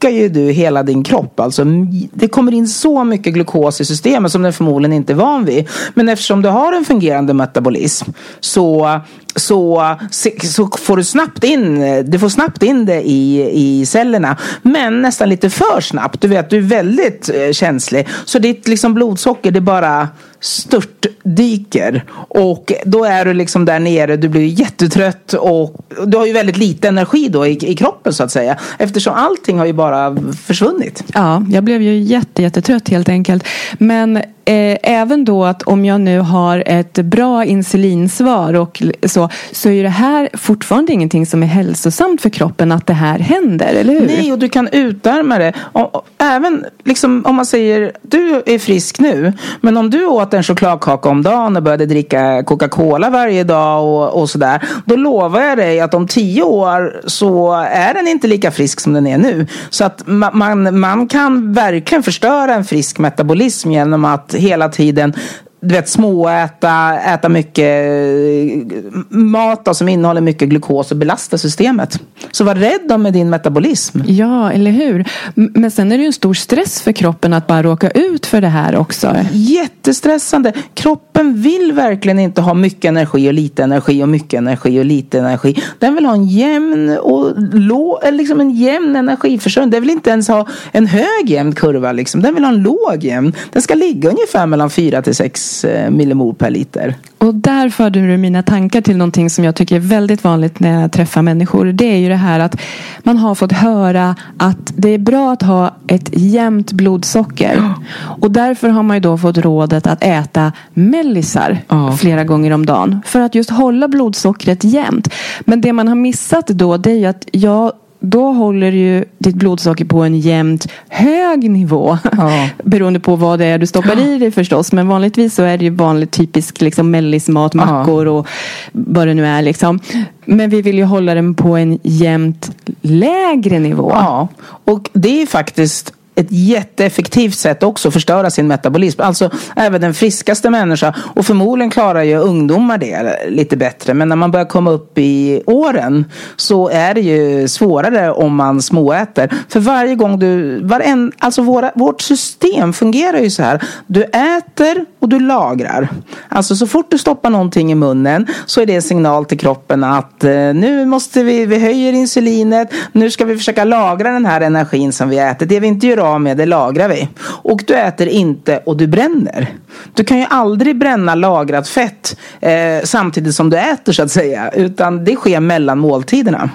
chockar 0.00 0.10
ju 0.10 0.28
du 0.28 0.50
hela 0.52 0.82
din 0.82 1.04
kropp. 1.04 1.40
Alltså, 1.40 1.64
det 2.12 2.28
kommer 2.28 2.52
in 2.54 2.68
så 2.68 3.04
mycket 3.04 3.34
glukos 3.34 3.80
i 3.80 3.84
systemet 3.84 4.32
som 4.32 4.42
den 4.42 4.52
förmodligen 4.52 4.92
inte 4.92 5.12
är 5.12 5.14
van 5.14 5.44
vid. 5.44 5.68
Men 5.94 6.08
eftersom 6.08 6.42
du 6.42 6.48
har 6.48 6.72
en 6.72 6.84
fungerande 6.84 7.34
metabolism 7.34 8.10
så 8.40 9.00
så, 9.36 9.96
så 10.10 10.68
får 10.78 10.96
du 10.96 11.04
snabbt 11.04 11.44
in, 11.44 11.80
du 12.06 12.18
får 12.18 12.28
snabbt 12.28 12.62
in 12.62 12.86
det 12.86 13.02
i, 13.02 13.50
i 13.52 13.86
cellerna. 13.86 14.36
Men 14.62 15.02
nästan 15.02 15.28
lite 15.28 15.50
för 15.50 15.80
snabbt. 15.80 16.20
Du 16.20 16.28
vet, 16.28 16.50
du 16.50 16.56
är 16.56 16.60
väldigt 16.62 17.30
eh, 17.34 17.52
känslig. 17.52 18.08
Så 18.24 18.38
ditt 18.38 18.68
liksom 18.68 18.94
blodsocker, 18.94 19.50
det 19.50 19.60
bara 19.60 20.08
störtdyker. 20.40 22.04
Och 22.12 22.72
då 22.84 23.04
är 23.04 23.24
du 23.24 23.34
liksom 23.34 23.64
där 23.64 23.78
nere, 23.78 24.16
du 24.16 24.28
blir 24.28 24.46
jättetrött 24.46 25.32
och 25.32 25.76
du 26.06 26.16
har 26.16 26.26
ju 26.26 26.32
väldigt 26.32 26.56
lite 26.56 26.88
energi 26.88 27.28
då 27.28 27.46
i, 27.46 27.50
i 27.50 27.76
kroppen 27.76 28.12
så 28.12 28.22
att 28.22 28.32
säga. 28.32 28.58
Eftersom 28.78 29.14
allting 29.14 29.58
har 29.58 29.66
ju 29.66 29.72
bara 29.72 30.16
försvunnit. 30.46 31.04
Ja, 31.14 31.42
jag 31.50 31.64
blev 31.64 31.82
ju 31.82 31.98
jätte, 31.98 32.42
jättetrött 32.42 32.88
helt 32.88 33.08
enkelt. 33.08 33.44
Men 33.78 34.16
eh, 34.16 34.78
även 34.82 35.24
då 35.24 35.44
att 35.44 35.62
om 35.62 35.84
jag 35.84 36.00
nu 36.00 36.18
har 36.18 36.62
ett 36.66 36.94
bra 36.94 37.44
insulinsvar 37.44 38.54
och 38.54 38.82
så, 39.06 39.28
så 39.52 39.68
är 39.68 39.82
det 39.82 39.88
här 39.88 40.28
fortfarande 40.34 40.92
ingenting 40.92 41.26
som 41.26 41.42
är 41.42 41.46
hälsosamt 41.46 42.20
för 42.22 42.30
kroppen 42.30 42.72
att 42.72 42.86
det 42.86 42.94
här 42.94 43.18
händer, 43.18 43.74
eller 43.74 43.92
hur? 43.92 44.06
Nej, 44.06 44.32
och 44.32 44.38
du 44.38 44.48
kan 44.48 44.68
utarma 44.68 45.38
det. 45.38 45.52
Och, 45.58 45.94
och, 45.94 46.06
även 46.18 46.64
liksom, 46.84 47.26
om 47.26 47.36
man 47.36 47.46
säger, 47.46 47.92
du 48.02 48.42
är 48.46 48.58
frisk 48.58 49.00
nu, 49.00 49.32
men 49.60 49.76
om 49.76 49.90
du 49.90 50.06
åt 50.06 50.29
en 50.34 50.42
chokladkaka 50.42 51.08
om 51.08 51.22
dagen 51.22 51.56
och 51.56 51.62
började 51.62 51.86
dricka 51.86 52.42
Coca-Cola 52.42 53.10
varje 53.10 53.44
dag 53.44 53.84
och, 53.84 54.20
och 54.20 54.30
sådär, 54.30 54.62
då 54.84 54.96
lovar 54.96 55.40
jag 55.40 55.58
dig 55.58 55.80
att 55.80 55.94
om 55.94 56.06
tio 56.06 56.42
år 56.42 57.00
så 57.06 57.52
är 57.52 57.94
den 57.94 58.08
inte 58.08 58.28
lika 58.28 58.50
frisk 58.50 58.80
som 58.80 58.92
den 58.92 59.06
är 59.06 59.18
nu. 59.18 59.46
Så 59.70 59.84
att 59.84 60.02
man, 60.06 60.38
man, 60.38 60.80
man 60.80 61.08
kan 61.08 61.52
verkligen 61.52 62.02
förstöra 62.02 62.54
en 62.54 62.64
frisk 62.64 62.98
metabolism 62.98 63.70
genom 63.70 64.04
att 64.04 64.34
hela 64.34 64.68
tiden 64.68 65.14
du 65.60 65.74
vet, 65.74 65.88
småäta, 65.88 67.00
äta 67.00 67.28
mycket 67.28 67.64
eh, 67.64 68.92
mat 69.08 69.64
då, 69.64 69.74
som 69.74 69.88
innehåller 69.88 70.20
mycket 70.20 70.48
glukos 70.48 70.90
och 70.90 70.96
belasta 70.96 71.38
systemet. 71.38 72.00
Så 72.30 72.44
var 72.44 72.54
rädd 72.54 72.92
om 72.92 73.02
med 73.02 73.12
din 73.12 73.30
metabolism. 73.30 74.00
Ja, 74.06 74.52
eller 74.52 74.70
hur? 74.70 75.04
Men 75.34 75.70
sen 75.70 75.92
är 75.92 75.96
det 75.96 76.02
ju 76.02 76.06
en 76.06 76.12
stor 76.12 76.34
stress 76.34 76.82
för 76.82 76.92
kroppen 76.92 77.32
att 77.32 77.46
bara 77.46 77.62
råka 77.62 77.90
ut 77.90 78.26
för 78.26 78.40
det 78.40 78.48
här 78.48 78.76
också. 78.76 79.16
Jättestressande. 79.32 80.52
Kroppen 80.74 81.42
vill 81.42 81.72
verkligen 81.72 82.18
inte 82.18 82.40
ha 82.40 82.54
mycket 82.54 82.88
energi 82.88 83.28
och 83.28 83.34
lite 83.34 83.62
energi 83.62 84.02
och 84.02 84.08
mycket 84.08 84.38
energi 84.38 84.80
och 84.80 84.84
lite 84.84 85.18
energi. 85.18 85.62
Den 85.78 85.94
vill 85.94 86.06
ha 86.06 86.14
en 86.14 86.26
jämn 86.26 86.98
och 86.98 87.32
låg, 87.52 87.98
liksom 88.12 88.40
en 88.40 88.50
jämn 88.50 88.96
energiförsörjning. 88.96 89.70
Den 89.70 89.80
vill 89.80 89.90
inte 89.90 90.10
ens 90.10 90.28
ha 90.28 90.46
en 90.72 90.86
hög 90.86 91.30
jämn 91.30 91.54
kurva. 91.54 91.92
Liksom. 91.92 92.22
Den 92.22 92.34
vill 92.34 92.44
ha 92.44 92.52
en 92.52 92.62
låg 92.62 93.04
jämn. 93.04 93.32
Den 93.52 93.62
ska 93.62 93.74
ligga 93.74 94.10
ungefär 94.10 94.46
mellan 94.46 94.70
4 94.70 95.02
till 95.02 95.14
6 95.14 95.49
Eh, 95.64 95.90
millimol 95.90 96.34
per 96.34 96.50
liter. 96.50 96.94
Och 97.18 97.34
där 97.34 97.68
förde 97.68 98.06
du 98.06 98.16
mina 98.16 98.42
tankar 98.42 98.80
till 98.80 98.96
någonting 98.96 99.30
som 99.30 99.44
jag 99.44 99.54
tycker 99.54 99.76
är 99.76 99.80
väldigt 99.80 100.24
vanligt 100.24 100.60
när 100.60 100.80
jag 100.80 100.92
träffar 100.92 101.22
människor. 101.22 101.64
Det 101.64 101.84
är 101.84 101.96
ju 101.96 102.08
det 102.08 102.16
här 102.16 102.40
att 102.40 102.60
man 103.02 103.16
har 103.16 103.34
fått 103.34 103.52
höra 103.52 104.16
att 104.36 104.72
det 104.76 104.88
är 104.88 104.98
bra 104.98 105.32
att 105.32 105.42
ha 105.42 105.76
ett 105.86 106.10
jämnt 106.12 106.72
blodsocker. 106.72 107.74
Och 108.20 108.30
därför 108.30 108.68
har 108.68 108.82
man 108.82 108.96
ju 108.96 109.00
då 109.00 109.18
fått 109.18 109.38
rådet 109.38 109.86
att 109.86 110.02
äta 110.02 110.52
mellisar 110.74 111.58
ja. 111.68 111.92
flera 111.92 112.24
gånger 112.24 112.50
om 112.50 112.66
dagen. 112.66 113.00
För 113.06 113.20
att 113.20 113.34
just 113.34 113.50
hålla 113.50 113.88
blodsockret 113.88 114.64
jämnt. 114.64 115.14
Men 115.40 115.60
det 115.60 115.72
man 115.72 115.88
har 115.88 115.94
missat 115.94 116.46
då 116.46 116.76
det 116.76 116.90
är 116.90 116.98
ju 116.98 117.06
att 117.06 117.28
jag 117.32 117.72
då 118.00 118.32
håller 118.32 118.72
ju 118.72 119.04
ditt 119.18 119.34
blodsocker 119.34 119.84
på 119.84 120.02
en 120.02 120.20
jämnt 120.20 120.66
hög 120.88 121.50
nivå. 121.50 121.98
Ja. 122.16 122.48
Beroende 122.64 123.00
på 123.00 123.16
vad 123.16 123.38
det 123.38 123.46
är 123.46 123.58
du 123.58 123.66
stoppar 123.66 123.96
ja. 123.96 124.02
i 124.02 124.18
dig 124.18 124.30
förstås. 124.30 124.72
Men 124.72 124.88
vanligtvis 124.88 125.34
så 125.34 125.42
är 125.42 125.58
det 125.58 125.64
ju 125.64 125.70
vanligt 125.70 126.10
typisk 126.10 126.60
liksom 126.60 126.90
mellismat, 126.90 127.54
mackor 127.54 128.06
ja. 128.06 128.12
och 128.12 128.26
vad 128.72 129.06
det 129.06 129.14
nu 129.14 129.26
är. 129.26 129.42
Liksom. 129.42 129.80
Men 130.24 130.50
vi 130.50 130.62
vill 130.62 130.78
ju 130.78 130.84
hålla 130.84 131.14
den 131.14 131.34
på 131.34 131.56
en 131.56 131.78
jämnt 131.82 132.50
lägre 132.80 133.58
nivå. 133.58 133.90
Ja, 133.94 134.28
och 134.64 134.90
det 134.92 135.22
är 135.22 135.26
faktiskt 135.26 135.92
ett 136.20 136.26
jätteeffektivt 136.30 137.34
sätt 137.34 137.62
också 137.62 137.88
att 137.88 137.94
förstöra 137.94 138.30
sin 138.30 138.46
metabolism. 138.46 139.00
Alltså 139.00 139.30
även 139.56 139.80
den 139.80 139.94
friskaste 139.94 140.50
människa. 140.50 140.94
Och 141.14 141.26
förmodligen 141.26 141.70
klarar 141.70 142.02
ju 142.02 142.16
ungdomar 142.16 142.78
det 142.78 143.18
lite 143.28 143.56
bättre. 143.56 143.94
Men 143.94 144.08
när 144.08 144.16
man 144.16 144.30
börjar 144.30 144.46
komma 144.46 144.70
upp 144.70 144.98
i 144.98 145.42
åren 145.46 146.04
så 146.36 146.68
är 146.68 146.94
det 146.94 147.00
ju 147.00 147.48
svårare 147.48 148.12
om 148.12 148.34
man 148.34 148.62
småäter. 148.62 149.30
För 149.48 149.60
varje 149.60 149.94
gång 149.94 150.18
du, 150.18 150.60
varen, 150.64 151.12
alltså 151.18 151.42
våra, 151.42 151.72
vårt 151.74 152.00
system 152.00 152.72
fungerar 152.72 153.18
ju 153.18 153.30
så 153.30 153.42
här. 153.42 153.62
Du 153.86 154.02
äter 154.02 154.84
och 155.00 155.08
du 155.08 155.20
lagrar. 155.20 155.88
Alltså 156.28 156.56
så 156.56 156.66
fort 156.66 156.90
du 156.90 156.98
stoppar 156.98 157.30
någonting 157.30 157.72
i 157.72 157.74
munnen 157.74 158.26
så 158.46 158.60
är 158.60 158.66
det 158.66 158.74
en 158.74 158.82
signal 158.82 159.24
till 159.24 159.38
kroppen 159.38 159.84
att 159.84 160.24
eh, 160.24 160.30
nu 160.30 160.86
måste 160.86 161.22
vi, 161.22 161.46
vi 161.46 161.58
höjer 161.58 161.92
insulinet. 161.92 162.72
Nu 162.92 163.10
ska 163.10 163.24
vi 163.24 163.36
försöka 163.36 163.64
lagra 163.64 164.10
den 164.10 164.26
här 164.26 164.40
energin 164.40 164.92
som 164.92 165.08
vi 165.08 165.18
äter. 165.18 165.46
Det 165.46 165.60
vi 165.60 165.66
inte 165.66 165.86
gör 165.86 165.96
av 165.96 166.09
med 166.18 166.36
det 166.36 166.46
lagrar 166.46 166.88
vi. 166.88 167.08
Och 167.22 167.64
du 167.66 167.74
äter 167.74 168.08
inte 168.08 168.58
och 168.66 168.76
du 168.76 168.86
bränner. 168.86 169.48
Du 169.94 170.04
kan 170.04 170.18
ju 170.18 170.26
aldrig 170.30 170.78
bränna 170.78 171.14
lagrat 171.14 171.68
fett 171.68 172.16
eh, 172.40 172.84
samtidigt 172.84 173.34
som 173.34 173.50
du 173.50 173.58
äter 173.58 173.92
så 173.92 174.02
att 174.02 174.10
säga. 174.10 174.50
Utan 174.50 175.04
det 175.04 175.16
sker 175.16 175.40
mellan 175.40 175.78
måltiderna. 175.78 176.50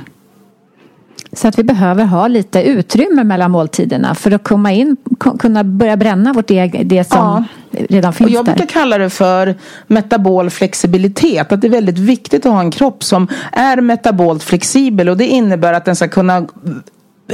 Så 1.35 1.47
att 1.47 1.59
vi 1.59 1.63
behöver 1.63 2.05
ha 2.05 2.27
lite 2.27 2.63
utrymme 2.63 3.23
mellan 3.23 3.51
måltiderna 3.51 4.15
för 4.15 4.31
att 4.31 4.43
komma 4.43 4.71
in, 4.71 4.97
kunna 5.39 5.63
börja 5.63 5.97
bränna 5.97 6.33
vårt 6.33 6.49
eget, 6.49 6.89
det 6.89 7.03
som 7.03 7.45
ja. 7.71 7.83
redan 7.89 8.13
finns 8.13 8.27
och 8.27 8.33
jag 8.35 8.45
där. 8.45 8.55
brukar 8.55 8.73
kalla 8.73 8.97
det 8.97 9.09
för 9.09 9.55
metabol 9.87 10.49
flexibilitet. 10.49 11.51
Att 11.51 11.61
det 11.61 11.67
är 11.67 11.71
väldigt 11.71 11.97
viktigt 11.97 12.45
att 12.45 12.51
ha 12.51 12.59
en 12.59 12.71
kropp 12.71 13.03
som 13.03 13.27
är 13.51 13.81
metabolt 13.81 14.43
flexibel 14.43 15.09
och 15.09 15.17
det 15.17 15.25
innebär 15.25 15.73
att 15.73 15.85
den 15.85 15.95
ska 15.95 16.07
kunna 16.07 16.47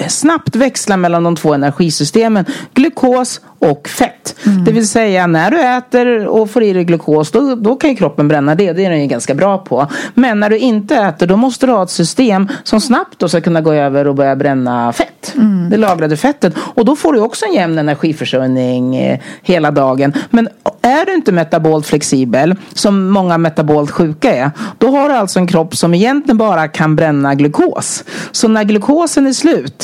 snabbt 0.07 0.55
växla 0.55 0.97
mellan 0.97 1.23
de 1.23 1.35
två 1.35 1.53
energisystemen, 1.53 2.45
glukos 2.73 3.41
och 3.59 3.87
fett. 3.87 4.35
Mm. 4.45 4.63
Det 4.63 4.71
vill 4.71 4.87
säga 4.87 5.27
när 5.27 5.51
du 5.51 5.59
äter 5.59 6.27
och 6.27 6.49
får 6.49 6.63
i 6.63 6.73
dig 6.73 6.83
glukos 6.83 7.31
då, 7.31 7.55
då 7.55 7.75
kan 7.75 7.89
ju 7.89 7.95
kroppen 7.95 8.27
bränna 8.27 8.55
det. 8.55 8.73
Det 8.73 8.85
är 8.85 8.89
den 8.89 9.01
ju 9.01 9.07
ganska 9.07 9.33
bra 9.33 9.57
på. 9.57 9.87
Men 10.13 10.39
när 10.39 10.49
du 10.49 10.57
inte 10.57 10.95
äter 10.95 11.27
då 11.27 11.37
måste 11.37 11.65
du 11.65 11.71
ha 11.71 11.83
ett 11.83 11.89
system 11.89 12.47
som 12.63 12.81
snabbt 12.81 13.19
då 13.19 13.29
ska 13.29 13.41
kunna 13.41 13.61
gå 13.61 13.73
över 13.73 14.07
och 14.07 14.15
börja 14.15 14.35
bränna 14.35 14.93
fett. 14.93 15.33
Mm. 15.35 15.69
Det 15.69 15.77
lagrade 15.77 16.17
fettet. 16.17 16.53
Och 16.57 16.85
då 16.85 16.95
får 16.95 17.13
du 17.13 17.19
också 17.19 17.45
en 17.45 17.53
jämn 17.53 17.77
energiförsörjning 17.77 18.95
eh, 18.95 19.19
hela 19.41 19.71
dagen. 19.71 20.13
Men 20.29 20.49
är 20.81 21.05
du 21.05 21.13
inte 21.13 21.31
metabolt 21.31 21.87
flexibel 21.87 22.55
som 22.73 23.09
många 23.09 23.37
metabolt 23.37 23.91
sjuka 23.91 24.35
är. 24.35 24.51
Då 24.77 24.87
har 24.87 25.09
du 25.09 25.15
alltså 25.15 25.39
en 25.39 25.47
kropp 25.47 25.75
som 25.75 25.93
egentligen 25.93 26.37
bara 26.37 26.67
kan 26.67 26.95
bränna 26.95 27.35
glukos. 27.35 28.03
Så 28.31 28.47
när 28.47 28.63
glukosen 28.63 29.27
är 29.27 29.33
slut 29.33 29.80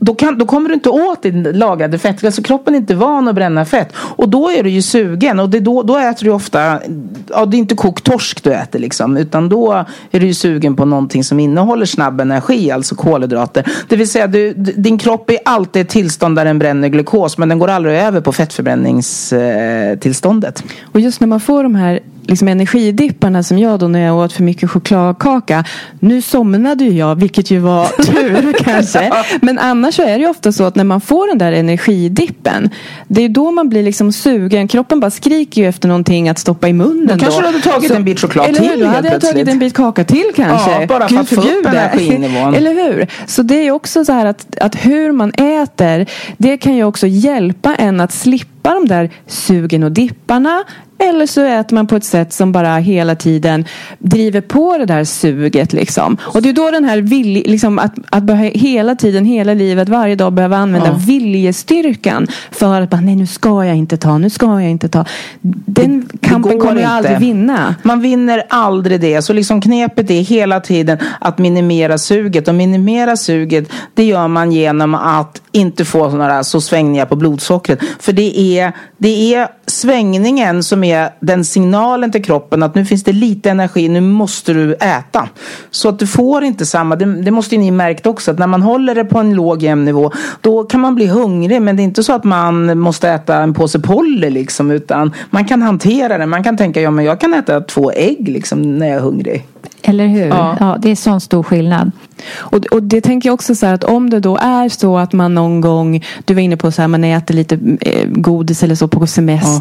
då, 0.00 0.14
kan, 0.14 0.38
då 0.38 0.46
kommer 0.46 0.68
du 0.68 0.74
inte 0.74 0.90
åt 0.90 1.22
din 1.22 1.42
lagrade 1.42 1.98
fett. 1.98 2.24
Alltså 2.24 2.42
kroppen 2.42 2.74
är 2.74 2.78
inte 2.78 2.94
van 2.94 3.28
att 3.28 3.34
bränna 3.34 3.64
fett. 3.64 3.92
Och 3.96 4.28
då 4.28 4.50
är 4.50 4.62
du 4.62 4.70
ju 4.70 4.82
sugen. 4.82 5.40
Och 5.40 5.50
det 5.50 5.60
då, 5.60 5.82
då 5.82 5.98
äter 5.98 6.24
du 6.24 6.30
ofta, 6.30 6.80
ja 7.28 7.46
det 7.46 7.56
är 7.56 7.58
inte 7.58 7.74
kokt 7.74 8.04
torsk 8.04 8.44
du 8.44 8.52
äter 8.52 8.78
liksom. 8.78 9.16
Utan 9.16 9.48
då 9.48 9.84
är 10.10 10.20
du 10.20 10.26
ju 10.26 10.34
sugen 10.34 10.76
på 10.76 10.84
någonting 10.84 11.24
som 11.24 11.40
innehåller 11.40 11.86
snabb 11.86 12.20
energi, 12.20 12.70
alltså 12.70 12.94
kolhydrater. 12.94 13.64
Det 13.88 13.96
vill 13.96 14.10
säga 14.10 14.26
du, 14.26 14.54
din 14.54 14.98
kropp 14.98 15.30
är 15.30 15.38
alltid 15.44 15.82
ett 15.82 15.88
tillstånd 15.88 16.36
där 16.36 16.44
den 16.44 16.58
bränner 16.58 16.88
glukos. 16.88 17.38
Men 17.38 17.48
den 17.48 17.58
går 17.58 17.68
aldrig 17.68 17.96
över 17.96 18.20
på 18.20 18.32
fettförbränningstillståndet. 18.32 20.64
Och 20.92 21.00
just 21.00 21.20
när 21.20 21.28
man 21.28 21.40
får 21.40 21.62
de 21.62 21.74
här 21.74 22.00
liksom 22.26 22.48
energidipparna 22.48 23.42
som 23.42 23.58
jag 23.58 23.80
då 23.80 23.88
när 23.88 24.00
jag 24.00 24.16
åt 24.18 24.32
för 24.32 24.42
mycket 24.42 24.70
chokladkaka. 24.70 25.64
Nu 26.00 26.22
somnade 26.22 26.84
ju 26.84 26.90
jag, 26.90 27.14
vilket 27.14 27.50
ju 27.50 27.58
var 27.58 27.86
tur 28.02 28.52
kanske. 28.64 29.12
Men 29.40 29.58
annars 29.58 29.94
så 29.94 30.02
är 30.02 30.18
det 30.18 30.24
ju 30.24 30.28
ofta 30.28 30.52
så 30.52 30.64
att 30.64 30.74
när 30.74 30.84
man 30.84 31.00
får 31.00 31.28
den 31.28 31.38
där 31.38 31.52
energidippen. 31.52 32.70
Det 33.08 33.22
är 33.22 33.28
då 33.28 33.50
man 33.50 33.68
blir 33.68 33.82
liksom 33.82 34.12
sugen. 34.12 34.68
Kroppen 34.68 35.00
bara 35.00 35.10
skriker 35.10 35.62
ju 35.62 35.68
efter 35.68 35.88
någonting 35.88 36.28
att 36.28 36.38
stoppa 36.38 36.68
i 36.68 36.72
munnen. 36.72 37.18
Då 37.18 37.24
kanske 37.24 37.40
du 37.40 37.46
hade 37.46 37.60
tagit 37.60 37.88
så, 37.88 37.94
en 37.94 38.04
bit 38.04 38.20
choklad 38.20 38.48
eller 38.48 38.58
till 38.58 38.68
hur, 38.68 38.78
Då 38.78 38.86
hade 38.86 39.08
jag 39.08 39.20
tagit 39.20 39.48
en 39.48 39.58
bit 39.58 39.74
kaka 39.74 40.04
till 40.04 40.32
kanske. 40.36 40.70
Ja, 40.70 40.86
bara 40.86 41.08
för 41.08 41.16
att 41.16 41.28
få 41.28 41.40
upp 41.40 41.66
energinivån. 41.66 42.54
eller 42.54 42.74
hur? 42.74 43.06
Så 43.26 43.42
det 43.42 43.66
är 43.66 43.70
också 43.70 44.04
så 44.04 44.12
här 44.12 44.26
att, 44.26 44.58
att 44.58 44.74
hur 44.74 45.12
man 45.12 45.30
äter. 45.30 46.06
Det 46.36 46.56
kan 46.56 46.76
ju 46.76 46.84
också 46.84 47.06
hjälpa 47.06 47.74
en 47.74 48.00
att 48.00 48.12
slippa 48.12 48.55
de 48.74 48.88
där 48.88 49.10
sugen 49.26 49.82
och 49.82 49.92
dipparna 49.92 50.64
eller 50.98 51.26
så 51.26 51.42
äter 51.44 51.74
man 51.74 51.86
på 51.86 51.96
ett 51.96 52.04
sätt 52.04 52.32
som 52.32 52.52
bara 52.52 52.76
hela 52.76 53.14
tiden 53.14 53.64
driver 53.98 54.40
på 54.40 54.78
det 54.78 54.84
där 54.84 55.04
suget. 55.04 55.72
Liksom. 55.72 56.16
Och 56.20 56.42
det 56.42 56.48
är 56.48 56.52
då 56.52 56.70
den 56.70 56.84
här 56.84 56.98
vilj, 56.98 57.42
liksom, 57.46 57.78
att, 57.78 57.94
att 58.10 58.30
hela 58.38 58.94
tiden, 58.94 59.24
hela 59.24 59.54
livet, 59.54 59.88
varje 59.88 60.14
dag 60.14 60.32
behöva 60.32 60.56
använda 60.56 60.88
ja. 60.88 61.00
viljestyrkan 61.06 62.26
för 62.50 62.80
att 62.80 62.90
bara, 62.90 63.00
nej 63.00 63.16
nu 63.16 63.26
ska 63.26 63.64
jag 63.64 63.76
inte 63.76 63.96
ta, 63.96 64.18
nu 64.18 64.30
ska 64.30 64.46
jag 64.46 64.70
inte 64.70 64.88
ta. 64.88 65.04
Den 65.40 66.08
det, 66.12 66.28
kampen 66.28 66.52
det 66.52 66.58
kommer 66.58 66.82
jag 66.82 66.90
aldrig 66.90 67.18
vinna. 67.18 67.74
Man 67.82 68.00
vinner 68.00 68.42
aldrig 68.48 69.00
det. 69.00 69.22
Så 69.22 69.32
liksom 69.32 69.60
knepet 69.60 70.10
är 70.10 70.20
hela 70.20 70.60
tiden 70.60 70.98
att 71.20 71.38
minimera 71.38 71.98
suget. 71.98 72.48
Och 72.48 72.54
minimera 72.54 73.16
suget, 73.16 73.72
det 73.94 74.04
gör 74.04 74.28
man 74.28 74.52
genom 74.52 74.94
att 74.94 75.42
inte 75.52 75.84
få 75.84 76.10
sådana 76.10 76.44
så 76.44 76.60
svängningar 76.60 77.06
på 77.06 77.16
blodsockret. 77.16 77.78
För 77.98 78.12
det 78.12 78.40
är, 78.40 78.55
det 78.98 79.34
är 79.34 79.48
svängningen 79.76 80.62
som 80.62 80.84
är 80.84 81.10
den 81.20 81.44
signalen 81.44 82.12
till 82.12 82.24
kroppen 82.24 82.62
att 82.62 82.74
nu 82.74 82.84
finns 82.84 83.04
det 83.04 83.12
lite 83.12 83.50
energi, 83.50 83.88
nu 83.88 84.00
måste 84.00 84.52
du 84.52 84.74
äta. 84.74 85.28
Så 85.70 85.88
att 85.88 85.98
du 85.98 86.06
får 86.06 86.44
inte 86.44 86.66
samma, 86.66 86.96
det, 86.96 87.22
det 87.22 87.30
måste 87.30 87.54
ju 87.54 87.60
ni 87.60 87.70
märkt 87.70 88.06
också, 88.06 88.30
att 88.30 88.38
när 88.38 88.46
man 88.46 88.62
håller 88.62 88.94
det 88.94 89.04
på 89.04 89.18
en 89.18 89.34
låg 89.34 89.62
jämn 89.62 89.84
nivå 89.84 90.10
då 90.40 90.64
kan 90.64 90.80
man 90.80 90.94
bli 90.94 91.06
hungrig 91.06 91.62
men 91.62 91.76
det 91.76 91.82
är 91.82 91.84
inte 91.84 92.02
så 92.02 92.12
att 92.12 92.24
man 92.24 92.78
måste 92.78 93.10
äta 93.10 93.36
en 93.36 93.54
påse 93.54 93.80
Polly 93.80 94.30
liksom 94.30 94.70
utan 94.70 95.12
man 95.30 95.44
kan 95.44 95.62
hantera 95.62 96.18
det. 96.18 96.26
Man 96.26 96.44
kan 96.44 96.56
tänka, 96.56 96.80
ja 96.80 96.90
men 96.90 97.04
jag 97.04 97.20
kan 97.20 97.34
äta 97.34 97.60
två 97.60 97.92
ägg 97.92 98.28
liksom 98.28 98.78
när 98.78 98.86
jag 98.86 98.96
är 98.96 99.00
hungrig. 99.00 99.46
Eller 99.82 100.06
hur? 100.06 100.26
Ja. 100.26 100.56
Ja. 100.60 100.76
det 100.80 100.90
är 100.90 100.96
sån 100.96 101.20
stor 101.20 101.42
skillnad. 101.42 101.90
Och, 102.36 102.66
och 102.66 102.82
det 102.82 103.00
tänker 103.00 103.28
jag 103.28 103.34
också 103.34 103.54
så 103.54 103.66
här 103.66 103.74
att 103.74 103.84
om 103.84 104.10
det 104.10 104.20
då 104.20 104.36
är 104.36 104.68
så 104.68 104.98
att 104.98 105.12
man 105.12 105.34
någon 105.34 105.60
gång, 105.60 106.04
du 106.24 106.34
var 106.34 106.40
inne 106.40 106.56
på 106.56 106.70
så 106.70 106.82
här, 106.82 106.88
man 106.88 107.04
äter 107.04 107.34
lite 107.34 107.58
eh, 107.80 108.08
godis 108.08 108.62
eller 108.62 108.74
så 108.74 108.88
på 108.88 109.06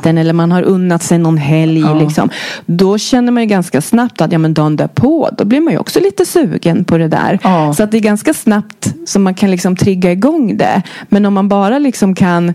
semestern 0.05 0.17
eller 0.17 0.33
man 0.33 0.51
har 0.51 0.63
unnat 0.63 1.03
sig 1.03 1.17
någon 1.17 1.37
helg 1.37 1.83
liksom. 1.99 2.29
Då 2.65 2.97
känner 2.97 3.31
man 3.31 3.43
ju 3.43 3.47
ganska 3.49 3.81
snabbt 3.81 4.21
att 4.21 4.31
ja 4.31 4.37
men 4.37 4.53
dagen 4.53 4.75
därpå, 4.75 5.29
då 5.37 5.45
blir 5.45 5.61
man 5.61 5.73
ju 5.73 5.79
också 5.79 5.99
lite 5.99 6.25
sugen 6.25 6.85
på 6.85 6.97
det 6.97 7.07
där. 7.07 7.39
Ja. 7.43 7.73
Så 7.73 7.83
att 7.83 7.91
det 7.91 7.97
är 7.97 8.01
ganska 8.01 8.33
snabbt 8.33 8.93
som 9.05 9.23
man 9.23 9.33
kan 9.33 9.51
liksom 9.51 9.75
trigga 9.75 10.11
igång 10.11 10.57
det. 10.57 10.81
Men 11.09 11.25
om 11.25 11.33
man 11.33 11.49
bara 11.49 11.79
liksom 11.79 12.15
kan 12.15 12.53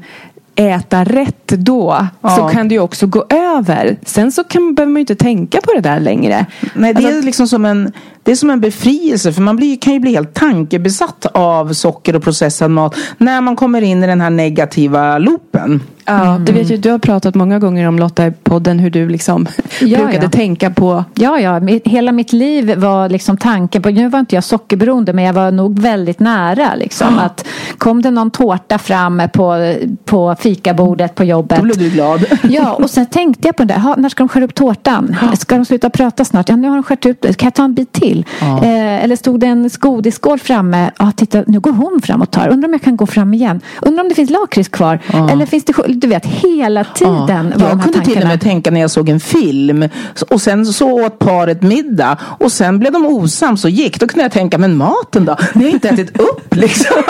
äta 0.54 1.04
rätt 1.04 1.46
då 1.48 2.06
så 2.22 2.28
Ja. 2.40 2.48
kan 2.48 2.68
det 2.68 2.74
ju 2.74 2.80
också 2.80 3.06
gå 3.06 3.24
över. 3.30 3.96
Sen 4.04 4.32
så 4.32 4.44
kan, 4.44 4.74
behöver 4.74 4.90
man 4.92 4.96
ju 4.98 5.00
inte 5.00 5.14
tänka 5.14 5.60
på 5.60 5.72
det 5.74 5.80
där 5.80 6.00
längre. 6.00 6.46
Nej, 6.74 6.94
det 6.94 6.98
Alltså- 6.98 7.18
är 7.18 7.22
liksom 7.22 7.48
som 7.48 7.64
en, 7.64 7.92
det 8.22 8.30
är 8.32 8.36
som 8.36 8.50
en 8.50 8.60
befrielse 8.60 9.32
för 9.32 9.42
man 9.42 9.56
blir, 9.56 9.76
kan 9.76 9.92
ju 9.92 10.00
bli 10.00 10.14
helt 10.14 10.34
tankebesatt 10.34 11.26
av 11.34 11.72
socker 11.72 12.16
och 12.16 12.22
processad 12.22 12.70
mat 12.70 12.94
när 13.18 13.40
man 13.40 13.56
kommer 13.56 13.82
in 13.82 14.04
i 14.04 14.06
den 14.06 14.20
här 14.20 14.30
negativa 14.30 15.18
loopen. 15.18 15.80
Ja, 16.10 16.38
det 16.46 16.52
vet 16.52 16.70
ju, 16.70 16.76
du 16.76 16.90
har 16.90 16.98
pratat 16.98 17.34
många 17.34 17.58
gånger 17.58 17.88
om 17.88 17.98
Lotta 17.98 18.26
i 18.26 18.30
podden 18.30 18.78
hur 18.78 18.90
du 18.90 19.08
liksom 19.08 19.46
Ja, 19.80 19.98
brukade 19.98 20.24
ja. 20.24 20.30
tänka 20.30 20.70
på 20.70 21.04
Ja, 21.14 21.38
ja. 21.40 21.60
Hela 21.84 22.12
mitt 22.12 22.32
liv 22.32 22.74
var 22.76 23.08
liksom 23.08 23.36
tanken 23.36 23.82
på, 23.82 23.90
nu 23.90 24.08
var 24.08 24.18
inte 24.18 24.34
jag 24.34 24.44
sockerberoende 24.44 25.12
men 25.12 25.24
jag 25.24 25.32
var 25.32 25.50
nog 25.50 25.78
väldigt 25.78 26.20
nära 26.20 26.74
liksom. 26.74 27.18
Att 27.18 27.46
kom 27.78 28.02
det 28.02 28.10
någon 28.10 28.30
tårta 28.30 28.78
fram 28.78 29.22
på, 29.32 29.74
på 30.04 30.36
fikabordet 30.38 31.14
på 31.14 31.24
jobbet. 31.24 31.58
Då 31.58 31.64
blev 31.64 31.78
du 31.78 31.90
glad. 31.90 32.24
Ja, 32.42 32.72
och 32.72 32.90
sen 32.90 33.06
tänkte 33.06 33.48
jag 33.48 33.56
på 33.56 33.64
det 33.64 33.74
där. 33.74 33.96
När 33.96 34.08
ska 34.08 34.22
de 34.22 34.28
skära 34.28 34.44
upp 34.44 34.54
tårtan? 34.54 35.16
Ska 35.38 35.56
de 35.56 35.64
sluta 35.64 35.90
prata 35.90 36.24
snart? 36.24 36.48
Ja, 36.48 36.56
nu 36.56 36.68
har 36.68 36.76
de 36.76 36.82
skärt 36.82 37.06
upp 37.06 37.22
det. 37.22 37.34
Kan 37.36 37.46
jag 37.46 37.54
ta 37.54 37.64
en 37.64 37.74
bit 37.74 37.92
till? 37.92 38.24
Eh, 38.40 39.04
eller 39.04 39.16
stod 39.16 39.40
det 39.40 39.46
en 39.46 39.70
godisskål 39.80 40.38
framme? 40.38 40.90
Ja, 40.98 41.12
titta, 41.16 41.44
nu 41.46 41.60
går 41.60 41.72
hon 41.72 42.00
fram 42.02 42.22
och 42.22 42.30
tar. 42.30 42.48
Undrar 42.48 42.68
om 42.68 42.72
jag 42.72 42.82
kan 42.82 42.96
gå 42.96 43.06
fram 43.06 43.34
igen. 43.34 43.60
Undrar 43.82 44.02
om 44.02 44.08
det 44.08 44.14
finns 44.14 44.30
lakrits 44.30 44.68
kvar? 44.68 44.98
Eller 45.30 45.46
finns 45.46 45.64
det... 45.64 45.72
Du 46.00 46.06
vet, 46.06 46.26
hela 46.26 46.84
tiden 46.84 47.26
de 47.56 47.62
Jag 47.64 47.70
kunde 47.70 47.92
till 47.92 47.98
och 48.00 48.04
tankarna. 48.04 48.28
med 48.28 48.40
tänka 48.40 48.70
när 48.70 48.80
jag 48.80 48.90
såg 48.90 49.08
en 49.08 49.20
film 49.20 49.88
och 50.30 50.40
sen 50.42 50.66
så 50.66 51.06
åt 51.06 51.18
paret 51.18 51.62
middag 51.62 52.16
och 52.22 52.52
sen 52.52 52.78
blev 52.78 52.92
de 52.92 53.06
osams 53.06 53.64
och 53.64 53.70
gick. 53.70 54.00
Då 54.00 54.06
kunde 54.06 54.22
jag 54.24 54.32
tänka, 54.32 54.58
men 54.58 54.76
maten 54.76 55.24
då? 55.24 55.36
Ni 55.54 55.64
har 55.64 55.70
inte 55.70 55.88
ätit 55.88 56.20
upp 56.20 56.54
liksom. 56.54 57.02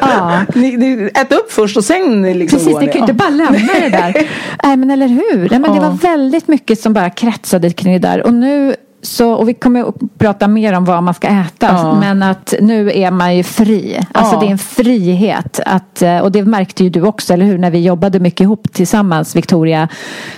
Ja. 0.00 0.40
ni, 0.54 0.76
ni, 0.76 1.10
ät 1.14 1.32
upp 1.32 1.52
först 1.52 1.76
och 1.76 1.84
sen 1.84 2.22
liksom 2.38 2.58
Precis, 2.58 2.78
ni. 2.80 2.86
kan 2.86 2.94
ju 2.94 3.00
inte 3.00 3.12
bara 3.12 3.28
lämna 3.30 3.72
det 3.80 3.88
där. 3.88 4.14
Nej, 4.64 4.76
men 4.76 4.90
eller 4.90 5.08
hur? 5.08 5.48
Nej, 5.50 5.58
men 5.58 5.62
Det 5.62 5.76
Ja. 5.76 5.82
var 5.90 5.96
väldigt 5.98 6.48
mycket 6.48 6.80
som 6.80 6.92
bara 6.92 7.10
kretsade 7.10 7.70
kring 7.70 7.92
det 7.92 7.98
där. 8.08 8.22
Och 8.26 8.34
nu 8.34 8.74
så, 9.02 9.32
och 9.32 9.48
vi 9.48 9.54
kommer 9.54 9.88
att 9.88 9.94
prata 10.18 10.48
mer 10.48 10.72
om 10.72 10.84
vad 10.84 11.02
man 11.02 11.14
ska 11.14 11.28
äta. 11.28 11.66
Ja. 11.66 12.00
Men 12.00 12.22
att 12.22 12.54
nu 12.60 12.90
är 12.92 13.10
man 13.10 13.36
ju 13.36 13.42
fri. 13.42 14.00
Alltså 14.12 14.34
Ja. 14.34 14.40
det 14.40 14.46
är 14.46 14.50
en 14.50 14.58
frihet. 14.58 15.60
Att, 15.66 16.02
eh, 16.02 16.18
och 16.18 16.32
det 16.32 16.44
märkte 16.44 16.84
ju 16.84 16.90
du 16.90 17.02
också, 17.02 17.32
eller 17.34 17.44
hur? 17.46 17.58
När 17.58 17.70
vi 17.70 17.82
jobbade 17.84 18.20
mycket 18.20 18.40
ihop 18.40 18.72
tillsammans, 18.72 19.36
Victoria. 19.36 19.88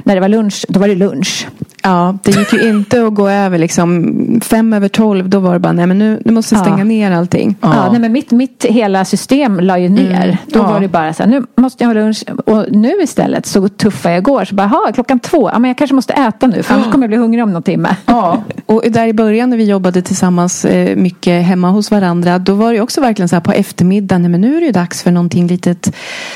När 0.03 0.14
det 0.14 0.20
var 0.20 0.29
lunch, 0.29 0.64
då 0.68 0.81
var 0.81 0.88
det 0.88 0.94
lunch. 0.94 1.46
Ja, 1.86 2.18
det 2.22 2.30
gick 2.36 2.52
ju 2.52 2.68
inte 2.68 3.06
att 3.06 3.14
gå 3.14 3.28
över 3.28 3.58
liksom 3.58 4.14
fem 4.44 4.72
över 4.72 4.88
tolv. 4.88 5.28
Då 5.28 5.38
var 5.38 5.52
det 5.52 5.58
bara, 5.58 5.72
nej 5.72 5.86
men 5.86 5.98
nu, 5.98 6.22
nu 6.24 6.32
måste 6.32 6.54
jag 6.54 6.60
stänga 6.64 6.78
Ja. 6.78 6.84
ner 6.84 7.10
allting. 7.12 7.56
Ja. 7.60 7.90
nej, 7.90 8.00
men 8.00 8.12
mitt, 8.12 8.30
mitt 8.30 8.64
hela 8.68 9.04
system 9.04 9.60
la 9.60 9.78
ju 9.78 9.88
ner. 9.88 10.38
Då 10.46 10.58
Ja. 10.58 10.62
var 10.70 10.80
det 10.80 10.88
bara 10.88 11.12
så 11.14 11.22
här, 11.22 11.30
nu 11.30 11.42
måste 11.56 11.84
jag 11.84 11.88
ha 11.88 11.94
lunch. 11.94 12.24
Och 12.46 12.64
nu 12.70 12.92
istället 13.02 13.46
så 13.46 13.68
tuffa 13.68 14.10
jag 14.10 14.22
går. 14.22 14.44
Så 14.44 14.54
bara, 14.54 14.66
"Ha, 14.66 14.90
klockan 14.94 15.18
två, 15.20 15.50
ja, 15.52 15.58
men 15.58 15.68
jag 15.68 15.78
kanske 15.78 15.94
måste 15.94 16.12
äta 16.12 16.46
nu 16.46 16.62
för 16.62 16.74
annars 16.74 16.90
kommer 16.92 17.04
jag 17.04 17.10
bli 17.10 17.16
hungrig 17.18 17.44
om 17.44 17.52
någon 17.52 17.62
timme. 17.62 17.96
Ja. 18.06 18.42
Och 18.66 18.82
där 18.90 19.06
i 19.06 19.12
början 19.12 19.50
när 19.50 19.56
vi 19.56 19.64
jobbade 19.64 20.02
tillsammans 20.02 20.64
eh, 20.64 20.96
mycket 20.96 21.44
hemma 21.46 21.70
hos 21.70 21.90
varandra. 21.90 22.38
Då 22.38 22.54
var 22.54 22.72
det 22.72 22.80
också 22.80 23.00
verkligen 23.00 23.28
så 23.28 23.36
här 23.36 23.40
på 23.40 23.52
eftermiddagen. 23.52 24.22
Nej, 24.22 24.30
men 24.30 24.40
nu 24.40 24.56
är 24.56 24.60
det 24.60 24.66
ju 24.66 24.72
dags 24.72 25.02
för 25.02 25.10
någonting 25.10 25.46
litet. 25.46 25.92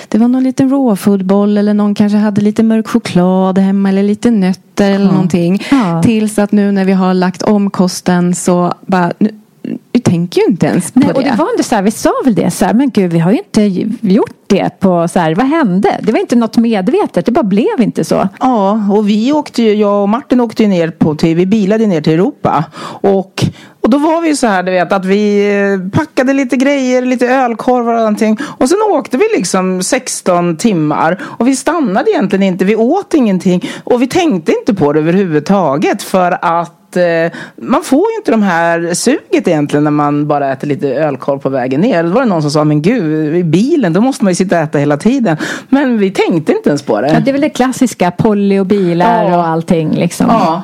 Det 0.08 0.18
var 0.18 0.28
någon 0.28 0.42
liten 0.44 0.70
råfoodboll 0.70 1.58
eller 1.58 1.74
någon 1.74 1.94
kanske 1.94 2.18
hade 2.18 2.40
lite 2.40 2.62
mörk 2.62 2.88
choklad 2.88 3.58
hemma. 3.58 3.88
Eller 3.88 4.02
lite 4.02 4.30
nötter 4.30 4.62
eller 4.84 5.12
någonting. 5.12 5.62
Ja. 5.70 6.02
Tills 6.02 6.38
att 6.38 6.52
nu 6.52 6.72
när 6.72 6.84
vi 6.84 6.92
har 6.92 7.14
lagt 7.14 7.42
om 7.42 7.70
kosten 7.70 8.34
så 8.34 8.74
bara. 8.86 9.12
Nu, 9.18 9.30
vi 9.92 10.00
tänker 10.00 10.40
ju 10.40 10.46
inte 10.46 10.66
ens 10.66 10.92
på 10.92 11.00
Nej, 11.00 11.08
det. 11.08 11.14
och 11.14 11.22
det 11.22 11.34
var 11.38 11.50
inte 11.50 11.62
så 11.62 11.74
här, 11.74 11.82
vi 11.82 11.90
sa 11.90 12.12
väl 12.24 12.34
det 12.34 12.50
så 12.50 12.64
här, 12.64 12.74
men 12.74 12.90
gud 12.90 13.12
vi 13.12 13.18
har 13.18 13.30
ju 13.30 13.38
inte 13.38 13.62
gjort 14.00 14.38
det 14.46 14.80
på 14.80 15.08
så 15.08 15.18
här, 15.18 15.34
vad 15.34 15.46
hände? 15.46 16.00
Det 16.02 16.12
var 16.12 16.18
inte 16.18 16.36
något 16.36 16.56
medvetet, 16.56 17.26
det 17.26 17.32
bara 17.32 17.44
blev 17.44 17.80
inte 17.80 18.04
så. 18.04 18.28
Ja, 18.40 18.82
och 18.92 19.08
vi 19.08 19.32
åkte 19.32 19.62
ju, 19.62 19.74
jag 19.74 20.02
och 20.02 20.08
Martin 20.08 20.40
åkte 20.40 20.62
ju 20.62 20.68
ner 20.68 20.90
på, 20.90 21.14
till, 21.14 21.36
vi 21.36 21.46
bilade 21.46 21.86
ner 21.86 22.00
till 22.00 22.12
Europa. 22.12 22.64
Och, 23.00 23.44
och 23.80 23.90
då 23.90 23.98
var 23.98 24.20
vi 24.20 24.36
så 24.36 24.46
här, 24.46 24.62
du 24.62 24.72
vet, 24.72 24.92
att 24.92 25.04
vi 25.04 25.50
eh, 25.56 25.98
packade 25.98 26.32
lite 26.32 26.56
grejer, 26.56 27.02
lite 27.02 27.26
ölkorvar 27.26 27.92
och 27.92 27.98
någonting. 27.98 28.38
Och 28.58 28.68
sen 28.68 28.78
åkte 28.90 29.16
vi 29.16 29.24
liksom 29.36 29.82
16 29.82 30.56
timmar. 30.56 31.20
Och 31.22 31.48
vi 31.48 31.56
stannade 31.56 32.10
egentligen 32.10 32.42
inte, 32.42 32.64
vi 32.64 32.76
åt 32.76 33.14
ingenting. 33.14 33.70
Och 33.84 34.02
vi 34.02 34.06
tänkte 34.06 34.52
inte 34.52 34.74
på 34.74 34.92
det 34.92 35.00
överhuvudtaget 35.00 36.02
för 36.02 36.38
att 36.44 36.77
eh, 36.96 37.32
man 37.56 37.82
får 37.82 38.10
ju 38.10 38.16
inte 38.16 38.30
de 38.30 38.42
här 38.42 38.94
suget 38.94 39.48
egentligen 39.48 39.84
när 39.84 39.90
man 39.90 40.26
bara 40.26 40.52
äter 40.52 40.68
lite 40.68 40.88
ölkorv 40.88 41.38
på 41.38 41.48
vägen 41.48 41.80
ner. 41.80 42.02
Då 42.02 42.08
var 42.10 42.20
det 42.20 42.28
någon 42.28 42.42
som 42.42 42.50
sa, 42.50 42.64
men 42.64 42.82
gud, 42.82 43.36
i 43.36 43.44
bilen 43.44 43.92
då 43.92 44.00
måste 44.00 44.24
man 44.24 44.30
ju 44.30 44.34
sitta 44.34 44.56
och 44.56 44.62
äta 44.62 44.78
hela 44.78 44.96
tiden. 44.96 45.36
Men 45.68 45.98
vi 45.98 46.10
tänkte 46.10 46.52
inte 46.52 46.68
ens 46.68 46.82
på 46.82 47.00
det. 47.00 47.08
Ja, 47.08 47.20
det 47.20 47.30
är 47.30 47.32
väl 47.32 47.40
det 47.40 47.50
klassiska, 47.50 48.10
Polly 48.10 48.58
och 48.58 48.66
bilar 48.66 49.24
Ja. 49.30 49.36
och 49.38 49.46
allting 49.46 49.90
liksom. 49.90 50.26
Ja. 50.30 50.62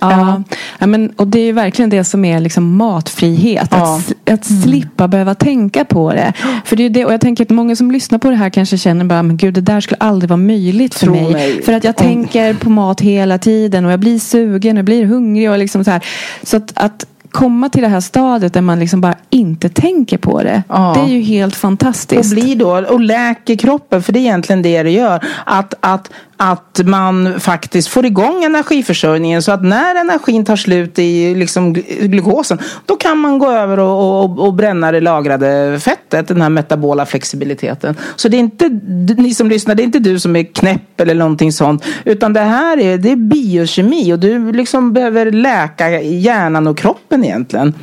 Ja. 0.00 0.42
Ja, 0.78 0.86
men, 0.86 1.10
och 1.10 1.26
det 1.26 1.38
är 1.38 1.44
ju 1.44 1.52
verkligen 1.52 1.90
det 1.90 2.04
som 2.04 2.24
är 2.24 2.40
liksom 2.40 2.76
matfrihet. 2.76 3.68
Ja. 3.70 3.96
Att, 4.26 4.32
att 4.32 4.44
slippa 4.44 5.08
behöva 5.08 5.34
tänka 5.34 5.84
på 5.84 6.12
det. 6.12 6.32
För 6.64 6.76
det 6.76 6.82
är 6.84 6.90
det, 6.90 7.04
och 7.04 7.12
jag 7.12 7.20
tänker 7.20 7.44
att 7.44 7.50
många 7.50 7.76
som 7.76 7.90
lyssnar 7.90 8.18
på 8.18 8.30
det 8.30 8.36
här 8.36 8.50
kanske 8.50 8.78
känner 8.78 9.04
bara, 9.04 9.22
men 9.22 9.36
gud 9.36 9.54
det 9.54 9.60
där 9.60 9.80
skulle 9.80 9.98
aldrig 10.00 10.28
vara 10.28 10.36
möjligt 10.36 10.94
för 10.94 11.06
mig. 11.10 11.32
mig. 11.32 11.62
För 11.62 11.72
att 11.72 11.84
jag 11.84 11.94
Om- 12.00 12.06
tänker 12.06 12.54
på 12.54 12.70
mat 12.70 13.00
hela 13.00 13.38
tiden 13.38 13.84
och 13.84 13.92
jag 13.92 14.00
blir 14.00 14.18
sugen 14.18 14.76
och 14.76 14.78
jag 14.78 14.84
blir 14.84 15.04
hungrig. 15.04 15.50
Och 15.50 15.58
liksom 15.58 15.84
så 15.84 15.90
här. 15.90 16.04
så 16.42 16.56
att, 16.56 16.72
att 16.74 17.06
komma 17.30 17.68
till 17.68 17.82
det 17.82 17.88
här 17.88 18.00
stadiet 18.00 18.52
där 18.54 18.60
man 18.60 18.78
liksom 18.80 19.00
bara 19.00 19.14
inte 19.30 19.68
tänker 19.68 20.18
på 20.18 20.42
det. 20.42 20.62
Ja. 20.68 20.94
Det 20.96 21.10
är 21.12 21.14
ju 21.14 21.20
helt 21.22 21.54
Och 21.54 21.60
fantastiskt. 21.60 22.32
blir 22.34 22.56
då, 22.56 22.76
och 22.76 23.00
läker 23.00 23.56
kroppen, 23.56 24.02
för 24.02 24.12
det 24.12 24.18
är 24.18 24.20
egentligen 24.20 24.62
det 24.62 24.82
det 24.82 24.90
gör. 24.90 25.24
Att, 25.44 25.74
att, 25.80 26.10
att 26.36 26.80
man 26.84 27.40
faktiskt 27.40 27.88
får 27.88 28.06
igång 28.06 28.44
energiförsörjningen 28.44 29.42
så 29.42 29.52
att 29.52 29.64
när 29.64 29.94
energin 29.94 30.44
tar 30.44 30.56
slut 30.56 30.98
i 30.98 31.34
liksom 31.34 31.76
gl- 31.76 32.06
glukosen 32.06 32.58
då 32.86 32.96
kan 32.96 33.18
man 33.18 33.38
gå 33.38 33.50
över 33.50 33.78
och, 33.78 34.24
och, 34.24 34.38
och 34.38 34.54
bränna 34.54 34.92
det 34.92 35.00
lagrade 35.00 35.78
fettet, 35.80 36.28
den 36.28 36.42
här 36.42 36.48
metabola 36.48 37.06
flexibiliteten. 37.06 37.94
Så 38.16 38.28
det 38.28 38.36
är 38.36 38.38
inte, 38.38 38.68
ni 39.16 39.34
som 39.34 39.48
lyssnar, 39.48 39.74
det 39.74 39.82
är 39.82 39.84
inte 39.84 39.98
du 39.98 40.18
som 40.18 40.36
är 40.36 40.42
knäpp 40.42 41.00
eller 41.00 41.14
någonting 41.14 41.52
sånt. 41.52 41.84
Utan 42.04 42.32
det 42.32 42.40
här 42.40 42.80
är, 42.80 42.98
det 42.98 43.12
är 43.12 43.16
biokemi 43.16 44.12
och 44.12 44.18
du 44.18 44.52
liksom 44.52 44.92
behöver 44.92 45.30
läka 45.30 46.02
hjärnan 46.02 46.66
och 46.66 46.78
kroppen 46.78 47.24
egentligen. 47.24 47.74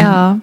Ja. 0.00 0.40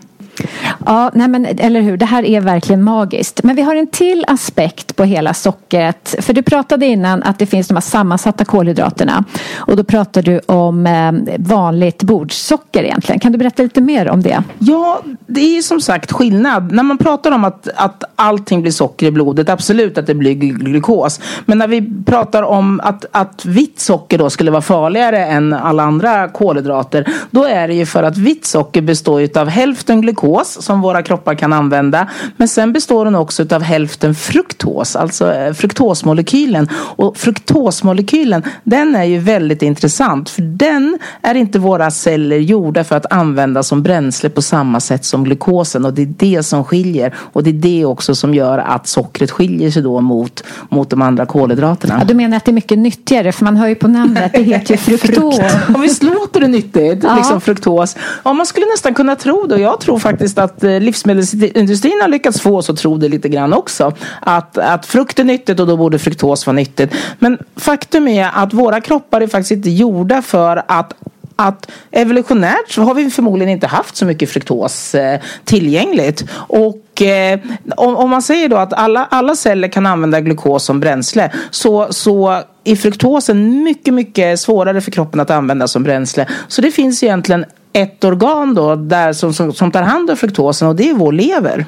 Ja, 0.85 1.11
nej 1.13 1.27
men, 1.27 1.45
eller 1.45 1.81
hur. 1.81 1.97
Det 1.97 2.05
här 2.05 2.25
är 2.25 2.41
verkligen 2.41 2.83
magiskt. 2.83 3.43
Men 3.43 3.55
vi 3.55 3.61
har 3.61 3.75
en 3.75 3.87
till 3.87 4.25
aspekt 4.27 4.95
på 4.95 5.03
hela 5.03 5.33
sockret. 5.33 6.15
För 6.19 6.33
du 6.33 6.41
pratade 6.41 6.85
innan 6.85 7.23
att 7.23 7.39
det 7.39 7.45
finns 7.45 7.67
de 7.67 7.73
här 7.73 7.81
sammansatta 7.81 8.45
kolhydraterna. 8.45 9.23
Och 9.55 9.75
då 9.75 9.83
pratade 9.83 10.31
du 10.31 10.39
om 10.45 10.87
eh, 10.87 11.11
vanligt 11.37 12.03
bordssocker 12.03 12.83
egentligen. 12.83 13.19
Kan 13.19 13.31
du 13.31 13.37
berätta 13.37 13.63
lite 13.63 13.81
mer 13.81 14.09
om 14.09 14.21
det? 14.21 14.43
Ja, 14.59 15.01
det 15.27 15.41
är 15.41 15.55
ju 15.55 15.61
som 15.61 15.81
sagt 15.81 16.11
skillnad. 16.11 16.71
När 16.71 16.83
man 16.83 16.97
pratar 16.97 17.31
om 17.31 17.43
att, 17.43 17.67
att 17.75 18.03
allting 18.15 18.61
blir 18.61 18.71
socker 18.71 19.05
i 19.05 19.11
blodet, 19.11 19.49
absolut 19.49 19.97
att 19.97 20.07
det 20.07 20.15
blir 20.15 20.33
glukos. 20.33 21.19
Men 21.45 21.57
när 21.57 21.67
vi 21.67 22.03
pratar 22.05 22.43
om 22.43 22.79
att, 22.83 23.05
att 23.11 23.45
vitt 23.45 23.79
socker 23.79 24.17
då 24.17 24.29
skulle 24.29 24.51
vara 24.51 24.61
farligare 24.61 25.25
än 25.25 25.53
alla 25.53 25.83
andra 25.83 26.27
kolhydrater, 26.27 27.07
då 27.31 27.43
är 27.43 27.67
det 27.67 27.73
ju 27.73 27.85
för 27.85 28.03
att 28.03 28.17
vitt 28.17 28.45
socker 28.45 28.81
består 28.81 29.37
av 29.37 29.47
hälften 29.47 30.01
glukos 30.01 30.26
som 30.45 30.77
som 30.77 30.81
våra 30.81 31.03
kroppar 31.03 31.35
kan 31.35 31.53
använda. 31.53 32.07
Men 32.37 32.47
sen 32.47 32.73
består 32.73 33.05
den 33.05 33.15
också 33.15 33.45
av 33.51 33.61
hälften 33.61 34.15
fruktos, 34.15 34.95
alltså 34.95 35.33
eh, 35.33 35.53
fruktosmolekylen. 35.53 36.69
Och 36.73 37.17
fruktosmolekylen, 37.17 38.43
den 38.63 38.95
är 38.95 39.03
ju 39.03 39.19
väldigt 39.19 39.61
intressant 39.61 40.29
för 40.29 40.41
den 40.41 40.99
är 41.21 41.35
inte 41.35 41.59
våra 41.59 41.91
celler 41.91 42.37
gjorda 42.37 42.83
för 42.83 42.95
att 42.95 43.11
använda 43.11 43.63
som 43.63 43.83
bränsle 43.83 44.29
på 44.29 44.41
samma 44.41 44.79
sätt 44.79 45.05
som 45.05 45.23
glukosen 45.23 45.85
och 45.85 45.93
det 45.93 46.01
är 46.01 46.13
det 46.17 46.43
som 46.43 46.63
skiljer 46.63 47.13
och 47.33 47.43
det 47.43 47.49
är 47.49 47.53
det 47.53 47.85
också 47.85 48.15
som 48.15 48.33
gör 48.33 48.57
att 48.57 48.87
sockret 48.87 49.31
skiljer 49.31 49.71
sig 49.71 49.81
då 49.81 50.01
mot, 50.01 50.43
mot 50.69 50.89
de 50.89 51.01
andra 51.01 51.25
kolhydraterna. 51.25 51.95
Ja, 51.99 52.05
du 52.05 52.13
menar 52.13 52.37
att 52.37 52.45
det 52.45 52.51
är 52.51 52.53
mycket 52.53 52.77
nyttigare 52.77 53.31
för 53.31 53.43
man 53.43 53.57
hör 53.57 53.67
ju 53.67 53.75
på 53.75 53.87
namnet, 53.87 54.31
det 54.33 54.41
heter 54.41 54.71
ju 54.71 54.77
fruktos. 54.97 55.39
Om 55.75 55.81
visst 55.81 56.03
låter 56.03 56.39
det 56.39 56.47
nyttigt, 56.47 57.03
ja. 57.03 57.15
liksom 57.15 57.41
fruktos. 57.41 57.95
Ja, 58.23 58.33
man 58.33 58.45
skulle 58.45 58.65
nästan 58.65 58.93
kunna 58.93 59.15
tro 59.15 59.47
det 59.47 59.55
och 59.55 59.61
jag 59.61 59.79
tror 59.79 59.99
faktiskt 59.99 60.16
att 60.37 60.63
eh, 60.63 60.79
livsmedelsindustrin 60.79 61.99
har 62.01 62.07
lyckats 62.07 62.41
få 62.41 62.57
oss 62.57 62.69
att 62.69 62.77
tro 62.77 62.97
det 62.97 63.09
lite 63.09 63.29
grann 63.29 63.53
också. 63.53 63.93
Att, 64.19 64.57
att 64.57 64.85
frukt 64.85 65.19
är 65.19 65.23
nyttigt 65.23 65.59
och 65.59 65.67
då 65.67 65.77
borde 65.77 65.99
fruktos 65.99 66.45
vara 66.47 66.55
nyttigt. 66.55 66.93
Men 67.19 67.37
faktum 67.55 68.07
är 68.07 68.29
att 68.33 68.53
våra 68.53 68.81
kroppar 68.81 69.21
är 69.21 69.27
faktiskt 69.27 69.51
inte 69.51 69.69
gjorda 69.69 70.21
för 70.21 70.63
att 70.67 70.93
att 71.39 71.71
evolutionärt 71.91 72.69
så 72.71 72.81
har 72.81 72.93
vi 72.93 73.09
förmodligen 73.09 73.51
inte 73.51 73.67
haft 73.67 73.95
så 73.95 74.05
mycket 74.05 74.29
fruktos 74.29 74.95
eh, 74.95 75.19
tillgängligt. 75.43 76.25
Och 76.33 77.01
eh, 77.01 77.39
om, 77.75 77.95
om, 77.95 78.09
man 78.09 78.21
säger 78.21 78.49
då 78.49 78.57
att 78.57 78.73
alla, 78.73 79.07
alla 79.11 79.35
celler 79.35 79.67
kan 79.67 79.85
använda 79.85 80.21
glukos 80.21 80.63
som 80.63 80.79
bränsle 80.79 81.31
så, 81.51 81.87
så 81.89 82.41
är 82.63 82.75
fruktosen 82.75 83.63
mycket, 83.63 83.93
mycket 83.93 84.39
svårare 84.39 84.81
för 84.81 84.91
kroppen 84.91 85.19
att 85.19 85.29
använda 85.29 85.67
som 85.67 85.83
bränsle. 85.83 86.27
Så 86.47 86.61
det 86.61 86.71
finns 86.71 87.03
egentligen 87.03 87.45
ett 87.77 88.03
organ 88.03 88.53
då 88.53 88.75
där 88.75 89.13
som, 89.13 89.33
som, 89.33 89.53
som 89.53 89.71
tar 89.71 89.81
hand 89.81 90.09
om 90.09 90.17
fruktosen 90.17 90.67
och 90.67 90.75
det 90.75 90.89
är 90.89 90.93
vår 90.93 91.11
lever. 91.11 91.65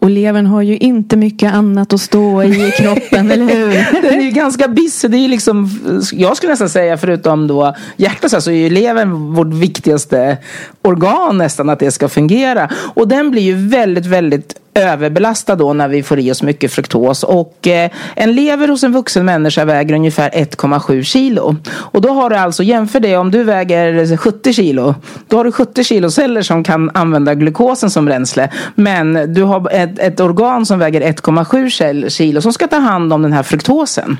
Och 0.00 0.10
levern 0.10 0.46
har 0.46 0.62
ju 0.62 0.76
inte 0.76 1.16
mycket 1.16 1.54
annat 1.54 1.92
att 1.92 2.00
stå 2.00 2.42
i 2.42 2.68
i 2.68 2.70
kroppen, 2.70 3.30
eller 3.30 3.44
hur? 3.44 4.02
Den 4.02 4.18
är 4.18 4.22
ju 4.22 4.30
ganska 4.30 4.68
busy. 4.68 5.08
Det 5.08 5.16
är 5.16 5.28
liksom, 5.28 5.70
jag 6.12 6.36
skulle 6.36 6.52
nästan 6.52 6.68
säga 6.68 6.96
förutom 6.96 7.46
då 7.46 7.74
hjärtat 7.96 8.42
så 8.42 8.50
är 8.50 8.54
ju 8.54 8.70
levern 8.70 9.34
vårt 9.34 9.54
viktigaste 9.54 10.38
organ 10.82 11.38
nästan 11.38 11.68
att 11.68 11.78
det 11.78 11.90
ska 11.90 12.08
fungera. 12.08 12.70
Och 12.94 13.08
den 13.08 13.30
blir 13.30 13.42
ju 13.42 13.68
väldigt, 13.68 14.06
väldigt 14.06 14.54
överbelasta 14.74 15.56
då 15.56 15.72
när 15.72 15.88
vi 15.88 16.02
får 16.02 16.18
i 16.18 16.32
oss 16.32 16.42
mycket 16.42 16.72
fruktos. 16.72 17.22
Och 17.22 17.66
eh, 17.66 17.90
en 18.16 18.32
lever 18.32 18.68
hos 18.68 18.84
en 18.84 18.92
vuxen 18.92 19.24
människa 19.24 19.64
väger 19.64 19.94
ungefär 19.94 20.30
1,7 20.30 21.02
kilo. 21.02 21.56
Och 21.70 22.00
då 22.00 22.08
har 22.08 22.30
du 22.30 22.36
alltså, 22.36 22.62
jämför 22.62 23.00
det 23.00 23.16
om 23.16 23.30
du 23.30 23.44
väger 23.44 24.16
70 24.16 24.52
kilo. 24.52 24.94
Då 25.28 25.36
har 25.36 25.44
du 25.44 25.52
70 25.52 25.84
kilo 25.84 26.10
celler 26.10 26.42
som 26.42 26.64
kan 26.64 26.90
använda 26.94 27.34
glukosen 27.34 27.90
som 27.90 28.04
bränsle. 28.04 28.50
Men 28.74 29.34
du 29.34 29.42
har 29.42 29.70
ett, 29.72 29.98
ett 29.98 30.20
organ 30.20 30.66
som 30.66 30.78
väger 30.78 31.00
1,7 31.00 32.08
kilo 32.08 32.40
som 32.40 32.52
ska 32.52 32.66
ta 32.66 32.78
hand 32.78 33.12
om 33.12 33.22
den 33.22 33.32
här 33.32 33.42
fruktosen. 33.42 34.16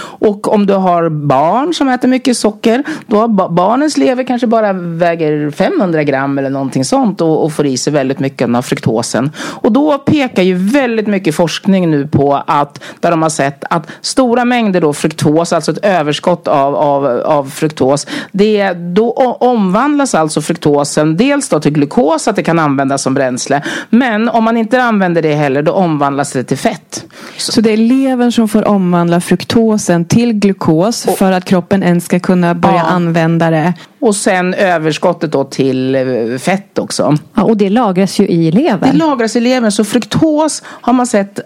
Och 0.00 0.52
om 0.52 0.66
du 0.66 0.74
har 0.74 1.08
barn 1.08 1.74
som 1.74 1.88
äter 1.88 2.08
mycket 2.08 2.36
socker, 2.36 2.82
då 3.06 3.16
har 3.16 3.28
barnens 3.48 3.96
lever 3.96 4.24
kanske 4.24 4.46
bara 4.46 4.72
väger 4.72 5.50
500 5.50 6.04
gram 6.04 6.38
eller 6.38 6.50
någonting 6.50 6.84
sånt 6.84 7.20
och, 7.20 7.44
och 7.44 7.52
får 7.52 7.66
i 7.66 7.76
sig 7.76 7.92
väldigt 7.92 8.18
mycket 8.18 8.54
av 8.54 8.62
fruktosen. 8.62 9.30
Och 9.36 9.72
då 9.72 9.98
pekar 10.04 10.42
ju 10.42 10.54
väldigt 10.54 11.06
mycket 11.06 11.34
forskning 11.34 11.90
nu 11.90 12.06
på 12.06 12.42
att, 12.46 12.82
där 13.00 13.10
de 13.10 13.22
har 13.22 13.30
sett 13.30 13.64
att 13.70 13.88
stora 14.00 14.44
mängder 14.44 14.80
då 14.80 14.92
fruktos, 14.92 15.52
alltså 15.52 15.72
ett 15.72 15.84
överskott 15.84 16.48
av, 16.48 16.76
av, 16.76 17.06
av 17.06 17.44
fruktos, 17.50 18.06
det, 18.32 18.72
då 18.72 19.12
omvandlas 19.40 20.14
alltså 20.14 20.42
fruktosen 20.42 21.16
dels 21.16 21.48
då 21.48 21.60
till 21.60 21.72
glukos, 21.72 22.28
att 22.28 22.36
det 22.36 22.42
kan 22.42 22.58
användas 22.58 23.02
som 23.02 23.14
bränsle, 23.14 23.62
men 23.90 24.28
om 24.28 24.44
man 24.44 24.56
inte 24.56 24.82
använder 24.82 25.22
det 25.22 25.34
heller, 25.34 25.62
då 25.62 25.72
omvandlas 25.72 26.32
det 26.32 26.44
till 26.44 26.58
fett. 26.58 27.04
Så, 27.36 27.52
Så 27.52 27.60
det 27.60 27.72
är 27.72 27.76
levern 27.76 28.32
som 28.32 28.48
får 28.48 28.68
omvandla 28.68 29.20
fruktosen 29.20 30.04
till 30.04 30.32
glukos 30.32 31.06
och, 31.06 31.18
för 31.18 31.32
att 31.32 31.44
kroppen 31.44 31.82
ens 31.82 32.04
ska 32.04 32.20
kunna 32.20 32.54
börja 32.54 32.76
ja. 32.76 32.82
använda 32.82 33.50
det? 33.50 33.74
Och 34.00 34.16
sen 34.16 34.54
överskottet 34.54 35.32
då 35.32 35.44
till 35.44 35.94
eh, 35.94 36.38
fett 36.38 36.78
också. 36.78 37.16
Ja, 37.34 37.42
och 37.42 37.56
det 37.56 37.70
lagras 37.70 38.20
ju 38.20 38.28
i 38.28 38.50
levern. 38.50 38.90
Det 38.90 38.96
lagras 38.96 39.36
i 39.36 39.40
levern. 39.40 39.72
Alltså 39.82 39.92
fruktos 39.92 40.62
har 40.64 40.92
man 40.92 41.06
sett 41.06 41.40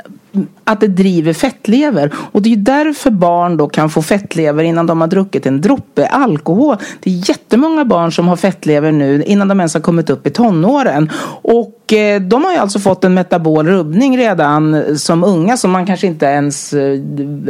att 0.64 0.80
det 0.80 0.86
driver 0.86 1.32
fettlever. 1.32 2.12
Och 2.32 2.42
det 2.42 2.52
är 2.52 2.56
därför 2.56 3.10
barn 3.10 3.56
då 3.56 3.68
kan 3.68 3.90
få 3.90 4.02
fettlever 4.02 4.64
innan 4.64 4.86
de 4.86 5.00
har 5.00 5.08
druckit 5.08 5.46
en 5.46 5.60
droppe 5.60 6.06
alkohol. 6.06 6.76
Det 7.02 7.10
är 7.10 7.28
jättemånga 7.28 7.84
barn 7.84 8.12
som 8.12 8.28
har 8.28 8.36
fettlever 8.36 8.92
nu 8.92 9.22
innan 9.22 9.48
de 9.48 9.60
ens 9.60 9.74
har 9.74 9.80
kommit 9.80 10.10
upp 10.10 10.26
i 10.26 10.30
tonåren. 10.30 11.10
Och 11.42 11.92
eh, 11.92 12.20
de 12.20 12.44
har 12.44 12.52
ju 12.52 12.58
alltså 12.58 12.78
fått 12.78 13.04
en 13.04 13.14
metabol 13.14 13.66
rubbning 13.66 14.18
redan 14.18 14.98
som 14.98 15.24
unga 15.24 15.56
som 15.56 15.70
man 15.70 15.86
kanske 15.86 16.06
inte 16.06 16.26
ens... 16.26 16.72
Eh, 16.72 16.98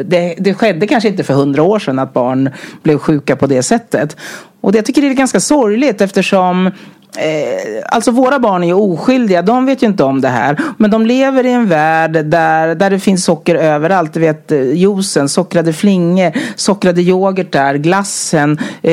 det, 0.04 0.34
det 0.38 0.54
skedde 0.54 0.86
kanske 0.86 1.08
inte 1.08 1.24
för 1.24 1.34
hundra 1.34 1.62
år 1.62 1.78
sedan 1.78 1.98
att 1.98 2.12
barn 2.12 2.50
blev 2.82 2.98
sjuka 2.98 3.36
på 3.36 3.46
det 3.46 3.62
sättet. 3.62 4.16
Och 4.60 4.72
det, 4.72 4.78
jag 4.78 4.84
tycker 4.84 5.02
det 5.02 5.08
är 5.08 5.14
ganska 5.14 5.40
sorgligt 5.40 6.00
eftersom 6.00 6.70
Eh, 7.16 7.82
alltså 7.88 8.10
våra 8.10 8.38
barn 8.38 8.62
är 8.62 8.66
ju 8.66 8.74
oskyldiga, 8.74 9.42
de 9.42 9.66
vet 9.66 9.82
ju 9.82 9.86
inte 9.86 10.04
om 10.04 10.20
det 10.20 10.28
här. 10.28 10.60
Men 10.78 10.90
de 10.90 11.06
lever 11.06 11.46
i 11.46 11.52
en 11.52 11.68
värld 11.68 12.12
där, 12.12 12.74
där 12.74 12.90
det 12.90 12.98
finns 12.98 13.24
socker 13.24 13.54
överallt. 13.54 14.12
Du 14.12 14.20
vet 14.20 14.52
eh, 14.52 14.72
juicen, 14.72 15.28
sockrade 15.28 15.72
flingor, 15.72 16.32
sockrade 16.56 17.02
yoghurtar, 17.02 17.74
glassen, 17.74 18.58
eh, 18.82 18.92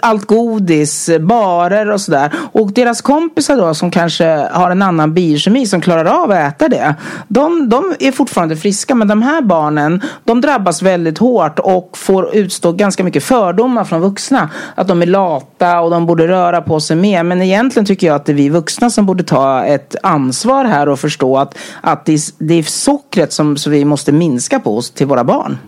allt 0.00 0.24
godis, 0.24 1.10
barer 1.20 1.90
och 1.90 2.00
sådär. 2.00 2.32
Och 2.52 2.72
deras 2.72 3.02
kompisar 3.02 3.56
då 3.56 3.74
som 3.74 3.90
kanske 3.90 4.48
har 4.52 4.70
en 4.70 4.82
annan 4.82 5.14
biokemi 5.14 5.66
som 5.66 5.80
klarar 5.80 6.04
av 6.04 6.30
att 6.30 6.38
äta 6.38 6.68
det. 6.68 6.94
De, 7.28 7.68
de 7.68 7.94
är 7.98 8.12
fortfarande 8.12 8.56
friska 8.56 8.94
men 8.94 9.08
de 9.08 9.22
här 9.22 9.42
barnen 9.42 10.02
de 10.24 10.40
drabbas 10.40 10.82
väldigt 10.82 11.18
hårt 11.18 11.58
och 11.58 11.98
får 11.98 12.36
utstå 12.36 12.72
ganska 12.72 13.04
mycket 13.04 13.24
fördomar 13.24 13.84
från 13.84 14.00
vuxna. 14.00 14.50
Att 14.74 14.88
de 14.88 15.02
är 15.02 15.06
lata 15.06 15.80
och 15.80 15.90
de 15.90 16.06
borde 16.06 16.28
röra 16.28 16.63
på 16.66 16.80
sig 16.80 16.96
mer. 16.96 17.22
Men 17.22 17.42
egentligen 17.42 17.86
tycker 17.86 18.06
jag 18.06 18.16
att 18.16 18.26
det 18.26 18.32
är 18.32 18.36
vi 18.36 18.48
vuxna 18.48 18.90
som 18.90 19.06
borde 19.06 19.24
ta 19.24 19.64
ett 19.64 19.96
ansvar 20.02 20.64
här 20.64 20.88
och 20.88 21.00
förstå 21.00 21.36
att, 21.36 21.58
att 21.80 22.06
det, 22.06 22.12
är, 22.12 22.20
det 22.38 22.54
är 22.54 22.62
sockret 22.62 23.32
som, 23.32 23.56
som 23.56 23.72
vi 23.72 23.84
måste 23.84 24.12
minska 24.12 24.60
på 24.60 24.82
till 24.94 25.06
våra 25.06 25.24
barn. 25.24 25.58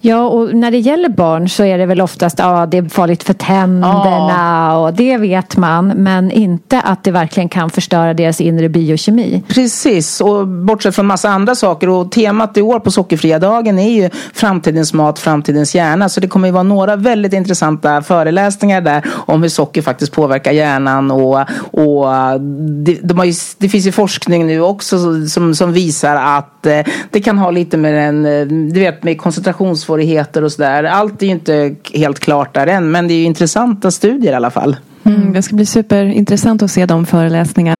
Ja, 0.00 0.26
och 0.26 0.54
när 0.54 0.70
det 0.70 0.78
gäller 0.78 1.08
barn 1.08 1.48
så 1.48 1.64
är 1.64 1.78
det 1.78 1.86
väl 1.86 2.00
oftast 2.00 2.40
att 2.40 2.46
ja, 2.46 2.66
det 2.66 2.78
är 2.78 2.88
farligt 2.88 3.22
för 3.22 3.34
tänderna 3.34 4.28
ja. 4.36 4.76
och 4.76 4.94
det 4.94 5.16
vet 5.16 5.56
man. 5.56 5.88
Men 5.88 6.30
inte 6.30 6.80
att 6.80 7.04
det 7.04 7.10
verkligen 7.10 7.48
kan 7.48 7.70
förstöra 7.70 8.14
deras 8.14 8.40
inre 8.40 8.68
biokemi. 8.68 9.42
Precis, 9.48 10.20
och 10.20 10.48
bortsett 10.48 10.94
från 10.94 11.06
massa 11.06 11.28
andra 11.28 11.54
saker. 11.54 11.88
Och 11.88 12.12
temat 12.12 12.56
i 12.56 12.62
år 12.62 12.80
på 12.80 12.90
sockerfria 12.90 13.38
dagen 13.38 13.78
är 13.78 13.90
ju 13.90 14.10
framtidens 14.34 14.92
mat, 14.92 15.18
framtidens 15.18 15.74
hjärna. 15.74 16.08
Så 16.08 16.20
det 16.20 16.28
kommer 16.28 16.48
ju 16.48 16.52
vara 16.52 16.62
några 16.62 16.96
väldigt 16.96 17.32
intressanta 17.32 18.02
föreläsningar 18.02 18.80
där 18.80 19.04
om 19.26 19.42
hur 19.42 19.48
socker 19.48 19.82
faktiskt 19.82 20.12
påverkar 20.12 20.52
hjärnan. 20.52 21.10
Och, 21.10 21.40
och 21.56 22.40
det, 22.84 22.98
de 23.02 23.26
ju, 23.26 23.32
det 23.58 23.68
finns 23.68 23.86
ju 23.86 23.92
forskning 23.92 24.46
nu 24.46 24.60
också 24.60 25.26
som, 25.26 25.54
som 25.54 25.72
visar 25.72 26.16
att 26.16 26.66
eh, 26.66 26.80
det 27.10 27.20
kan 27.20 27.38
ha 27.38 27.50
lite 27.50 27.76
med 27.76 27.94
den, 27.94 28.26
eh, 28.26 28.46
du 28.46 28.80
vet 28.80 29.02
med 29.02 29.20
koncentration 29.20 29.73
koncentrationssvårigheter 29.74 30.44
och 30.44 30.52
sådär. 30.52 30.84
Allt 30.84 31.22
är 31.22 31.26
ju 31.26 31.32
inte 31.32 31.76
helt 31.94 32.20
klart 32.20 32.54
där 32.54 32.66
än 32.66 32.90
men 32.90 33.08
det 33.08 33.14
är 33.14 33.18
ju 33.18 33.24
intressanta 33.24 33.90
studier 33.90 34.32
i 34.32 34.34
alla 34.34 34.50
fall. 34.50 34.76
Mm, 35.04 35.32
det 35.32 35.42
ska 35.42 35.54
bli 35.54 35.66
superintressant 35.66 36.62
att 36.62 36.70
se 36.70 36.86
de 36.86 37.06
föreläsningarna. 37.06 37.76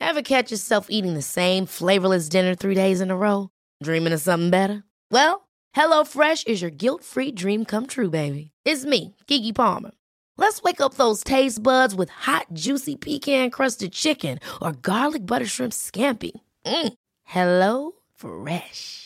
Have 0.00 0.22
catch 0.22 0.52
yourself 0.52 0.86
eating 0.88 1.14
the 1.14 1.22
same 1.22 1.66
flavorless 1.66 2.28
dinner 2.28 2.54
three 2.54 2.74
days 2.74 3.00
in 3.00 3.10
a 3.10 3.14
row? 3.14 3.48
Dreaming 3.84 4.14
of 4.14 4.20
something 4.20 4.50
better? 4.50 4.82
Well, 5.10 5.40
hello 5.74 6.04
fresh 6.04 6.44
is 6.46 6.62
your 6.62 6.70
guilt 6.70 7.04
free 7.04 7.32
dream 7.32 7.64
come 7.64 7.86
true 7.86 8.10
baby. 8.10 8.50
It's 8.64 8.84
me, 8.86 9.14
Gigi 9.26 9.52
Palmer. 9.52 9.90
Let's 10.38 10.62
wake 10.62 10.84
up 10.84 10.94
those 10.94 11.24
taste 11.24 11.62
buds 11.62 11.94
with 11.94 12.26
hot 12.26 12.46
juicy 12.52 12.96
pecan 12.96 13.50
crusted 13.50 13.92
chicken 13.92 14.38
or 14.60 14.72
garlic 14.72 15.26
butter 15.26 15.46
shrimp 15.46 15.72
scampi. 15.72 16.32
Mm. 16.66 16.92
Hello 17.24 17.92
fresh. 18.14 19.05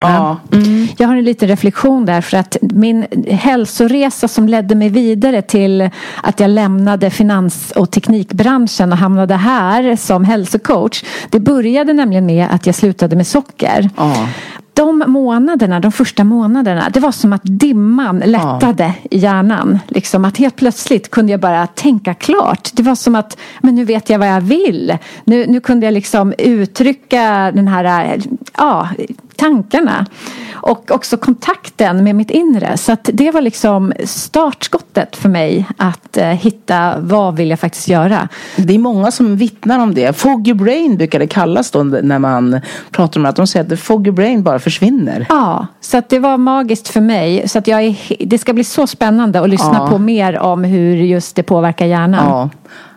Ja. 0.00 0.36
Jag 0.98 1.08
har 1.08 1.16
en 1.16 1.24
liten 1.24 1.48
reflektion 1.48 2.06
där 2.06 2.20
för 2.20 2.36
att 2.36 2.56
min 2.60 3.06
hälsoresa 3.30 4.28
som 4.28 4.48
ledde 4.48 4.74
mig 4.74 4.88
vidare 4.88 5.42
till 5.42 5.90
att 6.22 6.40
jag 6.40 6.50
lämnade 6.50 7.10
finans 7.10 7.70
och 7.70 7.90
teknikbranschen 7.90 8.92
och 8.92 8.98
hamnade 8.98 9.34
här 9.34 9.96
som 9.96 10.24
hälsocoach. 10.24 11.04
Det 11.30 11.40
började 11.40 11.92
nämligen 11.92 12.26
med 12.26 12.48
att 12.50 12.66
jag 12.66 12.74
slutade 12.74 13.16
med 13.16 13.26
socker. 13.26 13.90
Ja. 13.96 14.28
De 14.72 15.04
månaderna, 15.06 15.80
de 15.80 15.92
första 15.92 16.24
månaderna, 16.24 16.88
det 16.90 17.00
var 17.00 17.12
som 17.12 17.32
att 17.32 17.40
dimman 17.44 18.18
lättade 18.18 18.92
i 19.10 19.18
hjärnan. 19.18 19.78
Liksom 19.88 20.24
att 20.24 20.36
helt 20.36 20.56
plötsligt 20.56 21.10
kunde 21.10 21.32
jag 21.32 21.40
bara 21.40 21.66
tänka 21.66 22.14
klart. 22.14 22.70
Det 22.72 22.82
var 22.82 22.94
som 22.94 23.14
att, 23.14 23.38
men 23.60 23.74
nu 23.74 23.84
vet 23.84 24.10
jag 24.10 24.18
vad 24.18 24.28
jag 24.28 24.40
vill. 24.40 24.98
Nu, 25.24 25.46
nu 25.46 25.60
kunde 25.60 25.86
jag 25.86 25.92
liksom 25.92 26.34
uttrycka 26.38 27.52
den 27.54 27.68
här, 27.68 28.18
ja, 28.56 28.88
tankarna. 29.36 30.06
Och 30.54 30.90
också 30.90 31.16
kontakten 31.16 32.04
med 32.04 32.14
mitt 32.14 32.30
inre. 32.30 32.76
Så 32.76 32.96
det 33.04 33.30
var 33.30 33.40
liksom 33.40 33.92
startskottet 34.04 35.16
för 35.16 35.28
mig 35.28 35.66
att 35.76 36.16
eh, 36.16 36.26
hitta 36.26 36.94
vad 36.98 37.36
vill 37.36 37.50
jag 37.50 37.60
faktiskt 37.60 37.88
göra. 37.88 38.28
Det 38.56 38.74
är 38.74 38.78
många 38.78 39.10
som 39.10 39.36
vittnar 39.36 39.78
om 39.78 39.94
det. 39.94 40.16
Foggy 40.18 40.54
brain 40.54 40.96
brukar 40.96 41.18
det 41.18 41.26
kallas 41.26 41.70
då 41.70 41.82
när 41.82 42.18
man 42.18 42.60
pratar 42.90 43.20
om 43.20 43.22
det. 43.22 43.28
Att 43.28 43.36
de 43.36 43.46
säger 43.46 43.64
att 43.64 43.70
the 43.70 43.76
foggy 43.76 44.10
brain 44.10 44.42
bara 44.42 44.58
försvinner. 44.58 45.26
Ja, 45.28 45.66
så 45.80 46.02
det 46.08 46.18
var 46.18 46.36
magiskt 46.36 46.88
för 46.88 47.00
mig. 47.00 47.48
Så 47.48 47.58
att 47.58 47.66
jag 47.66 47.82
är, 47.82 47.96
det 48.26 48.38
ska 48.38 48.52
bli 48.52 48.64
så 48.64 48.86
spännande 48.86 49.40
att 49.40 49.48
lyssna 49.50 49.74
Ja. 49.74 49.88
på 49.90 49.98
mer 49.98 50.38
om 50.38 50.64
hur 50.64 50.96
just 50.96 51.36
det 51.36 51.42
påverkar 51.42 51.86
hjärnan. 51.86 52.24
Ja. 52.28 52.50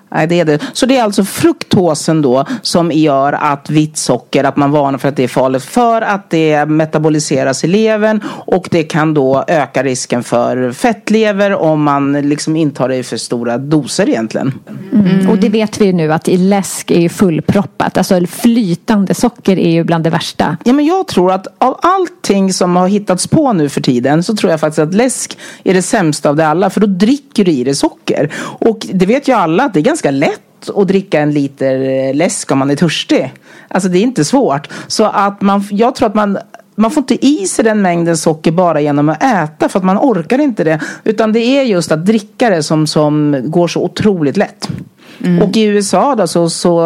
Nej, 0.10 0.28
det 0.28 0.40
är 0.40 0.46
det. 0.46 0.60
Så 0.74 0.86
det 0.86 0.98
är 0.98 1.04
alltså 1.04 1.24
fruktosen 1.24 2.22
då 2.22 2.46
som 2.62 2.92
gör 2.92 3.34
att 3.34 3.70
vitt 3.70 3.98
socker, 3.98 4.44
att 4.44 4.58
man 4.58 4.72
varnar 4.72 4.98
för 4.98 5.08
att 5.08 5.16
det 5.16 5.24
är 5.24 5.28
farligt 5.28 5.64
för 5.64 6.02
att 6.02 6.30
det 6.30 6.66
metaboliseras 6.66 7.64
i 7.64 7.68
levern 7.68 8.24
och 8.28 8.68
det 8.72 8.84
kan 8.84 9.14
då 9.14 9.44
öka 9.48 9.84
risken 9.84 10.24
för 10.24 10.72
fettlever 10.72 11.54
om 11.54 11.84
man 11.84 12.14
liksom 12.14 12.56
intar 12.56 12.90
det 12.90 12.96
i 12.96 13.04
för 13.04 13.18
stora 13.18 13.58
doser 13.58 14.10
egentligen. 14.10 14.54
Mm. 14.94 15.30
Och 15.30 15.38
det 15.38 15.50
vet 15.50 15.82
vi 15.82 15.86
ju 15.86 15.94
nu 15.94 16.14
att 16.14 16.28
i 16.28 16.38
läsk 16.38 16.92
är 16.92 17.00
ju 17.00 17.10
fullproppat. 17.10 17.98
Alltså 17.98 18.26
flytande 18.28 19.14
socker 19.14 19.60
är 19.60 19.72
ju 19.72 19.84
bland 19.84 20.04
det 20.04 20.10
värsta. 20.10 20.58
Ja, 20.64 20.74
men 20.74 20.86
jag 20.86 21.08
tror 21.08 21.32
att 21.32 21.48
av 21.58 21.80
allting 21.82 22.54
som 22.54 22.76
har 22.76 22.88
hittats 22.88 23.28
på 23.28 23.54
nu 23.54 23.70
för 23.70 23.82
tiden 23.82 24.24
så 24.24 24.36
tror 24.36 24.52
jag 24.52 24.60
faktiskt 24.60 24.80
att 24.80 24.94
läsk 24.94 25.38
är 25.64 25.74
det 25.74 25.82
sämsta 25.82 26.30
av 26.30 26.36
det 26.36 26.48
alla 26.48 26.70
för 26.70 26.82
då 26.82 26.88
dricker 26.88 27.46
du 27.46 27.52
i 27.52 27.64
dig 27.64 27.76
socker. 27.76 28.34
Och 28.40 28.88
det 28.94 29.06
vet 29.06 29.28
ju 29.28 29.34
alla 29.34 29.64
att 29.64 29.74
det 29.74 29.80
är 29.80 29.82
ganska 29.82 29.99
lätt 30.06 30.70
att 30.76 30.88
dricka 30.88 31.20
en 31.20 31.32
liter 31.32 31.80
eh, 31.80 32.16
läsk 32.16 32.52
om 32.52 32.60
man 32.60 32.70
är 32.70 32.76
törstig. 32.76 33.34
Alltså 33.68 33.90
det 33.90 33.98
är 33.98 34.02
inte 34.02 34.26
svårt. 34.26 34.68
Så 34.88 35.06
att 35.06 35.42
man, 35.42 35.64
jag 35.72 35.96
tror 35.96 36.08
att 36.08 36.16
man 36.16 36.38
man 36.76 36.92
får 36.92 37.02
inte 37.02 37.26
i 37.26 37.48
sig 37.48 37.66
den 37.66 37.82
mängden 37.82 38.18
socker 38.18 38.52
bara 38.52 38.82
genom 38.82 39.10
att 39.10 39.24
äta 39.24 39.70
för 39.70 39.80
att 39.80 39.86
man 39.86 39.98
orkar 39.98 40.40
inte 40.40 40.64
det. 40.64 40.80
Utan 41.04 41.34
det 41.34 41.40
är 41.40 41.64
just 41.64 41.92
att 41.92 42.06
dricka 42.06 42.50
det 42.50 42.64
som, 42.64 42.88
som 42.88 43.42
går 43.46 43.68
så 43.68 43.84
otroligt 43.84 44.38
lätt. 44.38 44.70
Och 45.44 45.58
i 45.58 45.64
USA 45.64 46.16
då 46.16 46.28
så, 46.28 46.50
så, 46.50 46.82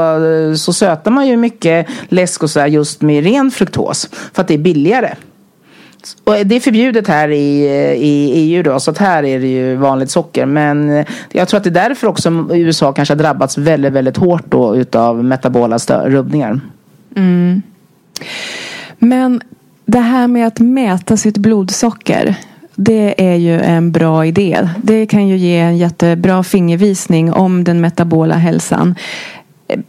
så 0.58 0.74
sötar 0.74 1.12
man 1.12 1.28
ju 1.28 1.38
mycket 1.38 1.88
läsk 2.10 2.44
och 2.44 2.50
så 2.50 2.68
just 2.68 3.02
med 3.02 3.24
ren 3.24 3.52
fruktos. 3.52 4.10
För 4.34 4.42
att 4.42 4.48
det 4.48 4.54
är 4.54 4.58
billigare. 4.58 5.16
Och 6.24 6.34
det 6.46 6.56
är 6.56 6.60
förbjudet 6.60 7.08
här 7.08 7.30
i, 7.30 7.66
eh, 7.66 7.94
i 7.94 8.32
EU 8.36 8.64
då, 8.64 8.80
så 8.80 8.92
att 8.92 8.98
här 8.98 9.24
är 9.24 9.40
det 9.40 9.48
ju 9.48 9.76
vanligt 9.76 10.12
socker. 10.12 10.46
Men 10.46 10.90
eh, 10.90 11.06
jag 11.32 11.48
tror 11.48 11.58
att 11.58 11.64
det 11.64 11.70
är 11.70 11.90
därför 11.90 12.08
också 12.08 12.48
USA 12.52 12.94
kanske 12.94 13.14
har 13.14 13.20
drabbats 13.20 13.58
väldigt, 13.58 13.94
väldigt 13.94 14.18
hårt 14.18 14.46
då 14.46 14.76
utav 14.76 15.24
metabola 15.24 15.78
rubbningar. 15.78 16.10
rubbningar. 16.10 16.62
Men 19.00 19.42
det 19.86 20.00
här 20.00 20.28
med 20.28 20.48
att 20.48 20.60
mäta 20.60 21.18
sitt 21.18 21.38
blodsocker. 21.38 22.36
Det 22.76 23.32
är 23.32 23.36
ju 23.36 23.62
en 23.62 23.92
bra 23.92 24.26
idé. 24.26 24.70
Det 24.84 25.06
kan 25.06 25.28
ju 25.28 25.38
ge 25.38 25.60
en 25.60 25.78
jättebra 25.78 26.44
fingervisning 26.44 27.34
om 27.34 27.64
den 27.64 27.82
metabola 27.82 28.36
hälsan. 28.36 28.96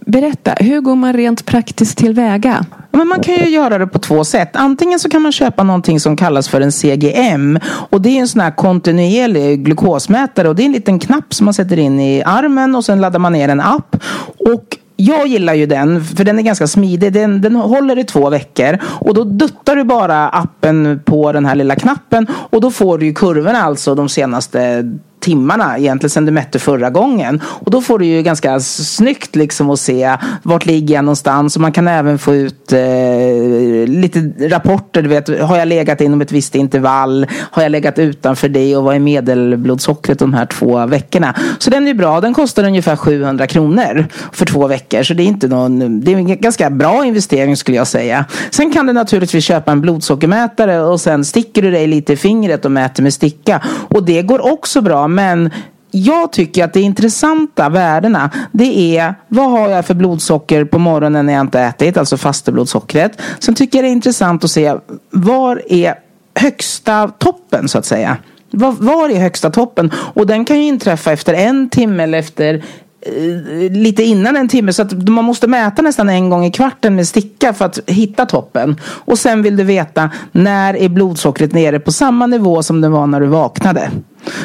Berätta, 0.06 0.52
hur 0.52 0.80
går 0.80 0.94
man 0.94 1.12
rent 1.12 1.46
praktiskt 1.46 1.98
tillväga? 1.98 2.66
Men 2.90 3.08
man 3.08 3.20
kan 3.20 3.34
ju 3.34 3.48
göra 3.48 3.78
det 3.78 3.86
på 3.86 3.98
två 3.98 4.24
sätt. 4.24 4.56
Antingen 4.56 4.98
så 4.98 5.08
kan 5.08 5.22
man 5.22 5.32
köpa 5.32 5.62
någonting 5.62 6.00
som 6.00 6.16
kallas 6.16 6.48
för 6.48 6.60
en 6.60 6.72
CGM. 6.72 7.58
Och 7.90 8.00
det 8.02 8.08
är 8.08 8.20
en 8.20 8.28
sån 8.28 8.40
här 8.40 8.50
kontinuerlig 8.50 9.64
glukosmätare. 9.64 10.48
Och 10.48 10.56
det 10.56 10.62
är 10.62 10.66
en 10.66 10.72
liten 10.72 10.98
knapp 10.98 11.34
som 11.34 11.44
man 11.44 11.54
sätter 11.54 11.78
in 11.78 12.00
i 12.00 12.22
armen 12.22 12.74
och 12.74 12.84
sen 12.84 13.00
laddar 13.00 13.18
man 13.18 13.32
ner 13.32 13.48
en 13.48 13.60
app. 13.60 13.96
Och 14.38 14.78
jag 14.96 15.26
gillar 15.26 15.54
ju 15.54 15.66
den, 15.66 16.04
för 16.04 16.24
den 16.24 16.38
är 16.38 16.42
ganska 16.42 16.66
smidig. 16.66 17.12
Den, 17.12 17.40
den 17.40 17.56
håller 17.56 17.98
i 17.98 18.04
två 18.04 18.30
veckor. 18.30 18.78
Och 18.84 19.14
då 19.14 19.24
duttar 19.24 19.76
du 19.76 19.84
bara 19.84 20.28
appen 20.28 21.00
på 21.04 21.32
den 21.32 21.46
här 21.46 21.54
lilla 21.54 21.76
knappen. 21.76 22.26
Och 22.32 22.60
då 22.60 22.70
får 22.70 22.98
du 22.98 23.06
ju 23.06 23.14
kurvorna 23.14 23.62
alltså 23.62 23.94
de 23.94 24.08
senaste 24.08 24.92
timmarna 25.24 25.78
egentligen 25.78 26.10
sen 26.10 26.26
du 26.26 26.32
mätte 26.32 26.58
förra 26.58 26.90
gången. 26.90 27.40
Och 27.44 27.70
då 27.70 27.80
får 27.80 27.98
du 27.98 28.06
ju 28.06 28.22
ganska 28.22 28.60
snyggt 28.60 29.36
liksom 29.36 29.70
att 29.70 29.80
se 29.80 30.16
vart 30.42 30.66
ligger 30.66 30.94
jag 30.94 31.04
någonstans. 31.04 31.56
Och 31.56 31.62
man 31.62 31.72
kan 31.72 31.88
även 31.88 32.18
få 32.18 32.34
ut 32.34 32.72
eh, 32.72 32.78
lite 33.86 34.18
rapporter. 34.48 35.02
Du 35.02 35.08
vet, 35.08 35.40
har 35.40 35.56
jag 35.56 35.68
legat 35.68 36.00
inom 36.00 36.20
ett 36.20 36.32
visst 36.32 36.54
intervall? 36.54 37.26
Har 37.50 37.62
jag 37.62 37.72
legat 37.72 37.98
utanför 37.98 38.48
det? 38.48 38.76
Och 38.76 38.84
vad 38.84 38.94
är 38.94 39.00
medelblodsockret 39.00 40.18
de 40.18 40.34
här 40.34 40.46
två 40.46 40.86
veckorna? 40.86 41.34
Så 41.58 41.70
den 41.70 41.88
är 41.88 41.94
bra. 41.94 42.20
Den 42.20 42.34
kostar 42.34 42.64
ungefär 42.64 42.96
700 42.96 43.46
kronor 43.46 44.06
för 44.32 44.46
två 44.46 44.66
veckor. 44.66 45.02
Så 45.02 45.14
det 45.14 45.22
är 45.22 45.26
inte 45.26 45.48
någon, 45.48 46.00
det 46.00 46.12
är 46.12 46.16
en 46.16 46.40
ganska 46.40 46.70
bra 46.70 47.04
investering 47.04 47.56
skulle 47.56 47.76
jag 47.76 47.86
säga. 47.86 48.24
Sen 48.50 48.72
kan 48.72 48.86
du 48.86 48.92
naturligtvis 48.92 49.44
köpa 49.44 49.72
en 49.72 49.80
blodsockermätare 49.80 50.80
och 50.80 51.00
sen 51.00 51.24
sticker 51.24 51.62
du 51.62 51.70
dig 51.70 51.86
lite 51.86 52.12
i 52.12 52.16
fingret 52.16 52.64
och 52.64 52.72
mäter 52.72 53.02
med 53.02 53.14
sticka. 53.14 53.60
Och 53.88 54.02
det 54.02 54.22
går 54.22 54.52
också 54.52 54.80
bra. 54.80 55.08
Men 55.14 55.50
jag 55.90 56.32
tycker 56.32 56.64
att 56.64 56.72
det 56.72 56.80
intressanta 56.80 57.68
värdena 57.68 58.30
det 58.52 58.98
är 58.98 59.14
vad 59.28 59.50
har 59.50 59.68
jag 59.68 59.86
för 59.86 59.94
blodsocker 59.94 60.64
på 60.64 60.78
morgonen 60.78 61.26
när 61.26 61.32
jag 61.32 61.40
inte 61.40 61.60
ätit, 61.60 61.96
alltså 61.96 62.16
fasteblodsockret. 62.16 63.20
Sen 63.38 63.54
tycker 63.54 63.78
jag 63.78 63.84
det 63.84 63.88
är 63.88 63.92
intressant 63.92 64.44
att 64.44 64.50
se 64.50 64.74
var 65.10 65.62
är 65.68 65.94
högsta 66.34 67.08
toppen 67.08 67.68
så 67.68 67.78
att 67.78 67.86
säga. 67.86 68.16
Var, 68.50 68.72
var 68.72 69.08
är 69.08 69.20
högsta 69.20 69.50
toppen? 69.50 69.92
Och 69.96 70.26
den 70.26 70.44
kan 70.44 70.56
ju 70.56 70.66
inträffa 70.66 71.12
efter 71.12 71.34
en 71.34 71.68
timme 71.68 72.02
eller 72.02 72.18
efter 72.18 72.54
eh, 72.54 73.72
lite 73.72 74.02
innan 74.02 74.36
en 74.36 74.48
timme 74.48 74.72
så 74.72 74.82
att 74.82 75.08
man 75.08 75.24
måste 75.24 75.46
mäta 75.46 75.82
nästan 75.82 76.08
en 76.08 76.30
gång 76.30 76.44
i 76.44 76.50
kvarten 76.50 76.96
med 76.96 77.08
sticka 77.08 77.52
för 77.52 77.64
att 77.64 77.78
hitta 77.86 78.26
toppen. 78.26 78.80
Och 78.84 79.18
sen 79.18 79.42
vill 79.42 79.56
du 79.56 79.64
veta 79.64 80.10
när 80.32 80.76
är 80.76 80.88
blodsockret 80.88 81.52
nere 81.52 81.80
på 81.80 81.92
samma 81.92 82.26
nivå 82.26 82.62
som 82.62 82.80
det 82.80 82.88
var 82.88 83.06
när 83.06 83.20
du 83.20 83.26
vaknade. 83.26 83.90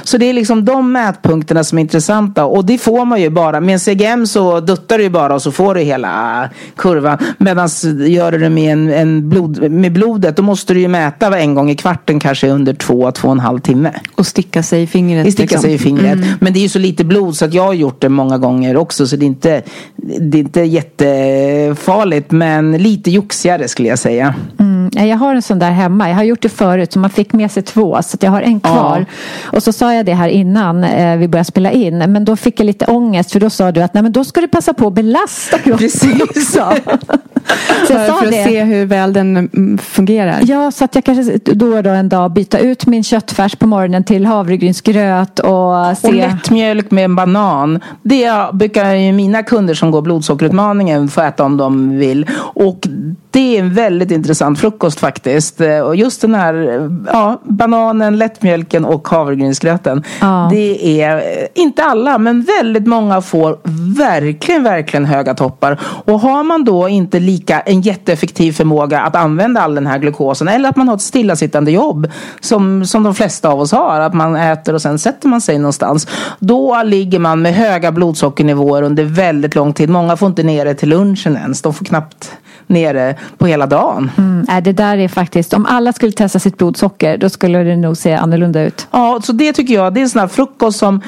Så 0.04 0.18
det 0.18 0.26
är 0.26 0.34
liksom 0.34 0.66
de 0.66 0.92
mätpunkterna 0.92 1.64
som 1.64 1.78
är 1.78 1.82
intressanta 1.82 2.46
och 2.46 2.66
det 2.66 2.78
får 2.78 3.06
man 3.06 3.22
ju 3.22 3.30
bara. 3.30 3.60
Med 3.60 3.74
en 3.74 3.80
CGM 3.80 4.28
så 4.28 4.60
duttar 4.60 4.98
du 4.98 5.04
ju 5.04 5.10
bara 5.10 5.36
och 5.36 5.42
så 5.42 5.52
får 5.52 5.76
du 5.76 5.82
hela 5.82 6.50
kurvan. 6.76 7.18
Medan 7.38 7.70
gör 8.08 8.32
du 8.32 8.38
det 8.38 8.50
med, 8.50 8.74
en, 8.74 8.90
en 8.90 9.30
blod, 9.30 9.72
med 9.72 9.94
blodet 9.94 10.36
då 10.38 10.44
måste 10.44 10.74
du 10.74 10.80
ju 10.80 10.88
mäta 10.88 11.40
en 11.40 11.56
gång 11.56 11.70
i 11.70 11.76
kvarten 11.76 12.20
kanske 12.20 12.50
under 12.50 12.74
två, 12.74 13.12
två 13.12 13.28
och 13.28 13.34
en 13.34 13.40
halv 13.40 13.60
timme. 13.60 13.92
Och 14.16 14.28
sticka 14.28 14.64
sig 14.64 14.84
i 14.84 14.88
fingret. 14.88 15.26
Det 15.26 15.32
sticker 15.32 15.44
liksom. 15.44 15.62
sig 15.62 15.74
i 15.74 15.78
fingret. 15.78 16.20
Men 16.40 16.54
det 16.54 16.60
är 16.60 16.62
ju 16.62 16.70
så 16.70 16.80
lite 16.80 17.04
blod 17.04 17.36
så 17.36 17.46
att 17.46 17.54
jag 17.54 17.64
har 17.64 17.74
gjort 17.74 18.02
det 18.02 18.10
många 18.10 18.38
gånger 18.38 18.78
också. 18.78 19.08
Så 19.08 19.16
det 19.16 19.26
är 19.26 19.28
inte, 19.28 19.62
det 19.96 20.38
är 20.38 20.40
inte 20.40 20.62
jättefarligt 20.62 22.32
men 22.32 22.78
lite 22.78 23.12
joxigare 23.12 23.68
skulle 23.68 23.90
jag 23.90 24.00
säga. 24.00 24.36
Mm, 24.60 24.79
jag 24.92 25.18
har 25.18 25.36
en 25.36 25.42
sån 25.42 25.60
där 25.60 25.72
hemma. 25.72 26.10
Jag 26.10 26.16
har 26.16 26.24
gjort 26.24 26.42
det 26.42 26.50
förut 26.50 26.94
så 26.94 27.00
man 27.00 27.10
fick 27.10 27.34
med 27.34 27.52
sig 27.52 27.64
två 27.64 28.02
så 28.02 28.18
jag 28.22 28.32
har 28.32 28.42
en 28.42 28.60
kvar. 28.60 29.06
Och 29.44 29.64
så 29.64 29.74
sa 29.74 29.94
jag 29.94 30.06
det 30.06 30.14
här 30.14 30.30
innan 30.30 30.84
eh, 30.84 31.18
vi 31.18 31.28
började 31.28 31.46
spela 31.46 31.72
in. 31.72 31.98
Men 31.98 32.26
då 32.26 32.36
fick 32.36 32.60
jag 32.60 32.66
lite 32.66 32.86
ångest 32.86 33.32
för 33.32 33.40
då 33.40 33.50
sa 33.50 33.72
du 33.72 33.82
att 33.82 33.94
nej 33.94 34.04
men 34.04 34.12
då 34.12 34.24
ska 34.24 34.42
du 34.42 34.48
passa 34.48 34.74
på 34.74 34.88
att 34.88 34.94
belasta 34.94 35.58
kroppen 35.58 35.78
Precis. 35.78 36.22
också. 36.22 36.74
så 37.88 37.94
jag 37.94 38.08
sa 38.08 38.14
för 38.18 38.26
att 38.26 38.32
det. 38.32 38.44
se 38.44 38.64
hur 38.64 38.86
väl 38.86 39.14
den 39.14 39.38
mm, 39.38 39.78
fungerar. 39.78 40.40
Ja, 40.44 40.72
så 40.72 40.86
att 40.86 40.96
jag 40.96 41.04
kanske 41.04 41.38
då 41.38 41.78
och 41.78 41.84
då 41.84 41.90
en 41.90 42.10
dag 42.10 42.32
byta 42.32 42.60
ut 42.60 42.86
min 42.86 43.04
köttfärs 43.04 43.56
på 43.56 43.68
morgonen 43.68 44.04
till 44.04 44.26
havregrynsgröt 44.26 45.40
och 45.40 45.98
se. 45.98 46.08
Och 46.08 46.14
lättmjölk 46.14 46.92
med 46.92 47.06
en 47.06 47.16
banan. 47.16 47.80
Det 48.04 48.32
brukar 48.54 48.94
ju 48.94 49.12
mina 49.12 49.44
kunder 49.44 49.74
som 49.74 49.92
går 49.92 50.02
blodsockerutmaningen 50.02 51.08
få 51.08 51.22
äta 51.22 51.44
om 51.44 51.58
de 51.58 51.98
vill. 51.98 52.28
Och 52.36 52.88
det 53.32 53.58
är 53.58 53.60
en 53.60 53.74
väldigt 53.74 54.12
intressant 54.12 54.60
frukost 54.60 54.79
faktiskt. 55.00 55.62
Eh, 55.62 55.80
Och 55.80 55.96
just 55.96 56.22
den 56.22 56.36
här 56.36 56.54
eh, 56.54 56.92
ja, 57.14 57.42
bananen, 57.44 58.18
lättmjölken 58.18 58.86
och 58.86 59.08
havregrynsgröten. 59.08 60.04
Ja. 60.22 60.48
Det 60.52 61.02
är, 61.02 61.18
eh, 61.18 61.48
inte 61.54 61.84
alla, 61.84 62.18
men 62.18 62.42
väldigt 62.42 62.88
många 62.88 63.22
får 63.22 63.58
verkligen, 63.98 64.64
verkligen 64.64 65.06
höga 65.06 65.34
toppar. 65.34 65.80
Och 66.06 66.20
har 66.20 66.44
man 66.44 66.64
då 66.64 66.90
inte 66.90 67.20
lika 67.20 67.40
lika, 67.40 67.60
en 67.60 67.82
jätteeffektiv 67.82 68.52
förmåga 68.52 69.02
att 69.02 69.16
använda 69.16 69.62
all 69.62 69.76
den 69.76 69.88
här 69.88 70.00
glukosen. 70.00 70.48
Eller 70.48 70.70
att 70.70 70.76
man 70.76 70.88
har 70.88 70.96
ett 70.96 71.02
stillasittande 71.02 71.72
jobb 71.72 72.08
som, 72.40 72.86
som 72.86 73.04
de 73.04 73.16
flesta 73.16 73.50
av 73.50 73.60
oss 73.60 73.72
har. 73.72 74.00
Att 74.00 74.14
man 74.14 74.36
äter 74.36 74.74
och 74.76 74.82
sen 74.82 75.00
sätter 75.00 75.28
man 75.28 75.42
sig 75.42 75.58
någonstans. 75.58 76.08
Då 76.40 76.84
ligger 76.84 77.20
man 77.20 77.42
med 77.42 77.54
höga 77.54 77.92
blodsockernivåer 77.92 78.82
under 78.82 79.04
väldigt 79.04 79.56
lång 79.56 79.74
tid. 79.74 79.90
Många 79.90 80.18
får 80.18 80.28
inte 80.28 80.44
ner 80.44 80.66
det 80.66 80.74
till 80.74 80.90
lunchen 80.90 81.38
ens. 81.38 81.62
De 81.62 81.74
får 81.74 81.86
knappt 81.86 82.32
ner 82.70 82.94
det 82.94 83.16
på 83.38 83.48
hela 83.48 83.66
dagen. 83.66 84.12
Mm, 84.18 84.64
det 84.64 84.72
där 84.72 84.98
är 84.98 85.08
faktiskt, 85.08 85.54
om 85.54 85.66
alla 85.66 85.94
skulle 85.94 86.12
testa 86.12 86.40
sitt 86.40 86.58
blodsocker 86.58 87.18
då 87.18 87.30
skulle 87.30 87.64
det 87.64 87.76
nog 87.76 87.98
se 87.98 88.14
annorlunda 88.14 88.62
ut. 88.62 88.88
Ja, 88.92 89.22
så 89.24 89.32
det 89.32 89.54
tycker 89.54 89.74
jag, 89.74 89.94
det 89.94 90.00
är 90.00 90.02
en 90.02 90.10
sån 90.10 90.20
här 90.20 90.28
frukost 90.28 90.80
som 90.80 91.02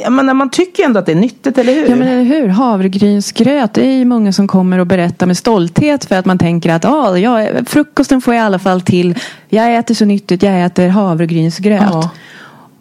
Ja, 0.00 0.10
men 0.10 0.36
man 0.36 0.50
tycker 0.50 0.84
ändå 0.84 0.98
att 0.98 1.06
det 1.06 1.12
är 1.12 1.16
nyttigt, 1.16 1.58
eller 1.58 1.74
hur? 1.74 1.88
Ja, 1.88 1.96
men 1.96 2.08
eller 2.08 2.22
hur? 2.22 2.48
Havregrynsgröt, 2.48 3.74
det 3.74 3.86
är 3.86 3.92
ju 3.94 4.04
många 4.04 4.32
som 4.32 4.48
kommer 4.48 4.78
och 4.78 4.86
berättar 4.86 5.26
med 5.26 5.36
stolthet 5.36 6.04
för 6.04 6.16
att 6.16 6.26
man 6.26 6.38
tänker 6.38 6.70
att 6.72 6.84
ah, 6.84 7.16
ja, 7.16 7.46
frukosten 7.66 8.20
får 8.20 8.34
jag 8.34 8.42
i 8.42 8.44
alla 8.44 8.58
fall 8.58 8.80
till. 8.80 9.18
Jag 9.48 9.74
äter 9.74 9.94
så 9.94 10.04
nyttigt, 10.04 10.42
jag 10.42 10.64
äter 10.64 10.88
havregrynsgröt. 10.88 11.82
Ja. 11.90 12.10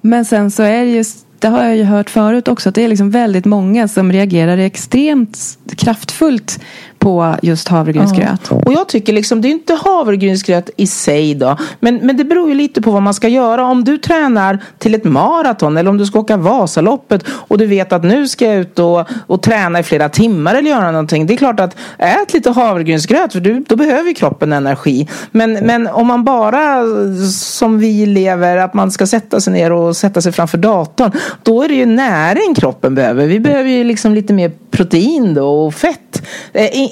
Men 0.01 0.25
sen 0.25 0.51
så 0.51 0.63
är 0.63 0.85
det 0.85 0.91
just 0.91 1.25
det 1.39 1.47
har 1.47 1.63
jag 1.63 1.77
ju 1.77 1.83
hört 1.83 2.09
förut 2.09 2.47
också, 2.47 2.69
att 2.69 2.75
det 2.75 2.83
är 2.83 2.87
liksom 2.87 3.11
väldigt 3.11 3.45
många 3.45 3.87
som 3.87 4.11
reagerar 4.11 4.57
extremt 4.57 5.57
kraftfullt 5.77 6.59
på 6.99 7.35
just 7.41 7.67
havregrynsgröt. 7.67 8.47
Ja. 8.49 8.61
Och 8.65 8.73
jag 8.73 8.87
tycker 8.87 9.13
liksom, 9.13 9.41
det 9.41 9.47
är 9.47 9.51
inte 9.51 9.73
havregrynsgröt 9.73 10.69
i 10.77 10.87
sig 10.87 11.35
då. 11.35 11.57
Men, 11.79 11.95
men 11.95 12.17
det 12.17 12.23
beror 12.23 12.49
ju 12.49 12.55
lite 12.55 12.81
på 12.81 12.91
vad 12.91 13.01
man 13.01 13.13
ska 13.13 13.27
göra. 13.27 13.65
Om 13.65 13.83
du 13.83 13.97
tränar 13.97 14.59
till 14.77 14.95
ett 14.95 15.03
maraton 15.03 15.77
eller 15.77 15.89
om 15.89 15.97
du 15.97 16.05
ska 16.05 16.19
åka 16.19 16.37
Vasaloppet 16.37 17.23
och 17.29 17.57
du 17.57 17.65
vet 17.65 17.93
att 17.93 18.03
nu 18.03 18.27
ska 18.27 18.45
jag 18.45 18.55
ut 18.55 18.79
och, 18.79 19.09
och 19.27 19.41
träna 19.41 19.79
i 19.79 19.83
flera 19.83 20.09
timmar 20.09 20.55
eller 20.55 20.69
göra 20.69 20.91
någonting. 20.91 21.27
Det 21.27 21.33
är 21.33 21.37
klart 21.37 21.59
att 21.59 21.75
ät 21.97 22.33
lite 22.33 22.51
havregrynsgröt 22.51 23.33
för 23.33 23.39
du, 23.39 23.63
då 23.67 23.75
behöver 23.75 24.13
kroppen 24.13 24.53
energi. 24.53 25.07
Men, 25.31 25.53
men 25.53 25.87
om 25.87 26.07
man 26.07 26.23
bara 26.23 26.83
som 27.31 27.79
vi 27.79 28.05
lever, 28.05 28.57
att 28.57 28.73
man 28.73 28.91
ska 28.91 29.07
sätta 29.07 29.39
sig 29.39 29.53
ner 29.53 29.71
och 29.71 29.97
sätta 29.97 30.21
sig 30.21 30.31
framför 30.31 30.57
datorn. 30.57 31.11
Då 31.43 31.63
är 31.63 31.67
det 31.67 31.75
ju 31.75 31.85
näring 31.85 32.55
kroppen 32.55 32.95
behöver. 32.95 33.27
Vi 33.27 33.39
behöver 33.39 33.69
ju 33.69 33.83
liksom 33.83 34.13
lite 34.13 34.33
mer 34.33 34.51
protein 34.71 35.33
då 35.33 35.65
och 35.65 35.73
fett. 35.73 36.21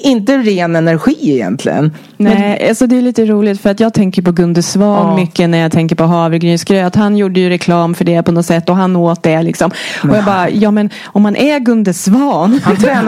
Inte 0.02 0.38
ren 0.38 0.76
energi 0.76 1.16
egentligen. 1.22 1.94
Nej, 2.18 2.58
Men... 2.60 2.68
alltså 2.68 2.86
det 2.86 2.98
är 2.98 3.02
lite 3.02 3.24
roligt 3.24 3.60
för 3.60 3.70
att 3.70 3.80
jag 3.80 3.94
tänker 3.94 4.22
på 4.22 4.32
Gunde 4.32 4.62
Svan 4.62 5.06
ja. 5.06 5.16
mycket 5.16 5.50
när 5.50 5.58
jag 5.58 5.72
tänker 5.72 5.96
på 5.96 6.04
havregrynsgröt. 6.04 6.94
Han 6.96 7.16
gjorde 7.16 7.40
ju 7.40 7.48
reklam 7.48 7.94
för 7.94 8.04
det 8.04 8.22
på 8.22 8.32
något 8.32 8.46
sätt 8.46 8.68
och 8.68 8.76
han 8.76 8.96
åt 8.96 9.22
det 9.22 9.42
liksom. 9.42 9.70
Men... 10.02 10.10
Och 10.10 10.16
jag 10.16 10.24
bara, 10.24 10.50
ja 10.50 10.70
men 10.70 10.90
om 11.04 11.22
man 11.22 11.36
är 11.36 11.58
Gunde 11.58 11.94
Svan 11.94 12.60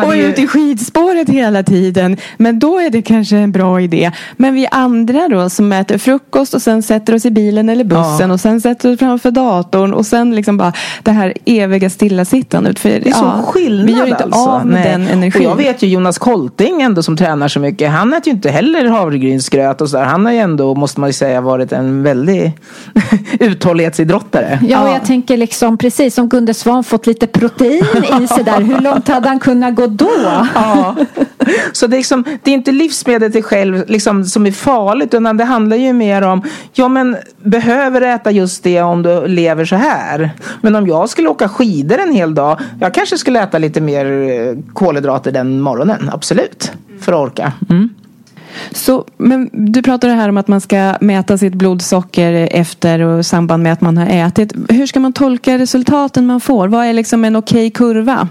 och 0.04 0.14
är 0.14 0.16
ju... 0.16 0.22
ute 0.22 0.42
i 0.42 0.46
skidspåret 0.46 1.28
hela 1.28 1.62
tiden. 1.62 2.16
Men 2.36 2.58
då 2.58 2.78
är 2.78 2.90
det 2.90 3.02
kanske 3.02 3.36
en 3.36 3.52
bra 3.52 3.80
idé. 3.80 4.10
Men 4.36 4.54
vi 4.54 4.66
andra 4.70 5.28
då 5.28 5.50
som 5.50 5.72
äter 5.72 5.98
frukost 5.98 6.54
och 6.54 6.62
sen 6.62 6.82
sätter 6.82 7.14
oss 7.14 7.26
i 7.26 7.30
bilen 7.30 7.68
eller 7.68 7.84
bussen 7.84 8.28
ja. 8.28 8.32
och 8.32 8.40
sen 8.40 8.60
sätter 8.60 8.92
oss 8.92 8.98
framför 8.98 9.30
datorn 9.30 9.94
och 9.94 10.06
sen 10.06 10.34
liksom 10.34 10.56
bara 10.56 10.72
det 11.02 11.10
här 11.10 11.34
eviga 11.44 11.90
stillasittandet. 11.90 12.78
För, 12.78 12.88
det 12.88 13.08
är 13.08 13.12
så 13.12 13.24
ja, 13.24 13.42
skillnad 13.42 13.86
Vi 13.86 13.92
gör 13.92 14.06
inte 14.06 14.24
alltså. 14.24 14.40
av 14.40 14.66
med 14.66 14.80
Nej. 14.80 14.92
den 14.92 15.08
energin. 15.08 15.46
Och 15.46 15.52
jag 15.52 15.56
vet 15.56 15.82
ju 15.82 15.88
Jonas 15.88 16.18
Kolting 16.18 16.82
ändå 16.82 17.02
som 17.02 17.16
tränar 17.16 17.48
så 17.48 17.60
mycket. 17.60 17.90
Han 17.90 18.12
äter 18.12 18.26
ju 18.26 18.32
inte 18.32 18.50
heller 18.50 18.84
havregrynsgröt 19.00 19.80
och 19.80 19.90
sådär. 19.90 20.04
Han 20.04 20.26
har 20.26 20.32
ju 20.32 20.38
ändå, 20.38 20.74
måste 20.74 21.00
man 21.00 21.08
ju 21.08 21.12
säga, 21.12 21.40
varit 21.40 21.72
en 21.72 22.02
väldig 22.02 22.52
uthållighetsidrottare. 23.40 24.58
Ja, 24.68 24.82
och 24.82 24.88
jag 24.88 25.04
tänker 25.04 25.36
liksom 25.36 25.78
precis 25.78 26.14
som 26.14 26.28
Gunde 26.28 26.54
Svan 26.54 26.84
fått 26.84 27.06
lite 27.06 27.26
protein 27.26 27.84
i 28.22 28.28
sig 28.34 28.44
där. 28.44 28.60
Hur 28.60 28.80
långt 28.80 29.08
hade 29.08 29.28
han 29.28 29.40
kunnat 29.40 29.74
gå 29.74 29.86
då? 29.86 30.10
Ja. 30.54 30.96
Så 31.72 31.86
det 31.86 31.96
är, 31.96 31.98
liksom, 31.98 32.24
det 32.42 32.50
är 32.50 32.54
inte 32.54 32.72
livsmedlet 32.72 33.36
i 33.36 33.42
själv 33.42 33.84
liksom, 33.88 34.24
som 34.24 34.46
är 34.46 34.52
farligt 34.52 35.14
utan 35.14 35.36
det 35.36 35.44
handlar 35.44 35.76
ju 35.76 35.92
mer 35.92 36.22
om, 36.22 36.42
ja 36.72 36.88
men 36.88 37.16
behöver 37.42 38.00
äta 38.00 38.30
just 38.30 38.64
det 38.64 38.82
om 38.82 39.02
du 39.02 39.26
lever 39.26 39.64
så 39.64 39.76
här. 39.76 40.30
Men 40.60 40.76
om 40.76 40.86
jag 40.86 41.08
skulle 41.08 41.28
åka 41.28 41.48
skidor 41.48 41.98
en 41.98 42.12
hel 42.12 42.34
dag, 42.34 42.60
jag 42.80 42.94
kanske 42.94 43.18
skulle 43.18 43.42
äta 43.42 43.58
lite 43.58 43.80
mer 43.80 44.06
eh, 44.06 44.72
kolhydrater 44.72 45.32
den 45.32 45.60
morgonen, 45.60 46.10
absolut. 46.12 46.72
För 47.00 47.12
att 47.12 47.18
orka. 47.18 47.52
Mm. 47.70 47.88
Så, 48.72 49.04
men 49.16 49.50
du 49.52 49.82
pratade 49.82 50.12
här 50.12 50.28
om 50.28 50.36
att 50.36 50.48
man 50.48 50.60
ska 50.60 50.94
mäta 51.00 51.38
sitt 51.38 51.54
blodsocker 51.54 52.48
efter 52.52 53.00
och 53.00 53.26
samband 53.26 53.62
med 53.62 53.72
att 53.72 53.80
man 53.80 53.96
har 53.96 54.06
ätit. 54.06 54.52
Hur 54.68 54.86
ska 54.86 55.00
man 55.00 55.12
tolka 55.12 55.58
resultaten 55.58 56.26
man 56.26 56.40
får? 56.40 56.68
Vad 56.68 56.86
är 56.86 56.92
liksom 56.92 57.24
en 57.24 57.36
okej 57.36 57.66
okay 57.66 57.70
kurva? 57.70 58.28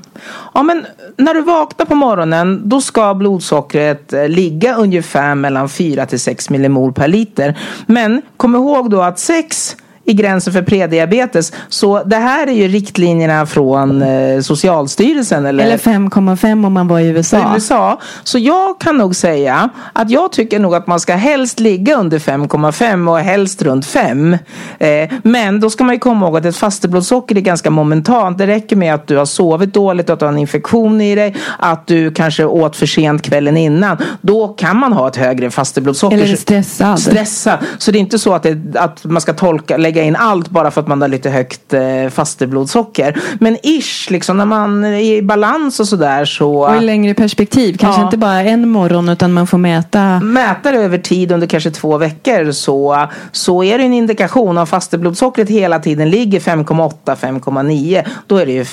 Ja, 0.54 0.64
men 0.64 0.86
när 1.18 1.34
du 1.34 1.42
vaknar 1.42 1.86
på 1.86 1.96
morgonen 1.96 2.62
då 2.66 2.82
ska 2.82 3.14
blodsockret 3.14 4.14
eh, 4.14 4.28
ligga 4.28 4.76
ungefär 4.76 5.36
mellan 5.36 5.70
4 5.70 6.06
till 6.06 6.20
6 6.20 6.50
millimol 6.50 6.94
per 6.94 7.08
liter. 7.08 7.58
Men 7.86 8.22
kom 8.38 8.56
ihåg 8.56 8.90
då 8.90 9.02
att 9.02 9.20
6 9.20 9.78
i 10.10 10.14
gränsen 10.14 10.54
för 10.54 10.62
prediabetes. 10.62 11.54
Så 11.68 12.04
det 12.04 12.16
här 12.16 12.48
är 12.48 12.52
ju 12.52 12.68
riktlinjerna 12.68 13.46
från 13.46 14.02
eh, 14.02 14.42
Socialstyrelsen. 14.42 15.46
Eller, 15.46 15.64
eller 15.64 15.78
5,5 15.78 16.66
om 16.66 16.74
man 16.74 16.88
var 16.88 17.00
i 17.00 17.08
USA. 17.08 17.54
USA. 17.56 18.00
Så 18.24 18.40
jag 18.40 18.80
kan 18.80 18.98
nog 18.98 19.16
säga 19.16 19.70
att 19.94 20.10
jag 20.10 20.32
tycker 20.32 20.60
nog 20.60 20.76
att 20.76 20.88
man 20.88 21.00
ska 21.00 21.16
helst 21.16 21.60
ligga 21.60 21.96
under 21.96 22.20
5,5 22.20 23.10
och 23.10 23.20
helst 23.20 23.62
runt 23.62 23.86
5. 23.86 24.38
Eh, 24.80 25.10
men 25.24 25.60
då 25.60 25.70
ska 25.70 25.84
man 25.84 25.96
ju 25.96 26.00
komma 26.00 26.26
ihåg 26.26 26.38
att 26.38 26.46
ett 26.46 26.58
fasteblodsocker 26.58 27.38
är 27.38 27.42
ganska 27.42 27.70
momentant. 27.70 28.38
Det 28.38 28.48
räcker 28.48 28.76
med 28.76 28.94
att 28.94 29.08
du 29.08 29.18
har 29.18 29.26
sovit 29.26 29.74
dåligt, 29.74 30.10
att 30.10 30.20
du 30.20 30.26
har 30.26 30.34
en 30.34 30.40
infektion 30.40 31.02
i 31.02 31.16
dig, 31.16 31.36
att 31.60 31.88
du 31.88 32.12
kanske 32.12 32.46
åt 32.46 32.76
för 32.76 32.86
sent 32.86 33.22
kvällen 33.22 33.58
innan. 33.58 33.98
Då 34.22 34.48
kan 34.48 34.78
man 34.78 34.94
ha 34.94 35.08
ett 35.08 35.16
högre 35.16 35.52
fasteblodsocker. 35.52 36.18
Eller 36.18 36.36
stressad. 36.36 37.00
Stressad. 37.00 37.58
Så 37.78 37.92
det 37.92 37.98
är 37.98 38.00
inte 38.00 38.20
så 38.20 38.34
att, 38.34 38.44
det, 38.44 38.76
att 38.76 39.04
man 39.04 39.22
ska 39.22 39.34
tolka, 39.34 39.78
lägga 39.78 39.99
lägga 40.00 40.08
in 40.08 40.16
allt 40.16 40.50
bara 40.50 40.72
för 40.72 40.82
att 40.82 40.88
man 40.88 41.02
har 41.02 41.08
lite 41.08 41.30
högt 41.30 41.74
eh, 41.74 42.10
fasteblodsocker. 42.10 43.22
Men 43.40 43.58
ish, 43.64 44.12
liksom 44.12 44.38
när 44.38 44.46
man 44.46 44.84
är 44.84 45.00
i 45.00 45.22
balans 45.22 45.80
och 45.80 45.88
sådär 45.88 46.26
så. 46.26 46.52
Och 46.52 46.76
i 46.76 46.86
längre 46.86 47.14
perspektiv, 47.14 47.78
kanske 47.78 48.02
ja. 48.02 48.06
inte 48.06 48.18
bara 48.18 48.42
en 48.42 48.70
morgon 48.70 49.10
utan 49.10 49.34
man 49.34 49.48
får 49.48 49.58
mäta. 49.58 50.20
Mäta 50.20 50.72
det 50.72 50.78
över 50.78 50.98
tid 50.98 51.32
under 51.32 51.48
kanske 51.48 51.72
två 51.72 51.98
veckor 51.98 52.52
så, 52.52 53.08
så 53.32 53.64
är 53.64 53.78
det 53.78 53.84
en 53.84 53.94
indikation. 53.94 54.58
Om 54.58 54.68
fasteblodsockret 54.68 55.50
hela 55.50 55.80
tiden 55.80 56.10
ligger 56.10 56.40
5,8, 56.40 57.16
5,9 57.16 58.06
då 58.28 58.38
är 58.38 58.46
det 58.46 58.52
ju 58.52 58.66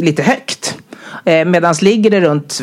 lite 0.00 0.22
högt. 0.22 0.76
Eh, 1.24 1.44
Medan 1.44 1.74
ligger 1.80 2.10
det 2.10 2.20
runt 2.20 2.60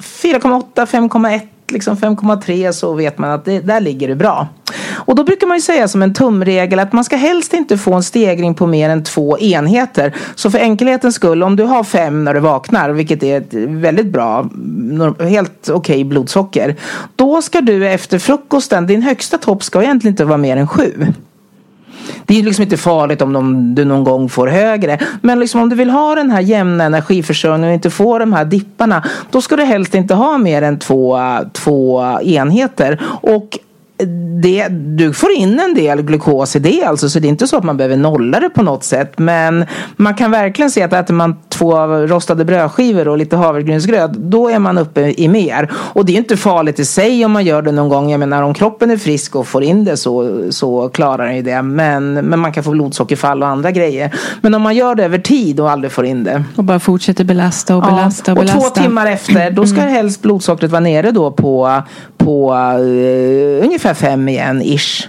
4,8, 0.00 0.86
5,1 0.86 1.40
liksom 1.68 1.96
5,3 1.96 2.72
så 2.72 2.94
vet 2.94 3.18
man 3.18 3.30
att 3.30 3.44
det, 3.44 3.60
där 3.60 3.80
ligger 3.80 4.08
det 4.08 4.14
bra. 4.14 4.48
Och 4.94 5.14
då 5.14 5.24
brukar 5.24 5.46
man 5.46 5.56
ju 5.56 5.60
säga 5.60 5.88
som 5.88 6.02
en 6.02 6.14
tumregel 6.14 6.78
att 6.78 6.92
man 6.92 7.04
ska 7.04 7.16
helst 7.16 7.54
inte 7.54 7.78
få 7.78 7.94
en 7.94 8.02
stegring 8.02 8.54
på 8.54 8.66
mer 8.66 8.90
än 8.90 9.04
två 9.04 9.38
enheter. 9.38 10.14
Så 10.34 10.50
för 10.50 10.58
enkelhetens 10.58 11.14
skull, 11.14 11.42
om 11.42 11.56
du 11.56 11.64
har 11.64 11.84
fem 11.84 12.24
när 12.24 12.34
du 12.34 12.40
vaknar, 12.40 12.90
vilket 12.90 13.22
är 13.22 13.38
ett 13.38 13.54
väldigt 13.68 14.06
bra, 14.06 14.48
helt 15.20 15.68
okej 15.68 15.74
okay 15.74 16.04
blodsocker. 16.04 16.76
Då 17.16 17.42
ska 17.42 17.60
du 17.60 17.88
efter 17.88 18.18
frukosten, 18.18 18.86
din 18.86 19.02
högsta 19.02 19.38
topp 19.38 19.62
ska 19.62 19.82
egentligen 19.82 20.12
inte 20.12 20.24
vara 20.24 20.38
mer 20.38 20.56
än 20.56 20.68
sju. 20.68 21.06
Det 22.26 22.38
är 22.38 22.42
liksom 22.42 22.62
inte 22.62 22.76
farligt 22.76 23.22
om 23.22 23.32
de, 23.32 23.74
du 23.74 23.84
någon 23.84 24.04
gång 24.04 24.28
får 24.28 24.46
högre. 24.46 24.98
Men 25.20 25.40
liksom 25.40 25.60
om 25.62 25.68
du 25.68 25.76
vill 25.76 25.90
ha 25.90 26.14
den 26.14 26.30
här 26.30 26.40
jämna 26.40 26.84
energiförsörjningen 26.84 27.68
och 27.68 27.74
inte 27.74 27.90
få 27.90 28.18
de 28.18 28.32
här 28.32 28.44
dipparna. 28.44 29.04
Då 29.30 29.42
ska 29.42 29.56
du 29.56 29.64
helst 29.64 29.94
inte 29.94 30.14
ha 30.14 30.38
mer 30.38 30.62
än 30.62 30.78
två, 30.78 31.18
två 31.52 32.04
enheter. 32.22 33.02
Och 33.06 33.58
det, 34.42 34.68
du 34.68 35.12
får 35.12 35.30
in 35.30 35.60
en 35.60 35.74
del 35.74 36.02
glukos 36.02 36.56
i 36.56 36.58
det 36.58 36.84
alltså, 36.84 37.08
så 37.08 37.18
det 37.18 37.26
är 37.26 37.30
inte 37.30 37.46
så 37.46 37.56
att 37.56 37.64
man 37.64 37.76
behöver 37.76 37.96
nolla 37.96 38.40
det 38.40 38.50
på 38.50 38.62
något 38.62 38.84
sätt. 38.84 39.18
Men 39.18 39.66
man 39.96 40.14
kan 40.14 40.30
verkligen 40.30 40.70
se 40.70 40.82
att 40.82 40.92
äter 40.92 41.14
man 41.14 41.36
två 41.48 41.86
rostade 41.86 42.44
brödskivor 42.44 43.08
och 43.08 43.18
lite 43.18 43.36
havregrynsgröt, 43.36 44.12
då 44.12 44.48
är 44.48 44.58
man 44.58 44.78
uppe 44.78 45.00
i 45.00 45.28
mer. 45.28 45.70
Och 45.74 46.04
det 46.04 46.12
är 46.12 46.16
inte 46.16 46.36
farligt 46.36 46.78
i 46.78 46.84
sig 46.84 47.24
om 47.24 47.32
man 47.32 47.44
gör 47.44 47.62
det 47.62 47.72
någon 47.72 47.88
gång. 47.88 48.10
Jag 48.10 48.20
menar 48.20 48.42
om 48.42 48.54
kroppen 48.54 48.90
är 48.90 48.96
frisk 48.96 49.36
och 49.36 49.46
får 49.46 49.62
in 49.62 49.84
det 49.84 49.96
så, 49.96 50.42
så 50.50 50.88
klarar 50.88 51.26
den 51.26 51.36
ju 51.36 51.42
det. 51.42 51.62
Men, 51.62 52.12
men 52.12 52.38
man 52.38 52.52
kan 52.52 52.64
få 52.64 52.70
blodsockerfall 52.70 53.42
och 53.42 53.48
andra 53.48 53.70
grejer. 53.70 54.14
Men 54.40 54.54
om 54.54 54.62
man 54.62 54.74
gör 54.74 54.94
det 54.94 55.04
över 55.04 55.18
tid 55.18 55.60
och 55.60 55.70
aldrig 55.70 55.92
får 55.92 56.06
in 56.06 56.24
det. 56.24 56.44
Och 56.56 56.64
bara 56.64 56.80
fortsätter 56.80 57.24
belasta 57.24 57.76
och 57.76 57.82
belasta 57.82 58.32
och 58.32 58.38
belasta. 58.38 58.58
Och 58.58 58.74
två 58.74 58.82
timmar 58.82 59.06
efter, 59.06 59.50
då 59.50 59.66
ska 59.66 59.80
helst 59.80 60.22
blodsockret 60.22 60.70
vara 60.70 60.80
nere 60.80 61.10
då 61.10 61.30
på, 61.30 61.82
på 62.16 62.54
uh, 62.54 63.64
ungefär 63.64 63.83
ungefär 63.84 64.08
fem 64.08 64.28
igen, 64.28 64.62
ish. 64.62 65.08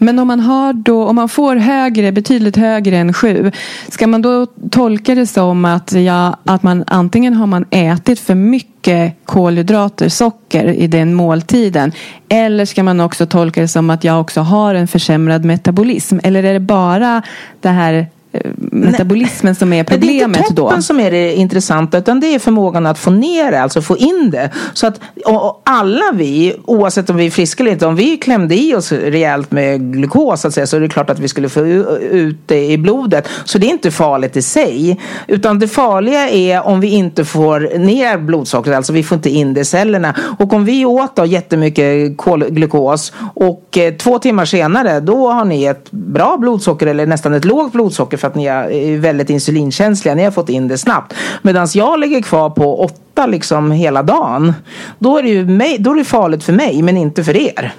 Men 0.00 0.18
om 0.18 0.28
man, 0.28 0.40
har 0.40 0.72
då, 0.72 1.04
om 1.04 1.16
man 1.16 1.28
får 1.28 1.56
högre, 1.56 2.12
betydligt 2.12 2.56
högre 2.56 2.96
än 2.96 3.12
sju, 3.12 3.52
ska 3.88 4.06
man 4.06 4.22
då 4.22 4.46
tolka 4.70 5.14
det 5.14 5.26
som 5.26 5.64
att, 5.64 5.92
ja, 5.92 6.36
att 6.44 6.62
man 6.62 6.84
antingen 6.86 7.34
har 7.34 7.46
man 7.46 7.64
ätit 7.70 8.20
för 8.20 8.34
mycket 8.34 9.14
kolhydrater, 9.24 10.08
socker 10.08 10.64
i 10.64 10.86
den 10.86 11.14
måltiden 11.14 11.92
eller 12.28 12.64
ska 12.64 12.82
man 12.82 13.00
också 13.00 13.26
tolka 13.26 13.60
det 13.60 13.68
som 13.68 13.90
att 13.90 14.04
jag 14.04 14.20
också 14.20 14.40
har 14.40 14.74
en 14.74 14.88
försämrad 14.88 15.44
metabolism? 15.44 16.18
Eller 16.22 16.42
är 16.42 16.52
det 16.52 16.60
bara 16.60 17.22
det 17.60 17.68
här 17.68 18.06
metabolismen 18.56 19.54
som 19.54 19.72
är 19.72 19.84
problemet 19.84 20.32
Det 20.32 20.38
är 20.38 20.42
inte 20.42 20.54
toppen 20.54 20.76
då. 20.76 20.82
som 20.82 21.00
är 21.00 21.10
det 21.10 21.34
intressanta 21.34 21.98
utan 21.98 22.20
det 22.20 22.34
är 22.34 22.38
förmågan 22.38 22.86
att 22.86 22.98
få 22.98 23.10
ner 23.10 23.50
det, 23.50 23.60
alltså 23.60 23.82
få 23.82 23.96
in 23.96 24.30
det. 24.30 24.50
Så 24.72 24.86
att 24.86 25.00
och, 25.24 25.62
alla 25.64 26.12
vi, 26.14 26.54
oavsett 26.64 27.10
om 27.10 27.16
vi 27.16 27.26
är 27.26 27.30
friska 27.30 27.62
eller 27.62 27.72
inte, 27.72 27.86
om 27.86 27.96
vi 27.96 28.16
klämde 28.16 28.54
i 28.54 28.74
oss 28.74 28.92
rejält 28.92 29.50
med 29.50 29.92
glukos 29.92 30.40
så, 30.40 30.48
att 30.48 30.54
säga, 30.54 30.66
så 30.66 30.76
är 30.76 30.80
det 30.80 30.88
klart 30.88 31.10
att 31.10 31.18
vi 31.18 31.28
skulle 31.28 31.48
få 31.48 31.66
ut 31.66 32.38
det 32.46 32.70
i 32.70 32.78
blodet. 32.78 33.28
Så 33.44 33.58
det 33.58 33.66
är 33.66 33.70
inte 33.70 33.90
farligt 33.90 34.36
i 34.36 34.42
sig. 34.42 35.00
Utan 35.26 35.58
det 35.58 35.68
farliga 35.68 36.28
är 36.28 36.66
om 36.66 36.80
vi 36.80 36.88
inte 36.88 37.24
får 37.24 37.78
ner 37.78 38.18
blodsockret, 38.18 38.76
alltså 38.76 38.92
vi 38.92 39.02
får 39.02 39.16
inte 39.16 39.30
in 39.30 39.54
det 39.54 39.60
i 39.60 39.64
cellerna. 39.64 40.14
Och 40.38 40.52
om 40.52 40.64
vi 40.64 40.84
åt 40.84 41.16
då 41.16 41.24
jättemycket 41.24 42.16
kolglukos 42.16 43.12
och 43.34 43.78
eh, 43.78 43.94
två 43.94 44.18
timmar 44.18 44.44
senare 44.44 45.00
då 45.00 45.28
har 45.28 45.44
ni 45.44 45.64
ett 45.64 45.90
bra 45.90 46.36
blodsocker 46.36 46.86
eller 46.86 47.06
nästan 47.06 47.34
ett 47.34 47.44
lågt 47.44 47.72
blodsocker 47.72 48.16
för 48.28 48.32
att 48.32 48.36
ni 48.36 48.44
är 48.44 48.98
väldigt 48.98 49.30
insulinkänsliga. 49.30 50.14
Ni 50.14 50.24
har 50.24 50.30
fått 50.30 50.48
in 50.48 50.68
det 50.68 50.78
snabbt. 50.78 51.14
Medan 51.42 51.68
jag 51.74 52.00
ligger 52.00 52.22
kvar 52.22 52.50
på 52.50 52.84
åtta 52.84 53.26
liksom 53.26 53.70
hela 53.70 54.02
dagen. 54.02 54.54
Då 54.98 55.18
är 55.18 55.22
det 55.22 55.28
ju 55.28 55.46
mig, 55.46 55.76
då 55.78 55.90
är 55.90 55.94
det 55.94 56.04
farligt 56.04 56.44
för 56.44 56.52
mig 56.52 56.82
men 56.82 56.96
inte 56.96 57.24
för 57.24 57.36
er. 57.36 57.72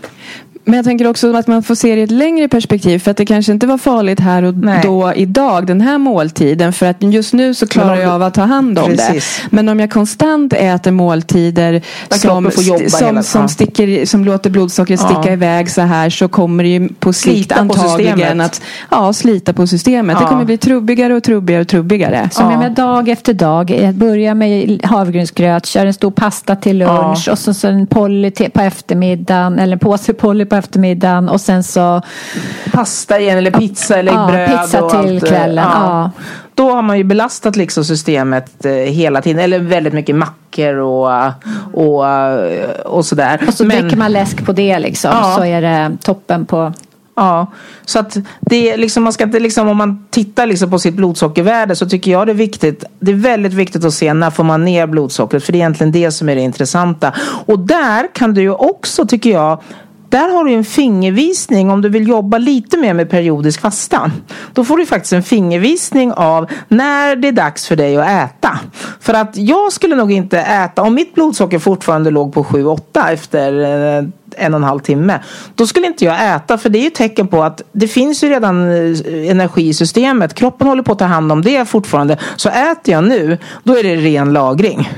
Men 0.70 0.78
jag 0.78 0.86
tänker 0.86 1.07
också 1.07 1.36
att 1.36 1.47
man 1.47 1.63
får 1.63 1.76
se 1.76 1.95
det 1.95 2.01
i 2.01 2.03
ett 2.03 2.11
längre 2.11 2.47
perspektiv. 2.47 2.99
För 2.99 3.11
att 3.11 3.17
det 3.17 3.26
kanske 3.26 3.51
inte 3.51 3.67
var 3.67 3.78
farligt 3.78 4.20
här 4.20 4.43
och 4.43 4.55
Nej. 4.57 4.82
då 4.84 5.13
idag, 5.15 5.67
den 5.67 5.82
här 5.82 5.97
måltiden. 5.97 6.74
För 6.74 6.86
att 6.86 6.97
just 6.99 7.34
nu 7.34 7.53
så 7.53 7.67
klarar 7.67 7.95
jag 7.95 8.11
av 8.11 8.24
att 8.24 8.34
ta 8.34 8.41
hand 8.41 8.80
om 8.80 8.86
Precis. 8.91 9.41
det. 9.43 9.55
Men 9.55 9.70
om 9.70 9.80
jag 9.80 9.91
konstant 9.91 10.53
äter 10.53 10.91
måltider 10.91 11.82
som, 12.09 12.51
som, 12.51 13.24
som, 13.24 13.41
ja. 13.41 13.47
sticker, 13.47 14.05
som 14.05 14.26
låter 14.26 14.49
blodsockret 14.49 14.99
Ja. 15.03 15.07
sticka 15.07 15.34
iväg 15.34 15.72
så 15.72 15.82
här 15.82 16.09
så 16.09 16.28
kommer 16.28 16.63
det 16.63 16.70
ju 16.70 16.89
på 16.89 17.13
sikt 17.13 17.34
Slita 17.34 17.55
antagligen 17.55 18.41
att 18.41 18.61
ja, 18.91 19.13
slita 19.13 19.53
på 19.53 19.67
systemet. 19.67 20.17
Det 20.17 20.24
Ja. 20.24 20.30
kommer 20.30 20.45
bli 20.45 20.57
trubbigare 20.57 21.13
och 21.13 21.24
trubbigare 21.24 21.61
och 21.61 21.67
trubbigare. 21.67 22.30
Som 22.32 22.51
jag 22.51 22.59
med 22.59 22.72
dag 22.72 23.09
efter 23.09 23.34
dag. 23.34 23.91
Börjar 23.93 24.34
med 24.36 24.80
havregrynsgröt, 24.84 25.65
kör 25.65 25.86
en 25.86 25.93
stor 25.93 26.11
pasta 26.11 26.55
till 26.55 26.78
lunch 26.78 27.30
och 27.32 27.39
så, 27.39 27.53
så 27.53 27.67
en 27.67 27.88
polly 27.88 28.32
på 28.32 28.61
eftermiddagen 28.61 29.59
eller 29.59 29.74
en 29.74 29.80
påse 29.80 30.13
polly 30.13 30.45
på 30.45 30.59
eftermiddagen 30.60 31.30
och 31.30 31.41
sen 31.41 31.64
så 31.64 32.01
Pasta 32.72 33.20
igen 33.20 33.38
eller 33.38 33.51
pizza 33.51 33.95
eller 33.99 34.12
Ja, 34.12 34.28
bröd. 34.28 34.49
pizza 34.62 34.84
och 34.84 34.89
till 34.89 34.99
allt, 34.99 35.24
eh, 35.24 35.30
kvällen, 35.30 35.66
ja. 35.74 36.12
Då 36.55 36.72
har 36.72 36.82
man 36.82 36.97
ju 36.97 37.03
belastat 37.03 37.55
liksom 37.55 37.86
systemet 37.86 38.66
eh, 38.66 38.72
hela 38.72 39.22
tiden. 39.22 39.39
Eller 39.43 39.60
väldigt 39.60 39.93
mycket 39.93 40.16
mackor 40.16 40.76
och, 40.76 41.12
och, 41.74 42.07
eh, 42.07 42.70
och 42.86 43.05
sådär. 43.05 43.41
och 43.47 43.53
så 43.53 43.66
Men- 43.66 43.82
dricker 43.82 43.97
man 43.97 44.12
läsk 44.12 44.45
på 44.45 44.51
det 44.51 44.80
liksom 44.80 45.12
Ja. 45.14 45.34
så 45.38 45.43
är 45.45 45.62
det 45.62 45.97
toppen 46.03 46.45
på 46.45 46.74
Ja, 47.16 47.47
så 47.86 47.99
att 47.99 48.18
det 48.41 48.72
är 48.72 48.78
liksom, 48.78 49.03
man 49.03 49.14
ska 49.14 49.24
inte 49.24 49.39
liksom, 49.39 49.68
om 49.70 49.78
man 49.78 50.05
tittar 50.10 50.45
liksom 50.45 50.72
på 50.72 50.80
sitt 50.80 50.93
blodsockervärde 50.93 51.76
så 51.76 51.89
tycker 51.89 52.12
jag 52.12 52.28
det 52.28 52.32
är 52.32 52.36
viktigt, 52.36 52.84
det 52.99 53.12
är 53.12 53.16
väldigt 53.16 53.53
viktigt 53.53 53.86
att 53.86 53.93
se 53.93 54.14
när 54.14 54.30
får 54.30 54.43
man 54.43 54.66
ner 54.66 54.88
blodsockret 54.88 55.43
för 55.43 55.51
det 55.51 55.57
är 55.57 55.60
egentligen 55.60 55.91
det 55.91 56.12
som 56.12 56.30
är 56.30 56.36
det 56.36 56.41
intressanta. 56.41 57.14
Och 57.45 57.60
där 57.60 58.07
kan 58.16 58.34
du 58.34 58.41
ju 58.41 58.51
också, 58.53 59.05
tycker 59.05 59.30
jag, 59.30 59.62
där 60.10 60.30
har 60.30 60.45
du 60.45 60.53
en 60.53 60.66
fingervisning 60.66 61.70
om 61.70 61.82
du 61.82 61.89
vill 61.89 62.07
jobba 62.07 62.38
lite 62.38 62.78
mer 62.78 62.93
med 62.93 63.10
periodisk 63.10 63.62
fasta. 63.62 64.12
Då 64.53 64.64
får 64.64 64.78
du 64.78 64.86
faktiskt 64.86 65.14
en 65.14 65.24
fingervisning 65.24 66.14
av 66.14 66.51
när 66.68 67.16
det 67.16 67.28
är 67.28 67.32
dags 67.32 67.68
för 67.68 67.76
dig 67.76 67.97
att 67.97 68.07
äta. 68.07 68.60
För 68.99 69.14
att 69.14 69.38
jag 69.38 69.74
skulle 69.74 69.95
nog 69.95 70.12
inte 70.12 70.39
äta, 70.39 70.82
om 70.82 70.93
mitt 70.93 71.16
blodsocker 71.16 71.60
fortfarande 71.60 72.12
låg 72.12 72.34
på 72.34 72.43
7-8 72.43 73.14
efter 73.14 73.60
eh, 73.62 74.03
en 74.38 74.53
och 74.53 74.60
en 74.60 74.64
halv 74.64 74.80
timme. 74.80 75.20
Då 75.55 75.68
skulle 75.68 75.88
inte 75.88 76.05
jag 76.05 76.36
äta 76.36 76.57
för 76.57 76.70
det 76.70 76.80
är 76.80 76.82
ju 76.82 76.88
ett 76.88 76.95
tecken 76.95 77.28
på 77.28 77.43
att 77.43 77.62
det 77.72 77.88
finns 77.88 78.24
ju 78.24 78.30
redan 78.30 78.72
eh, 78.72 79.30
energi 79.30 79.68
i 79.68 79.74
systemet. 79.74 80.34
Kroppen 80.34 80.68
håller 80.68 80.84
på 80.84 80.91
att 80.91 80.99
ta 80.99 81.05
hand 81.05 81.32
om 81.32 81.41
det 81.41 81.66
fortfarande. 81.66 82.18
Så 82.36 82.49
äter 82.49 82.93
jag 82.93 83.03
nu, 83.03 83.38
då 83.64 83.78
är 83.78 83.84
det 83.84 83.95
ren 83.95 84.34
lagring. 84.34 84.89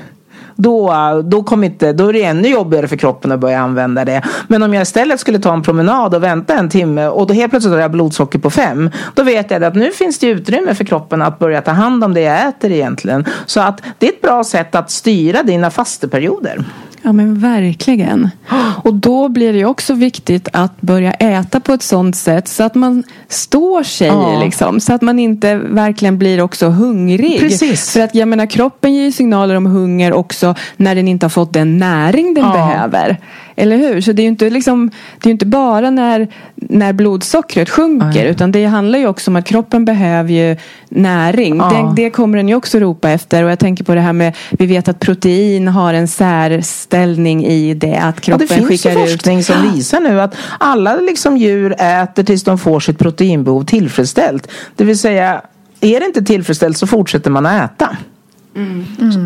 Då, 0.56 0.94
då, 1.26 1.44
kommer 1.44 1.68
inte, 1.68 1.94
då 1.94 2.08
är 2.08 2.14
det 2.14 2.24
ännu 2.24 2.48
jobbigare 2.48 2.88
för 2.88 2.96
kroppen 2.96 3.32
att 3.32 3.40
börja 3.40 3.60
använda 3.60 4.06
det. 4.06 4.22
Men 4.48 4.64
om 4.64 4.74
jag 4.74 4.82
istället 4.82 5.20
skulle 5.20 5.40
ta 5.40 5.54
en 5.54 5.64
promenad 5.64 6.16
och 6.16 6.24
vänta 6.24 6.54
en 6.54 6.70
timme 6.70 7.08
och 7.08 7.28
då 7.28 7.34
helt 7.34 7.52
plötsligt 7.52 7.74
har 7.74 7.82
jag 7.82 7.92
blodsocker 7.92 8.40
på 8.40 8.50
fem. 8.50 8.90
Då 9.14 9.24
vet 9.24 9.52
jag 9.52 9.64
att 9.64 9.76
nu 9.76 9.92
finns 9.92 10.20
det 10.20 10.28
utrymme 10.28 10.76
för 10.76 10.84
kroppen 10.84 11.22
att 11.22 11.40
börja 11.40 11.62
ta 11.62 11.72
hand 11.72 12.04
om 12.04 12.14
det 12.14 12.22
jag 12.22 12.48
äter 12.48 12.72
egentligen. 12.72 13.26
Så 13.46 13.60
att 13.62 13.82
det 13.98 14.08
är 14.08 14.12
ett 14.14 14.22
bra 14.22 14.44
sätt 14.44 14.76
att 14.76 14.92
styra 14.92 15.44
dina 15.44 15.72
fasteperioder. 15.72 16.66
Ja 17.04 17.12
men 17.12 17.40
verkligen. 17.40 18.30
Och 18.84 18.94
då 18.94 19.30
blir 19.30 19.54
det 19.54 19.60
ju 19.60 19.66
också 19.66 19.94
viktigt 19.94 20.48
att 20.54 20.82
börja 20.82 21.12
äta 21.14 21.60
på 21.60 21.74
ett 21.74 21.84
sånt 21.84 22.16
sätt 22.16 22.48
så 22.48 22.64
att 22.64 22.76
man 22.76 23.04
står 23.28 23.84
sig 23.84 24.08
Ja. 24.08 24.40
liksom. 24.44 24.80
Så 24.80 24.94
att 24.94 25.02
man 25.02 25.20
inte 25.20 25.56
verkligen 25.56 26.18
blir 26.18 26.42
också 26.42 26.68
hungrig. 26.70 27.40
Precis. 27.40 27.92
För 27.92 28.00
att 28.00 28.16
jag 28.16 28.28
menar 28.28 28.46
kroppen 28.46 28.94
ger 28.94 29.04
ju 29.04 29.12
signaler 29.12 29.56
om 29.56 29.66
hunger 29.66 30.14
också 30.14 30.56
när 30.78 30.96
den 30.96 31.08
inte 31.08 31.26
har 31.26 31.30
fått 31.30 31.54
den 31.54 31.78
näring 31.78 32.34
den 32.34 32.44
Ja. 32.44 32.52
behöver. 32.54 33.18
Eller 33.56 33.78
hur? 33.78 34.02
Så 34.02 34.12
det 34.12 34.22
är 34.22 34.24
ju 34.24 34.30
inte, 34.30 34.50
liksom, 34.50 34.92
det 35.22 35.30
är 35.30 35.32
inte 35.32 35.46
bara 35.46 35.90
när, 35.90 36.28
när 36.56 36.94
blodsockret 36.94 37.70
sjunker 37.70 38.06
Nej. 38.24 38.28
utan 38.28 38.52
det 38.52 38.66
handlar 38.66 39.00
ju 39.00 39.08
också 39.08 39.32
om 39.32 39.36
att 39.36 39.46
kroppen 39.46 39.86
behöver 39.86 40.34
ju 40.34 40.58
näring. 40.90 41.58
Ja. 41.58 41.94
Det, 41.96 42.04
det 42.04 42.10
kommer 42.10 42.38
den 42.38 42.50
ju 42.50 42.56
också 42.56 42.80
ropa 42.80 43.10
efter. 43.10 43.44
Och 43.44 43.52
jag 43.52 43.60
tänker 43.60 43.84
på 43.84 43.96
det 43.96 44.02
här 44.02 44.14
med, 44.14 44.36
vi 44.52 44.66
vet 44.66 44.88
att 44.88 45.00
protein 45.00 45.68
har 45.68 45.94
en 45.94 46.08
särställning 46.08 47.46
i 47.46 47.74
det. 47.74 47.96
Att 47.96 48.16
Ja, 48.16 48.22
kroppen 48.22 48.48
det 48.48 48.54
finns 48.54 48.72
ju 48.72 48.78
skickar 48.78 49.04
ut. 49.04 49.10
forskning 49.12 49.44
som 49.44 49.74
visar 49.74 50.00
nu 50.00 50.22
att 50.22 50.36
alla 50.60 50.96
liksom 50.96 51.38
djur 51.38 51.76
äter 51.82 52.24
tills 52.24 52.44
de 52.44 52.58
får 52.58 52.80
sitt 52.80 53.00
proteinbehov 53.00 53.64
tillfredsställt. 53.64 54.48
Det 54.76 54.84
vill 54.84 55.00
säga, 55.00 55.42
är 55.82 56.00
det 56.00 56.06
inte 56.06 56.22
tillfredsställt 56.22 56.78
så 56.78 56.88
fortsätter 56.88 57.32
man 57.32 57.46
att 57.46 57.72
äta. 57.72 57.98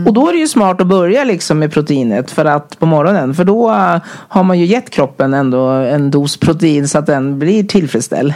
Och 0.08 0.14
då 0.14 0.30
är 0.30 0.34
det 0.34 0.40
ju 0.40 0.48
smart 0.48 0.82
att 0.82 0.88
börja 0.88 1.24
liksom 1.24 1.60
med 1.60 1.74
proteinet 1.74 2.32
för 2.32 2.46
att 2.46 2.80
på 2.80 2.86
morgonen. 2.86 3.34
För 3.36 3.44
då 3.44 3.70
äh, 3.70 3.98
har 4.08 4.44
man 4.44 4.60
ju 4.60 4.66
gett 4.66 4.90
kroppen 4.90 5.34
ändå 5.34 5.68
en 5.68 6.12
dos 6.12 6.38
protein 6.38 6.88
så 6.88 6.98
att 6.98 7.06
den 7.06 7.40
blir 7.40 7.64
tillfredsställd. 7.64 8.34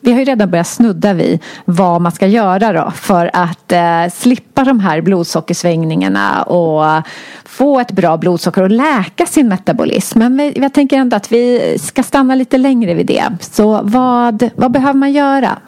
Vi 0.00 0.12
har 0.12 0.18
ju 0.18 0.24
redan 0.24 0.50
börjat 0.50 0.66
snudda 0.66 1.12
vid 1.12 1.38
vad 1.64 2.00
man 2.00 2.12
ska 2.12 2.26
göra 2.26 2.72
då 2.72 2.90
för 2.90 3.30
att 3.32 3.72
eh, 3.72 4.12
slippa 4.12 4.64
de 4.64 4.80
här 4.80 5.00
blodsockersvängningarna 5.00 6.42
och 6.42 7.02
få 7.44 7.80
ett 7.80 7.92
bra 7.92 8.16
blodsocker 8.16 8.62
och 8.62 8.70
läka 8.70 9.26
sin 9.26 9.48
metabolism. 9.48 10.18
Men 10.18 10.36
vi, 10.36 10.52
jag 10.56 10.72
tänker 10.74 10.96
ändå 10.96 11.16
att 11.16 11.32
vi 11.32 11.76
ska 11.80 12.02
stanna 12.02 12.34
lite 12.34 12.58
längre 12.58 12.94
vid 12.94 13.06
det. 13.06 13.24
Så 13.40 13.80
vad, 13.82 14.50
vad 14.56 14.70
behöver 14.70 14.98
man 14.98 15.12
göra? 15.12 15.58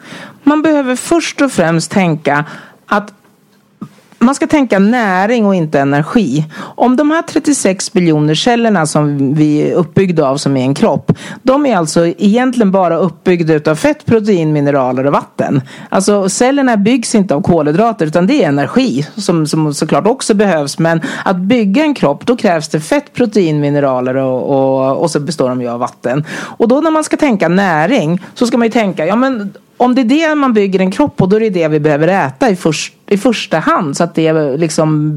Man 0.43 0.61
behöver 0.61 0.95
först 0.95 1.41
och 1.41 1.51
främst 1.51 1.91
tänka 1.91 2.45
att 2.93 3.13
man 4.19 4.35
ska 4.35 4.47
tänka 4.47 4.79
näring 4.79 5.45
och 5.45 5.55
inte 5.55 5.79
energi. 5.79 6.45
Om 6.59 6.95
de 6.95 7.11
här 7.11 7.21
36 7.21 7.93
biljoner 7.93 8.35
cellerna 8.35 8.85
som 8.85 9.33
vi 9.33 9.61
är 9.61 9.73
uppbyggda 9.73 10.27
av 10.27 10.37
som 10.37 10.57
är 10.57 10.61
en 10.61 10.73
kropp. 10.73 11.11
De 11.43 11.65
är 11.65 11.77
alltså 11.77 12.07
egentligen 12.07 12.71
bara 12.71 12.97
uppbyggda 12.97 13.71
av 13.71 13.75
fett, 13.75 14.05
protein, 14.05 14.53
mineraler 14.53 15.05
och 15.05 15.13
vatten. 15.13 15.61
Alltså 15.89 16.29
cellerna 16.29 16.77
byggs 16.77 17.15
inte 17.15 17.35
av 17.35 17.41
kolhydrater 17.41 18.05
utan 18.05 18.27
det 18.27 18.43
är 18.43 18.47
energi 18.47 19.07
som, 19.15 19.47
som 19.47 19.73
såklart 19.73 20.07
också 20.07 20.33
behövs. 20.33 20.79
Men 20.79 21.01
att 21.25 21.37
bygga 21.37 21.83
en 21.83 21.93
kropp 21.93 22.25
då 22.25 22.35
krävs 22.35 22.69
det 22.69 22.79
fett, 22.79 23.13
protein, 23.13 23.59
mineraler 23.59 24.15
och, 24.15 24.49
och, 24.49 24.97
och 25.01 25.11
så 25.11 25.19
består 25.19 25.49
de 25.49 25.61
ju 25.61 25.67
av 25.67 25.79
vatten. 25.79 26.25
Och 26.57 26.67
då 26.67 26.81
när 26.81 26.91
man 26.91 27.03
ska 27.03 27.17
tänka 27.17 27.47
näring 27.47 28.21
så 28.33 28.47
ska 28.47 28.57
man 28.57 28.67
ju 28.67 28.71
tänka, 28.71 29.05
ja 29.05 29.15
men 29.15 29.53
om 29.77 29.95
det 29.95 30.01
är 30.01 30.05
det 30.05 30.35
man 30.35 30.53
bygger 30.53 30.79
en 30.79 30.91
kropp 30.91 31.17
på 31.17 31.25
då 31.25 31.35
är 31.35 31.39
det 31.39 31.49
det 31.49 31.67
vi 31.67 31.79
behöver 31.79 32.07
äta 32.07 32.49
i, 32.49 32.55
först, 32.55 32.93
i 33.07 33.17
första 33.17 33.59
hand 33.59 33.97
så 33.97 34.03
att 34.03 34.15
det, 34.15 34.57
liksom, 34.57 35.11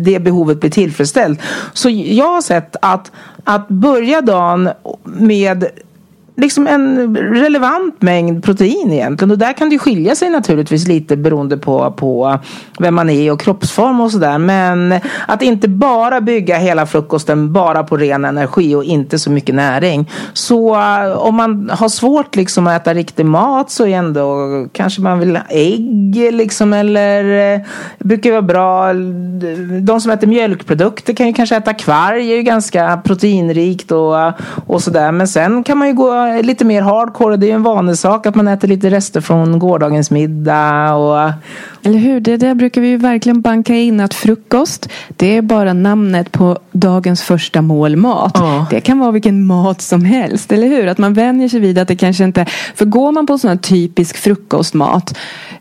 det 0.00 0.20
behovet 0.20 0.60
blir 0.60 0.70
tillfredsställt. 0.70 1.40
Så 1.72 1.90
jag 1.90 2.34
har 2.34 2.42
sett 2.42 2.76
att, 2.82 3.12
att 3.44 3.68
börja 3.68 4.20
dagen 4.20 4.68
med 5.04 5.66
liksom 6.36 6.66
en 6.66 7.16
relevant 7.16 8.02
mängd 8.02 8.44
protein 8.44 8.92
egentligen. 8.92 9.30
Och 9.30 9.38
där 9.38 9.52
kan 9.52 9.70
det 9.70 9.78
skilja 9.78 10.14
sig 10.14 10.30
naturligtvis 10.30 10.88
lite 10.88 11.16
beroende 11.16 11.56
på, 11.56 11.90
på 11.90 12.38
vem 12.78 12.94
man 12.94 13.10
är 13.10 13.32
och 13.32 13.40
kroppsform 13.40 14.00
och 14.00 14.10
sådär. 14.10 14.38
Men 14.38 15.00
att 15.28 15.42
inte 15.42 15.68
bara 15.68 16.20
bygga 16.20 16.56
hela 16.56 16.86
frukosten 16.86 17.52
bara 17.52 17.84
på 17.84 17.96
ren 17.96 18.24
energi 18.24 18.74
och 18.74 18.84
inte 18.84 19.18
så 19.18 19.30
mycket 19.30 19.54
näring. 19.54 20.10
Så 20.32 20.74
eh, 20.74 21.12
om 21.18 21.34
man 21.34 21.70
har 21.70 21.88
svårt 21.88 22.36
liksom 22.36 22.66
att 22.66 22.82
äta 22.82 22.94
riktig 22.94 23.26
mat 23.26 23.70
så 23.70 23.86
är 23.86 23.96
ändå 23.96 24.48
kanske 24.72 25.00
man 25.00 25.18
vill 25.18 25.36
ha 25.36 25.44
ägg 25.48 26.32
liksom 26.32 26.72
eller 26.72 27.54
eh, 27.54 27.60
brukar 27.98 28.30
vara 28.30 28.42
bra. 28.42 28.92
De 29.80 30.00
som 30.00 30.10
äter 30.10 30.26
mjölkprodukter 30.26 31.14
kan 31.14 31.26
ju 31.26 31.32
kanske 31.32 31.56
äta 31.56 31.74
kvarg, 31.74 32.26
Det 32.26 32.32
är 32.32 32.36
ju 32.36 32.42
ganska 32.42 33.00
proteinrikt 33.04 33.92
och, 33.92 34.14
och 34.66 34.82
sådär. 34.82 35.12
Men 35.12 35.28
sen 35.28 35.64
kan 35.64 35.78
man 35.78 35.88
ju 35.88 35.94
gå 35.94 36.23
vara 36.24 36.42
lite 36.42 36.64
mer 36.64 36.82
hardcore. 36.82 37.36
Det 37.36 37.46
är 37.46 37.48
ju 37.48 37.54
en 37.54 37.62
vanesak 37.62 38.26
att 38.26 38.34
man 38.34 38.48
äter 38.48 38.68
lite 38.68 38.90
rester 38.90 39.20
från 39.20 39.58
gårdagens 39.58 40.10
middag. 40.10 40.94
Och... 40.94 41.30
Eller 41.82 41.98
hur? 41.98 42.20
Det 42.20 42.36
där 42.36 42.54
brukar 42.54 42.80
vi 42.80 42.88
ju 42.88 42.96
verkligen 42.96 43.40
banka 43.40 43.74
in 43.74 44.00
att 44.00 44.14
frukost 44.14 44.88
det 45.16 45.36
är 45.36 45.42
bara 45.42 45.72
namnet 45.72 46.32
på 46.32 46.58
dagens 46.72 47.22
första 47.22 47.62
målmat. 47.62 48.32
Ja. 48.34 48.66
Det 48.70 48.80
kan 48.80 48.98
vara 48.98 49.10
vilken 49.10 49.46
mat 49.46 49.80
som 49.80 50.04
helst, 50.04 50.52
eller 50.52 50.68
hur? 50.68 50.86
Att 50.86 50.98
man 50.98 51.14
vänjer 51.14 51.48
sig 51.48 51.60
vid 51.60 51.78
att 51.78 51.88
det 51.88 51.96
kanske 51.96 52.24
inte... 52.24 52.46
För 52.74 52.84
går 52.84 53.12
man 53.12 53.26
på 53.26 53.38
sån 53.38 53.50
här 53.50 53.56
typisk 53.56 54.16
frukostmat 54.16 55.18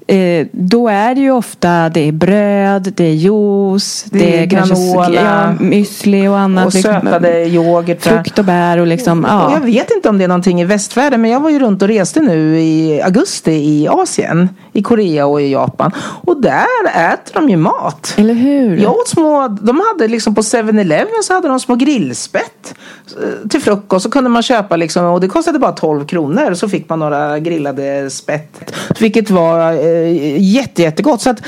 eh, 0.07 0.47
då 0.51 0.87
är 0.87 1.15
det 1.15 1.21
ju 1.21 1.31
ofta 1.31 1.89
det 1.89 2.07
är 2.07 2.11
bröd, 2.11 2.93
det 2.95 3.03
är 3.03 3.13
juice, 3.13 4.05
det, 4.09 4.39
är 4.39 4.49
kanske 4.49 4.75
granola. 4.75 5.21
ja, 5.21 5.65
müsli 5.65 6.27
och 6.27 6.39
annat. 6.39 6.65
Och 6.65 6.73
liksom. 6.73 7.01
sötade 7.01 7.45
yoghurtar. 7.45 8.11
Frukt 8.11 8.39
och 8.39 8.45
bär 8.45 8.77
och 8.77 8.87
liksom, 8.87 9.23
Och 9.23 9.29
ja. 9.29 9.53
Jag 9.53 9.59
vet 9.59 9.91
inte 9.91 10.09
om 10.09 10.17
det 10.17 10.23
är 10.23 10.27
någonting 10.27 10.61
i 10.61 10.65
västvärlden 10.65 11.21
men 11.21 11.31
jag 11.31 11.39
var 11.39 11.49
ju 11.49 11.59
runt 11.59 11.81
och 11.81 11.87
reste 11.87 12.19
nu 12.19 12.59
i 12.59 13.01
augusti 13.01 13.51
i 13.51 13.87
Asien. 13.87 14.49
I 14.73 14.83
Korea 14.83 15.25
och 15.25 15.41
i 15.41 15.51
Japan. 15.51 15.91
Och 15.97 16.41
där 16.41 17.13
äter 17.13 17.33
de 17.33 17.49
ju 17.49 17.57
mat. 17.57 18.13
Eller 18.17 18.33
hur? 18.33 18.77
Jag 18.77 18.97
åt 18.97 19.07
små, 19.07 19.47
de 19.47 19.81
hade 19.91 20.07
liksom 20.07 20.35
på 20.35 20.41
7-Eleven 20.41 21.23
så 21.23 21.33
hade 21.33 21.47
de 21.47 21.59
små 21.59 21.75
grillspett 21.75 22.75
eh, 23.21 23.49
till 23.49 23.61
frukost. 23.61 24.03
Så 24.03 24.11
kunde 24.11 24.29
man 24.29 24.43
köpa 24.43 24.75
liksom, 24.75 25.05
och 25.05 25.21
det 25.21 25.27
kostade 25.27 25.59
bara 25.59 25.71
12 25.71 26.05
kronor. 26.05 26.53
Så 26.53 26.69
fick 26.69 26.89
man 26.89 26.99
några 26.99 27.39
grillade 27.39 28.09
spett. 28.09 28.73
Vilket 28.99 29.29
var 29.29 29.71
eh, 29.93 30.41
jätte, 30.41 30.81
jättegott. 30.81 31.21
Så 31.21 31.29
att, 31.29 31.41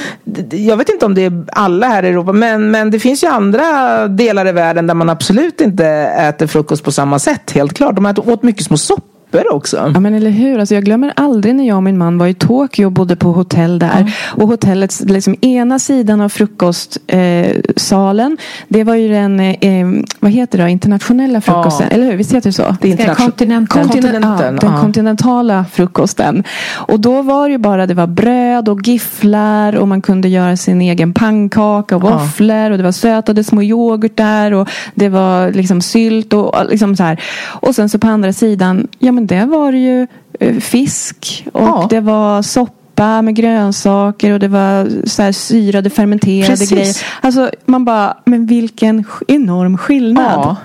jag 0.52 0.78
vet 0.78 0.90
inte 0.90 1.06
om 1.06 1.16
det 1.16 1.22
är 1.22 1.46
alla 1.48 1.88
här 1.88 2.04
i 2.04 2.08
Europa. 2.08 2.32
Men, 2.32 2.72
men 2.72 2.92
det 2.92 3.00
finns 3.00 3.24
ju 3.24 3.28
andra 3.28 4.08
delar 4.08 4.48
i 4.48 4.52
världen 4.52 4.88
där 4.88 4.94
man 4.94 5.10
absolut 5.10 5.62
inte 5.62 5.86
äter 6.20 6.48
frukost 6.48 6.84
på 6.84 6.92
samma 6.92 7.20
sätt. 7.20 7.52
Helt 7.52 7.74
klart. 7.74 7.96
De 7.96 8.06
äter, 8.06 8.30
åt 8.30 8.44
mycket 8.44 8.66
små 8.66 8.78
soppor 8.78 9.15
också. 9.52 9.92
Ja 9.94 10.00
men 10.00 10.14
eller 10.14 10.32
hur. 10.32 10.60
Alltså, 10.60 10.76
jag 10.76 10.84
glömmer 10.84 11.14
aldrig 11.16 11.56
när 11.56 11.68
jag 11.68 11.78
och 11.78 11.84
min 11.84 11.98
man 11.98 12.18
var 12.18 12.28
i 12.28 12.34
Tokyo 12.34 12.86
och 12.86 12.92
bodde 12.92 13.16
på 13.16 13.32
hotell 13.32 13.80
där. 13.80 14.14
Och 14.28 14.48
hotellets 14.48 15.02
liksom, 15.02 15.36
ena 15.42 15.80
sidan 15.80 16.22
av 16.22 16.30
frukostsalen. 16.30 18.32
Eh, 18.32 18.38
det 18.68 18.84
var 18.84 18.96
ju 18.96 19.10
den 19.10 19.40
eh, 19.40 19.56
eh, 19.62 19.88
vad 20.20 20.32
heter 20.32 20.58
det, 20.58 20.70
internationella 20.70 21.42
frukosten. 21.42 21.88
Eller 21.92 22.06
hur? 22.06 22.16
Visst 22.18 22.34
heter 22.34 22.50
det 22.50 22.54
så? 22.54 22.76
Det 22.82 22.92
är. 22.92 23.16
Kontinenten. 23.16 23.68
Kontinen- 23.68 23.68
Kontinenten, 23.68 24.24
ja, 24.24 24.38
den 24.62 24.62
ja. 24.62 24.82
kontinentala 24.82 25.66
frukosten. 25.74 26.44
Och 26.74 27.00
då 27.00 27.22
var 27.22 27.48
det 27.48 27.52
ju 27.52 27.58
bara 27.58 27.88
det 27.88 27.94
var 27.94 28.08
bröd 28.08 28.70
och 28.70 28.88
gifflar 28.88 29.76
och 29.76 29.88
man 29.88 30.02
kunde 30.02 30.28
göra 30.28 30.58
sin 30.58 30.82
egen 30.82 31.14
pannkaka 31.14 31.96
och 31.96 32.02
våfflor 32.02 32.72
och 32.72 32.78
det 32.78 32.84
var 32.84 32.92
sötade 32.92 33.44
små 33.44 33.64
yoghurtar 33.64 34.52
och 34.52 34.70
det 34.96 35.10
var 35.10 35.52
liksom 35.52 35.82
sylt 35.82 36.34
och 36.34 36.46
och 36.46 36.66
liksom 36.70 36.96
så 36.96 37.04
här. 37.04 37.22
Och 37.46 37.76
sen 37.76 37.90
så 37.90 38.00
på 38.00 38.08
andra 38.08 38.34
sidan, 38.34 38.88
ja 39.00 39.12
men 39.16 39.28
det 39.28 39.46
var 39.46 39.72
ju 39.72 40.08
eh, 40.40 40.56
fisk 40.58 41.46
och 41.54 41.62
Ja. 41.62 41.88
det 41.90 42.00
var 42.00 42.42
soppa 42.42 43.22
med 43.22 43.36
grönsaker 43.36 44.32
och 44.32 44.40
det 44.40 44.48
var 44.48 44.90
så 45.08 45.22
här 45.22 45.32
syrade 45.32 45.90
fermenterade 45.90 46.48
Precis. 46.48 46.70
grejer. 46.72 46.96
Alltså 47.22 47.50
man 47.66 47.86
bara, 47.86 48.18
men 48.26 48.46
vilken 48.46 49.04
enorm 49.28 49.78
skillnad. 49.78 50.32
Ja. 50.40 50.56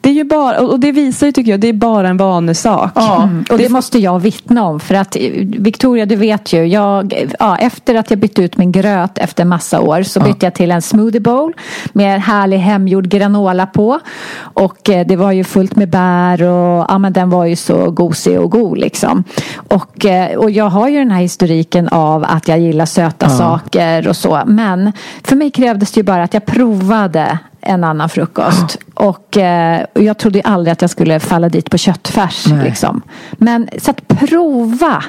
Det 0.00 0.08
är 0.08 0.14
ju 0.14 0.24
bara, 0.24 0.60
och 0.60 0.80
det 0.80 0.92
visar 0.92 1.26
ju 1.26 1.32
tycker 1.32 1.50
jag, 1.50 1.60
det 1.60 1.68
är 1.68 1.72
bara 1.72 2.08
en 2.08 2.16
vanesak. 2.16 2.92
Ja. 2.94 3.22
Mm. 3.22 3.44
Och 3.50 3.58
det 3.58 3.68
måste 3.68 3.98
jag 3.98 4.18
vittna 4.18 4.64
om 4.64 4.80
för 4.80 4.94
att 4.94 5.16
eh, 5.16 5.22
Victoria 5.44 6.06
du 6.06 6.16
vet 6.16 6.52
ju 6.52 6.64
jag, 6.64 7.28
ja, 7.38 7.56
efter 7.56 7.94
att 7.94 8.10
jag 8.10 8.18
bytte 8.18 8.42
ut 8.42 8.56
min 8.56 8.72
gröt 8.72 9.18
efter 9.18 9.44
massa 9.44 9.80
år 9.80 10.02
så 10.02 10.20
bytte 10.20 10.46
jag 10.46 10.54
till 10.54 10.70
en 10.70 10.82
smoothie 10.82 11.20
bowl 11.20 11.52
med 11.92 12.22
härlig 12.22 12.58
hemgjord 12.58 13.08
granola 13.08 13.66
på 13.66 14.00
och 14.40 14.90
eh, 14.90 15.06
det 15.06 15.16
var 15.16 15.32
ju 15.32 15.44
fullt 15.44 15.76
med 15.76 15.90
bär 15.90 16.42
och 16.42 16.86
ja 16.88 16.98
men 16.98 17.12
den 17.12 17.30
var 17.30 17.44
ju 17.44 17.56
så 17.56 17.90
gosig 17.90 18.40
och 18.40 18.50
god 18.50 18.78
liksom 18.78 19.24
och, 19.68 20.04
eh, 20.04 20.38
och 20.38 20.50
jag 20.50 20.68
har 20.68 20.88
ju 20.88 20.98
den 20.98 21.10
här 21.10 21.20
historiken 21.20 21.88
av 21.88 22.24
att 22.24 22.48
jag 22.48 22.58
gillar 22.58 22.86
söta 22.86 23.28
saker 23.28 24.08
och 24.08 24.16
så 24.16 24.42
men 24.46 24.92
för 25.22 25.36
mig 25.36 25.50
krävdes 25.50 25.92
det 25.92 26.00
ju 26.00 26.04
bara 26.04 26.22
att 26.22 26.34
jag 26.34 26.46
provade 26.46 27.38
en 27.60 27.84
annan 27.84 28.08
frukost. 28.08 28.78
Och 28.98 29.36
eh, 29.36 29.84
och 29.94 30.02
jag 30.02 30.18
trodde 30.18 30.40
aldrig 30.40 30.72
att 30.72 30.80
jag 30.80 30.90
skulle 30.90 31.20
falla 31.20 31.48
dit 31.48 31.70
på 31.70 31.78
köttfärs. 31.78 32.46
Liksom. 32.64 33.02
Men 33.32 33.68
så 33.78 33.90
att 33.90 34.08
prova. 34.08 35.04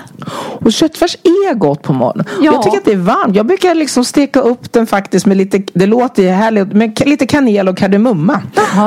Och 0.65 0.73
köttfärs 0.73 1.17
är 1.23 1.53
gott 1.53 1.81
på 1.81 1.93
morgonen. 1.93 2.25
Ja. 2.41 2.53
Jag 2.53 2.63
tycker 2.63 2.77
att 2.77 2.85
det 2.85 2.91
är 2.91 2.97
varmt. 2.97 3.35
Jag 3.35 3.45
brukar 3.45 3.75
liksom 3.75 4.05
steka 4.05 4.39
upp 4.39 4.73
den 4.73 4.87
faktiskt 4.87 5.25
med 5.25 5.37
lite, 5.37 5.63
det 5.73 5.85
låter 5.85 6.23
ju 6.23 6.29
härligt, 6.29 6.73
med 6.73 7.01
lite 7.05 7.27
kanel 7.27 7.69
och 7.69 7.77
kardemumma. 7.77 8.41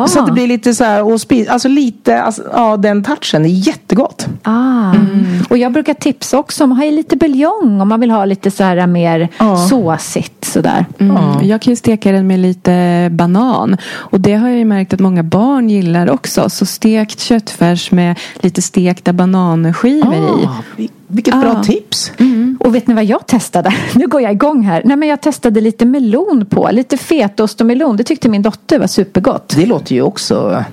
Så 0.08 0.20
att 0.20 0.26
det 0.26 0.32
blir 0.32 0.46
lite 0.46 0.74
så 0.74 0.84
här, 0.84 1.12
och 1.12 1.20
spi, 1.20 1.48
alltså 1.48 1.68
lite, 1.68 2.22
alltså, 2.22 2.42
ja 2.52 2.76
den 2.76 3.04
touchen 3.04 3.44
är 3.44 3.48
jättegott. 3.48 4.26
Ah. 4.42 4.92
Och 5.50 5.58
jag 5.58 5.72
brukar 5.72 5.94
tipsa 5.94 6.38
också 6.38 6.64
om 6.64 6.72
att 6.72 6.78
ha 6.78 6.84
i 6.84 6.90
lite 6.90 7.16
buljong 7.16 7.80
om 7.80 7.88
man 7.88 8.00
vill 8.00 8.10
ha 8.10 8.24
lite 8.24 8.50
så 8.50 8.64
här 8.64 8.86
mer 8.86 9.28
såsigt 9.68 10.41
sådär. 10.52 10.86
Mm. 10.98 11.16
Jag 11.48 11.62
kan 11.62 11.70
ju 11.72 11.76
steka 11.76 12.12
den 12.12 12.26
med 12.26 12.38
lite 12.40 13.08
banan. 13.12 13.76
Och 13.94 14.20
det 14.20 14.34
har 14.34 14.48
jag 14.48 14.58
ju 14.58 14.64
märkt 14.64 14.94
att 14.94 15.00
många 15.00 15.22
barn 15.22 15.70
gillar 15.70 16.10
också. 16.10 16.50
Så 16.50 16.66
stekt 16.66 17.20
köttfärs 17.20 17.90
med 17.90 18.18
lite 18.40 18.62
stekta 18.62 19.12
bananskivor 19.12 20.14
i. 20.14 20.46
Ah, 20.46 20.62
vi- 20.76 20.90
vilket 21.06 21.34
Ah. 21.34 21.40
bra 21.40 21.62
tips. 21.62 22.12
Och 22.60 22.74
vet 22.74 22.86
ni 22.86 22.94
vad 22.94 23.04
jag 23.04 23.26
testade? 23.26 23.74
Nu 23.94 24.06
går 24.06 24.20
jag 24.20 24.32
igång 24.32 24.62
här. 24.62 24.82
Nej 24.84 24.96
men 24.96 25.08
jag 25.08 25.20
testade 25.20 25.60
lite 25.60 25.84
melon 25.84 26.46
på. 26.50 26.68
Lite 26.72 26.96
fetaost 26.96 27.60
och 27.60 27.66
melon. 27.66 27.96
Det 27.96 28.04
tyckte 28.04 28.28
min 28.28 28.42
dotter 28.42 28.78
var 28.78 28.86
supergott. 28.86 29.54
Det 29.56 29.66
låter 29.66 29.94
ju 29.94 30.02
också 30.02 30.64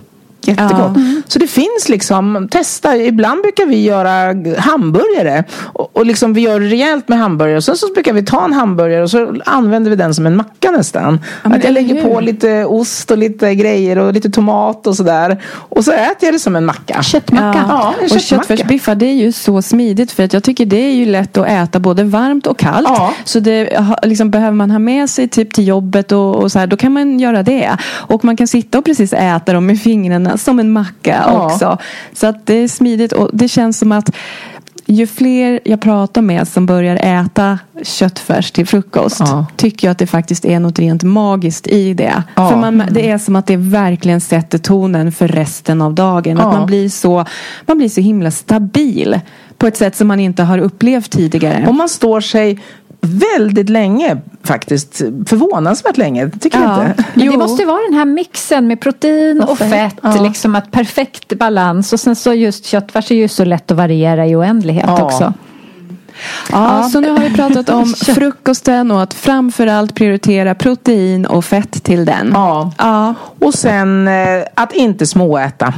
jättegott. 0.42 0.98
Så 1.28 1.40
det 1.40 1.48
finns 1.48 1.90
liksom, 1.90 2.48
testa. 2.52 2.98
Ibland 2.98 3.42
brukar 3.42 3.66
vi 3.66 3.84
göra 3.84 4.36
hamburgare. 4.58 5.44
Och, 5.64 5.98
och 5.98 6.06
liksom 6.06 6.34
vi 6.34 6.42
gör 6.42 6.60
rejält 6.60 7.10
med 7.10 7.20
hamburgare. 7.20 7.58
Och 7.58 7.64
sen 7.64 7.76
så 7.76 7.94
brukar 7.94 8.14
vi 8.14 8.26
ta 8.26 8.46
en 8.46 8.54
hamburgare 8.54 9.04
och 9.04 9.12
så 9.12 9.36
använder 9.46 9.90
vi 9.90 9.96
den 9.96 10.14
som 10.14 10.26
en 10.26 10.36
macka 10.36 10.72
nästan. 10.72 11.20
men 11.44 11.54
att 11.54 11.64
jag 11.64 11.74
lägger 11.74 11.96
hur? 11.96 12.04
på 12.04 12.20
lite 12.20 12.66
ost 12.66 13.12
och 13.12 13.18
lite 13.18 13.56
grejer 13.56 13.98
och 13.98 14.14
lite 14.14 14.30
tomat 14.30 14.88
och 14.88 14.96
sådär. 14.96 15.44
Och 15.54 15.86
så 15.86 15.92
äter 15.92 16.16
jag 16.22 16.34
det 16.34 16.40
som 16.40 16.56
en 16.56 16.66
macka. 16.66 17.04
Köttmacka. 17.04 17.66
Ja, 17.68 17.94
en 18.02 18.16
och 18.16 18.22
köttfärsbiffar 18.22 18.96
det 18.96 19.06
är 19.06 19.14
ju 19.14 19.32
så 19.32 19.62
smidigt 19.62 20.12
för 20.12 20.24
att 20.24 20.34
jag 20.34 20.44
tycker 20.44 20.66
det 20.66 20.78
är 20.78 20.94
ju 20.94 21.06
lätt 21.06 21.38
att 21.38 21.48
äta 21.48 21.80
både 21.80 22.04
varmt 22.04 22.48
och 22.48 22.60
kallt. 22.60 22.88
Ja. 22.88 23.14
Så 23.24 23.40
det 23.40 23.84
liksom, 24.04 24.32
behöver 24.32 24.56
man 24.56 24.72
ha 24.72 24.80
med 24.80 25.10
sig 25.10 25.28
typ 25.28 25.54
till 25.54 25.68
jobbet 25.68 26.12
och, 26.12 26.36
och 26.36 26.52
så 26.52 26.60
här, 26.60 26.68
då 26.68 26.78
kan 26.78 26.94
man 26.94 27.20
göra 27.20 27.44
det. 27.44 27.78
Och 27.92 28.26
man 28.26 28.38
kan 28.38 28.48
sitta 28.48 28.78
och 28.78 28.86
precis 28.86 29.14
äta 29.14 29.54
dem 29.54 29.66
med 29.66 29.80
fingrarna 29.82 30.29
som 30.38 30.60
en 30.60 30.72
macka 30.72 31.24
Ja. 31.28 31.46
också. 31.46 31.78
Så 32.14 32.28
att 32.28 32.46
det 32.46 32.54
är 32.54 32.68
smidigt 32.68 33.12
och 33.12 33.30
det 33.34 33.48
känns 33.48 33.80
som 33.80 33.92
att 33.92 34.16
ju 34.86 35.08
fler 35.08 35.60
jag 35.66 35.82
pratar 35.82 36.22
med 36.22 36.48
som 36.48 36.66
börjar 36.66 36.96
äta 36.96 37.60
köttfärs 37.84 38.52
till 38.52 38.68
frukost 38.68 39.20
Ja. 39.20 39.46
tycker 39.56 39.88
jag 39.88 39.92
att 39.92 39.98
det 39.98 40.08
faktiskt 40.08 40.46
är 40.46 40.60
något 40.60 40.80
rent 40.80 41.04
magiskt 41.04 41.68
i 41.68 41.94
det. 41.94 42.24
Ja. 42.36 42.50
För 42.50 42.58
man, 42.58 42.84
det 42.92 43.10
är 43.10 43.18
som 43.18 43.36
att 43.36 43.46
det 43.48 43.58
verkligen 43.58 44.22
sätter 44.22 44.58
tonen 44.58 45.12
för 45.12 45.28
resten 45.28 45.82
av 45.82 45.94
dagen. 45.94 46.38
Ja. 46.38 46.48
Att 46.48 46.58
man 46.58 46.66
blir, 46.66 46.90
så, 46.90 47.26
man 47.66 47.78
blir 47.78 47.90
så 47.90 48.02
himla 48.02 48.32
stabil 48.32 49.20
på 49.58 49.68
ett 49.68 49.78
sätt 49.78 49.96
som 49.96 50.08
man 50.08 50.20
inte 50.20 50.44
har 50.44 50.58
upplevt 50.58 51.12
tidigare. 51.12 51.66
Och 51.68 51.76
man 51.76 51.90
står 51.90 52.22
sig 52.22 52.60
väldigt 53.02 53.70
länge 53.70 54.18
faktiskt. 54.44 54.98
Förvånansvärt 55.26 55.98
länge. 55.98 56.30
Tycker 56.30 56.60
Ja. 56.62 56.86
inte? 56.88 57.04
Men 57.14 57.26
Jo. 57.26 57.32
det 57.32 57.38
måste 57.38 57.62
ju 57.62 57.68
vara 57.68 57.82
den 57.90 57.94
här 57.98 58.06
mixen 58.06 58.68
med 58.68 58.82
protein 58.82 59.42
och 59.42 59.50
Och 59.50 59.58
fett, 59.58 59.70
fett. 59.70 59.94
ja. 60.04 60.22
Liksom 60.24 60.56
att 60.56 60.72
perfekt 60.72 61.34
balans. 61.38 61.94
Och 61.94 62.00
sen 62.00 62.16
så 62.16 62.34
just 62.34 62.66
köttfärs 62.66 63.12
är 63.12 63.16
ju 63.16 63.28
så 63.28 63.46
lätt 63.46 63.72
att 63.72 63.78
variera 63.78 64.28
i 64.28 64.36
oändlighet 64.36 64.86
Ja. 64.88 65.04
också. 65.04 65.34
Ja, 66.52 66.90
så 66.94 67.00
nu 67.00 67.10
har 67.10 67.20
vi 67.20 67.34
pratat 67.36 67.70
om 67.70 67.86
frukosten 68.06 68.92
och 68.92 69.02
att 69.02 69.14
framförallt 69.14 69.96
prioritera 69.96 70.56
protein 70.56 71.26
och 71.26 71.46
fett 71.46 71.84
till 71.84 72.06
den. 72.06 72.30
Ja. 72.34 72.72
Ja. 72.78 73.14
Och 73.40 73.54
sen 73.54 74.08
eh, 74.08 74.44
att 74.56 74.74
inte 74.74 75.06
småäta. 75.06 75.74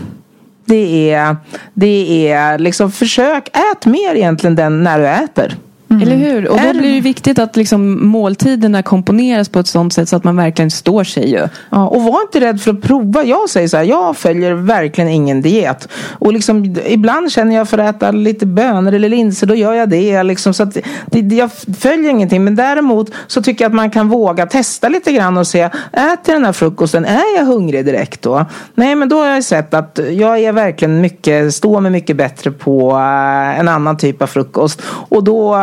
Det 0.65 1.11
är, 1.13 1.36
det 1.74 2.32
är 2.32 2.59
liksom 2.59 2.91
försök, 2.91 3.47
ät 3.74 3.86
mer 3.86 4.15
egentligen 4.15 4.55
den 4.55 4.84
när 4.84 4.99
du 4.99 5.07
äter. 5.07 5.55
Eller 6.01 6.15
hur? 6.15 6.47
Och 6.47 6.59
då 6.61 6.79
blir 6.79 6.93
det 6.93 7.01
viktigt 7.01 7.39
att 7.39 7.55
liksom 7.55 8.07
måltiderna 8.07 8.83
komponeras 8.83 9.49
på 9.49 9.59
ett 9.59 9.67
sånt 9.67 9.93
sätt 9.93 10.09
så 10.09 10.15
att 10.15 10.23
man 10.23 10.35
verkligen 10.35 10.71
står 10.71 11.03
sig 11.03 11.29
ju. 11.31 11.47
Ja, 11.69 11.87
och 11.87 12.03
var 12.03 12.21
inte 12.21 12.39
rädd 12.39 12.61
för 12.61 12.71
att 12.71 12.81
prova. 12.81 13.23
Jag 13.23 13.49
säger 13.49 13.67
så 13.67 13.77
här, 13.77 13.83
jag 13.83 14.17
följer 14.17 14.53
verkligen 14.53 15.09
ingen 15.09 15.41
diet. 15.41 15.87
Och 15.93 16.33
liksom, 16.33 16.75
ibland 16.85 17.31
känner 17.31 17.55
jag 17.55 17.69
för 17.69 17.77
att 17.77 17.95
äta 17.95 18.11
lite 18.11 18.45
bönor 18.45 18.93
eller 18.93 19.09
linser, 19.09 19.47
då 19.47 19.55
gör 19.55 19.73
jag 19.73 19.89
det. 19.89 20.23
Liksom, 20.23 20.53
så 20.53 20.65
det, 20.65 20.81
det, 21.05 21.35
jag 21.35 21.51
följer 21.79 22.09
ingenting. 22.09 22.43
Men 22.43 22.55
däremot 22.55 23.11
så 23.27 23.41
tycker 23.41 23.65
jag 23.65 23.69
att 23.69 23.75
man 23.75 23.91
kan 23.91 24.09
våga 24.09 24.45
testa 24.45 24.89
lite 24.89 25.11
grann 25.11 25.37
och 25.37 25.47
se, 25.47 25.61
äter 25.93 26.33
den 26.33 26.45
här 26.45 26.53
frukosten, 26.53 27.05
är 27.05 27.37
jag 27.37 27.45
hungrig 27.45 27.85
direkt 27.85 28.21
då? 28.21 28.45
Nej, 28.75 28.95
men 28.95 29.09
då 29.09 29.19
har 29.19 29.27
jag 29.27 29.43
sett 29.43 29.73
att 29.73 29.99
jag 30.11 30.39
är 30.39 30.51
verkligen 30.51 31.01
mycket, 31.01 31.53
står 31.53 31.79
mig 31.79 31.91
mycket 31.91 32.17
bättre 32.17 32.51
på 32.51 32.91
eh, 32.91 33.59
en 33.59 33.67
annan 33.67 33.97
typ 33.97 34.21
av 34.21 34.27
frukost. 34.27 34.81
Och 34.85 35.23
då 35.23 35.55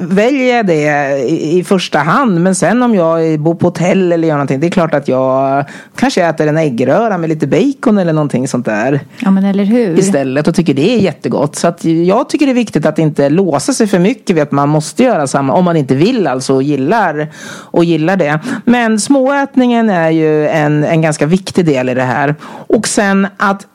väljer 0.00 0.56
jag 0.56 0.66
det 0.66 1.18
i, 1.18 1.58
i 1.58 1.64
första 1.64 1.98
hand. 1.98 2.40
Men 2.40 2.54
sen 2.54 2.82
om 2.82 2.94
jag 2.94 3.40
bor 3.40 3.54
på 3.54 3.66
hotell 3.66 4.12
eller 4.12 4.28
gör 4.28 4.34
någonting. 4.34 4.60
Det 4.60 4.66
är 4.66 4.70
klart 4.70 4.94
att 4.94 5.08
jag 5.08 5.64
kanske 5.96 6.24
äter 6.24 6.46
en 6.46 6.56
äggröra 6.56 7.18
med 7.18 7.28
lite 7.28 7.46
bacon 7.46 7.98
eller 7.98 8.12
någonting 8.12 8.48
sånt 8.48 8.66
där. 8.66 9.00
Ja 9.18 9.30
men 9.30 9.44
eller 9.44 9.64
hur. 9.64 9.98
Istället 9.98 10.48
och 10.48 10.54
tycker 10.54 10.74
det 10.74 10.94
är 10.94 10.98
jättegott. 10.98 11.56
Så 11.56 11.68
att 11.68 11.84
jag 11.84 12.28
tycker 12.28 12.46
det 12.46 12.52
är 12.52 12.54
viktigt 12.54 12.86
att 12.86 12.98
inte 12.98 13.28
låsa 13.28 13.72
sig 13.72 13.86
för 13.86 13.98
mycket 13.98 14.36
vid 14.36 14.42
att 14.42 14.52
man 14.52 14.68
måste 14.68 15.02
göra 15.02 15.26
samma. 15.26 15.52
Om 15.52 15.64
man 15.64 15.76
inte 15.76 15.94
vill 15.94 16.26
alltså 16.26 16.54
och 16.54 16.62
gillar, 16.62 17.28
och 17.48 17.84
gillar 17.84 18.16
det. 18.16 18.40
Men 18.64 19.00
småätningen 19.00 19.90
är 19.90 20.10
ju 20.10 20.48
en, 20.48 20.84
en 20.84 21.02
ganska 21.02 21.26
viktig 21.26 21.66
del 21.66 21.88
i 21.88 21.94
det 21.94 22.02
här. 22.02 22.34
Och 22.42 22.88
sen 22.88 23.26
att 23.36 23.66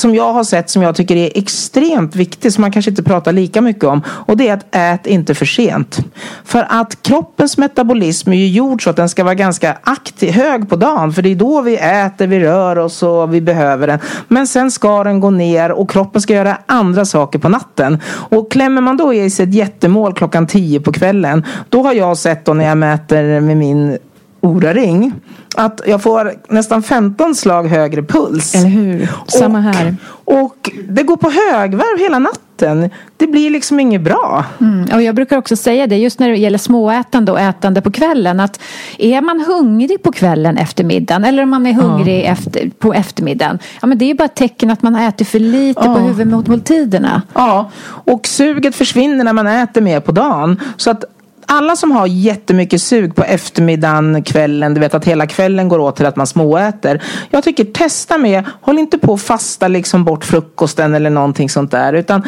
som 0.00 0.14
jag 0.14 0.32
har 0.32 0.44
sett 0.44 0.70
som 0.70 0.82
jag 0.82 0.96
tycker 0.96 1.16
är 1.16 1.30
extremt 1.34 2.16
viktig, 2.16 2.52
som 2.52 2.62
man 2.62 2.72
kanske 2.72 2.90
inte 2.90 3.02
pratar 3.02 3.32
lika 3.32 3.60
mycket 3.60 3.84
om 3.84 4.02
och 4.08 4.36
det 4.36 4.48
är 4.48 4.54
att 4.54 4.66
ät 4.70 5.06
inte 5.06 5.34
för 5.34 5.46
sent. 5.46 5.98
För 6.44 6.66
att 6.68 7.02
kroppens 7.02 7.58
metabolism 7.58 8.32
är 8.32 8.36
ju 8.36 8.48
gjord 8.48 8.84
så 8.84 8.90
att 8.90 8.96
den 8.96 9.08
ska 9.08 9.24
vara 9.24 9.34
ganska 9.34 9.78
aktiv, 9.82 10.32
hög 10.32 10.68
på 10.68 10.76
dagen 10.76 11.12
för 11.12 11.22
det 11.22 11.28
är 11.28 11.34
då 11.34 11.62
vi 11.62 11.76
äter, 11.76 12.26
vi 12.26 12.40
rör 12.40 12.78
oss 12.78 13.02
och 13.02 13.34
vi 13.34 13.40
behöver 13.40 13.86
den. 13.86 13.98
Men 14.28 14.46
sen 14.46 14.70
ska 14.70 15.04
den 15.04 15.20
gå 15.20 15.30
ner 15.30 15.72
och 15.72 15.90
kroppen 15.90 16.22
ska 16.22 16.34
göra 16.34 16.58
andra 16.66 17.04
saker 17.04 17.38
på 17.38 17.48
natten. 17.48 17.98
Och 18.06 18.52
klämmer 18.52 18.80
man 18.80 18.96
då 18.96 19.14
i 19.14 19.30
sig 19.30 19.44
ett 19.44 19.54
jättemål 19.54 20.14
klockan 20.14 20.46
tio 20.46 20.80
på 20.80 20.92
kvällen 20.92 21.44
då 21.68 21.82
har 21.82 21.94
jag 21.94 22.16
sett 22.16 22.44
då 22.44 22.54
när 22.54 22.64
jag 22.64 22.78
mäter 22.78 23.40
med 23.40 23.56
min 23.56 23.98
oraring. 24.40 25.00
ring 25.00 25.12
att 25.56 25.80
jag 25.86 26.02
får 26.02 26.34
nästan 26.48 26.82
15 26.82 27.34
slag 27.34 27.68
högre 27.68 28.02
puls. 28.02 28.54
Eller 28.54 28.68
hur? 28.68 29.08
Samma 29.26 29.58
och, 29.58 29.64
här. 29.64 29.96
Och 30.24 30.70
det 30.88 31.02
går 31.02 31.16
på 31.16 31.30
högvarv 31.30 31.98
hela 31.98 32.18
natten. 32.18 32.90
Det 33.16 33.26
blir 33.26 33.50
liksom 33.50 33.80
inget 33.80 34.00
bra. 34.00 34.44
Mm, 34.60 34.94
och 34.94 35.02
jag 35.02 35.14
brukar 35.14 35.38
också 35.38 35.56
säga 35.56 35.86
det 35.86 35.96
just 35.96 36.18
när 36.18 36.28
det 36.28 36.36
gäller 36.36 36.58
småätande 36.58 37.32
och 37.32 37.40
ätande 37.40 37.80
på 37.80 37.90
kvällen 37.90 38.40
att 38.40 38.60
är 38.98 39.20
man 39.20 39.40
hungrig 39.40 40.02
på 40.02 40.12
kvällen 40.12 40.56
efter 40.56 40.84
middagen 40.84 41.24
eller 41.24 41.42
om 41.42 41.50
man 41.50 41.66
är 41.66 41.72
hungrig 41.72 42.20
ja. 42.24 42.24
efter, 42.24 42.70
på 42.78 42.94
eftermiddagen 42.94 43.58
ja 43.80 43.86
men 43.86 43.98
det 43.98 44.10
är 44.10 44.14
bara 44.14 44.24
ett 44.24 44.34
tecken 44.34 44.70
att 44.70 44.82
man 44.82 44.94
har 44.94 45.08
ätit 45.08 45.28
för 45.28 45.38
lite 45.38 45.82
ja. 45.84 45.94
på 45.94 46.00
huvudmåltiderna. 46.00 47.22
Ja, 47.34 47.70
och 47.84 48.26
suget 48.26 48.74
försvinner 48.74 49.24
när 49.24 49.32
man 49.32 49.46
äter 49.46 49.80
mer 49.80 50.00
på 50.00 50.12
dagen. 50.12 50.60
Så 50.76 50.90
att 50.90 51.04
alla 51.52 51.76
som 51.76 51.90
har 51.92 52.06
jättemycket 52.06 52.82
sug 52.82 53.14
på 53.14 53.24
eftermiddagen, 53.24 54.22
kvällen, 54.22 54.74
du 54.74 54.80
vet 54.80 54.94
att 54.94 55.04
hela 55.04 55.26
kvällen 55.26 55.68
går 55.68 55.78
åt 55.78 55.96
till 55.96 56.06
att 56.06 56.16
man 56.16 56.26
småäter. 56.26 57.02
Jag 57.30 57.44
tycker 57.44 57.64
testa 57.64 58.18
med, 58.18 58.44
håll 58.60 58.78
inte 58.78 58.98
på 58.98 59.14
att 59.14 59.22
fasta 59.22 59.68
liksom 59.68 60.04
bort 60.04 60.24
frukosten 60.24 60.94
eller 60.94 61.10
någonting 61.10 61.48
sånt 61.48 61.70
där. 61.70 61.92
Utan 61.92 62.22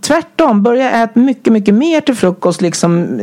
tvärtom, 0.00 0.62
börja 0.62 0.90
äta 0.90 1.20
mycket, 1.20 1.52
mycket 1.52 1.74
mer 1.74 2.00
till 2.00 2.14
frukost. 2.14 2.62
Liksom, 2.62 3.18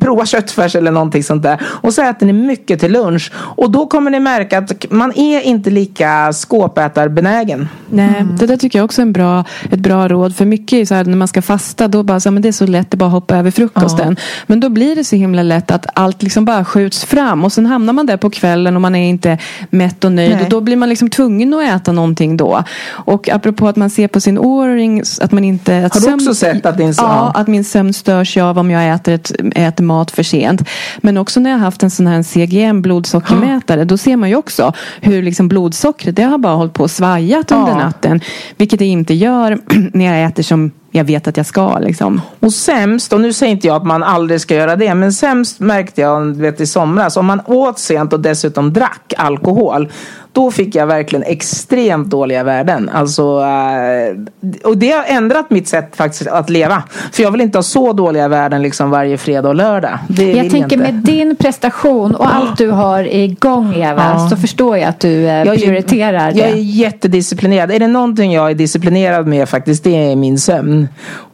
prova 0.00 0.26
köttfärs 0.26 0.76
eller 0.76 0.90
någonting 0.90 1.24
sånt 1.24 1.42
där. 1.42 1.62
Och 1.62 1.94
så 1.94 2.02
äter 2.02 2.26
ni 2.26 2.32
mycket 2.32 2.80
till 2.80 2.92
lunch. 2.92 3.32
Och 3.36 3.70
då 3.70 3.86
kommer 3.86 4.10
ni 4.10 4.20
märka 4.20 4.58
att 4.58 4.90
man 4.90 5.12
är 5.16 5.40
inte 5.40 5.70
lika 5.70 6.32
skåpätarbenägen. 6.32 7.68
Nej, 7.90 8.16
mm. 8.18 8.36
det 8.36 8.46
där 8.46 8.56
tycker 8.56 8.78
jag 8.78 8.84
också 8.84 9.00
är 9.00 9.06
en 9.06 9.12
bra, 9.12 9.44
ett 9.70 9.80
bra 9.80 10.08
råd. 10.08 10.36
För 10.36 10.44
mycket 10.44 10.72
är 10.72 10.84
så 10.84 10.94
här, 10.94 11.04
när 11.04 11.16
man 11.16 11.28
ska 11.28 11.42
fasta, 11.42 11.88
då 11.88 12.02
bara 12.02 12.20
så 12.20 12.28
här, 12.28 12.32
men 12.32 12.42
det 12.42 12.48
är 12.48 12.52
så 12.52 12.66
lätt 12.66 12.94
att 12.94 12.98
bara 12.98 13.10
hoppa 13.10 13.36
över 13.36 13.50
frukosten. 13.50 14.16
Ja. 14.18 14.44
Men 14.46 14.60
då 14.60 14.68
blir 14.68 14.79
det 14.80 15.04
så 15.04 15.16
himla 15.16 15.42
lätt 15.42 15.70
att 15.70 15.86
allt 15.94 16.22
liksom 16.22 16.44
bara 16.44 16.64
skjuts 16.64 17.04
fram 17.04 17.44
och 17.44 17.52
sen 17.52 17.66
hamnar 17.66 17.92
man 17.92 18.06
där 18.06 18.16
på 18.16 18.30
kvällen 18.30 18.76
och 18.76 18.82
man 18.82 18.94
är 18.94 19.08
inte 19.08 19.38
mätt 19.70 20.04
och 20.04 20.12
nöjd 20.12 20.34
Nej. 20.34 20.42
och 20.42 20.50
då 20.50 20.60
blir 20.60 20.76
man 20.76 20.88
liksom 20.88 21.10
tvungen 21.10 21.54
att 21.54 21.62
äta 21.62 21.92
någonting 21.92 22.36
då. 22.36 22.64
Och 22.88 23.28
apropå 23.28 23.68
att 23.68 23.76
man 23.76 23.90
ser 23.90 24.08
på 24.08 24.20
sin 24.20 24.38
åring 24.38 25.02
att 25.20 25.32
man 25.32 25.44
inte... 25.44 25.76
Att 25.76 25.94
Har 25.94 26.00
du 26.00 26.04
sömn, 26.04 26.14
också 26.14 26.34
sett 26.34 26.66
att 26.66 26.76
din 26.76 26.94
sömn... 26.94 27.08
Ja, 27.08 27.32
att 27.34 27.48
min 27.48 27.64
sömn 27.64 27.92
störs 27.92 28.36
av 28.36 28.58
om 28.58 28.70
jag 28.70 28.94
äter, 28.94 29.14
ett, 29.14 29.32
äter 29.54 29.84
mat 29.84 30.10
för 30.10 30.22
sent. 30.22 30.68
Men 30.98 31.16
också 31.16 31.40
när 31.40 31.50
jag 31.50 31.58
har 31.58 31.64
haft 31.64 31.82
en 31.82 31.90
sån 31.90 32.06
här 32.06 32.22
CGM 32.22 32.82
blodsockermätare 32.82 33.84
då 33.84 33.96
ser 33.96 34.16
man 34.16 34.28
ju 34.28 34.36
också 34.36 34.72
hur 35.00 35.22
liksom 35.22 35.48
blodsockret 35.48 36.16
det 36.16 36.22
har 36.22 36.38
bara 36.38 36.54
hållit 36.54 36.72
på 36.74 36.82
och 36.82 36.90
svajat 36.90 37.52
under 37.52 37.74
natten. 37.74 38.20
Vilket 38.56 38.78
det 38.78 38.86
inte 38.86 39.14
gör 39.14 39.58
när 39.92 40.04
jag 40.04 40.24
äter 40.28 40.42
som 40.42 40.70
jag 40.90 41.04
vet 41.04 41.28
att 41.28 41.36
jag 41.36 41.46
ska. 41.46 41.78
Liksom. 41.78 42.20
Och 42.40 42.52
sämst, 42.52 43.12
och 43.12 43.20
nu 43.20 43.32
säger 43.32 43.52
inte 43.52 43.66
jag 43.66 43.76
att 43.76 43.86
man 43.86 44.02
aldrig 44.02 44.40
ska 44.40 44.54
göra 44.54 44.76
det, 44.76 44.94
men 44.94 45.12
sämst 45.12 45.60
märkte 45.60 46.00
jag 46.00 46.20
vet, 46.20 46.60
i 46.60 46.66
somras, 46.66 47.16
om 47.16 47.26
man 47.26 47.40
åt 47.46 47.78
sent 47.78 48.12
och 48.12 48.20
dessutom 48.20 48.72
drack 48.72 49.12
alkohol, 49.16 49.88
då 50.32 50.50
fick 50.50 50.74
jag 50.74 50.86
verkligen 50.86 51.22
extremt 51.22 52.10
dåliga 52.10 52.44
värden. 52.44 52.90
Alltså, 52.92 53.22
eh, 53.22 54.16
och 54.64 54.78
det 54.78 54.90
har 54.90 55.04
ändrat 55.04 55.50
mitt 55.50 55.68
sätt 55.68 55.96
faktiskt 55.96 56.26
att 56.26 56.50
leva. 56.50 56.82
För 57.12 57.22
jag 57.22 57.30
vill 57.30 57.40
inte 57.40 57.58
ha 57.58 57.62
så 57.62 57.92
dåliga 57.92 58.28
värden 58.28 58.62
liksom 58.62 58.90
varje 58.90 59.18
fredag 59.18 59.48
och 59.48 59.54
lördag. 59.54 59.98
Det 60.08 60.32
jag 60.32 60.50
tänker 60.50 60.76
jag 60.76 60.92
med 60.92 60.94
din 60.94 61.36
prestation 61.36 62.14
och 62.14 62.34
allt 62.34 62.58
du 62.58 62.70
har 62.70 63.14
igång 63.14 63.74
Eva 63.74 64.12
ja. 64.14 64.28
så 64.28 64.36
förstår 64.36 64.78
jag 64.78 64.88
att 64.88 65.00
du 65.00 65.26
eh, 65.26 65.42
jag 65.44 65.56
prioriterar 65.56 66.28
är, 66.28 66.32
det. 66.32 66.38
Jag 66.38 66.48
är 66.48 66.56
jättedisciplinerad. 66.56 67.70
Är 67.70 67.78
det 67.78 67.86
någonting 67.86 68.32
jag 68.32 68.50
är 68.50 68.54
disciplinerad 68.54 69.26
med 69.26 69.48
faktiskt 69.48 69.84
det 69.84 70.12
är 70.12 70.16
min 70.16 70.38
sömn. 70.38 70.88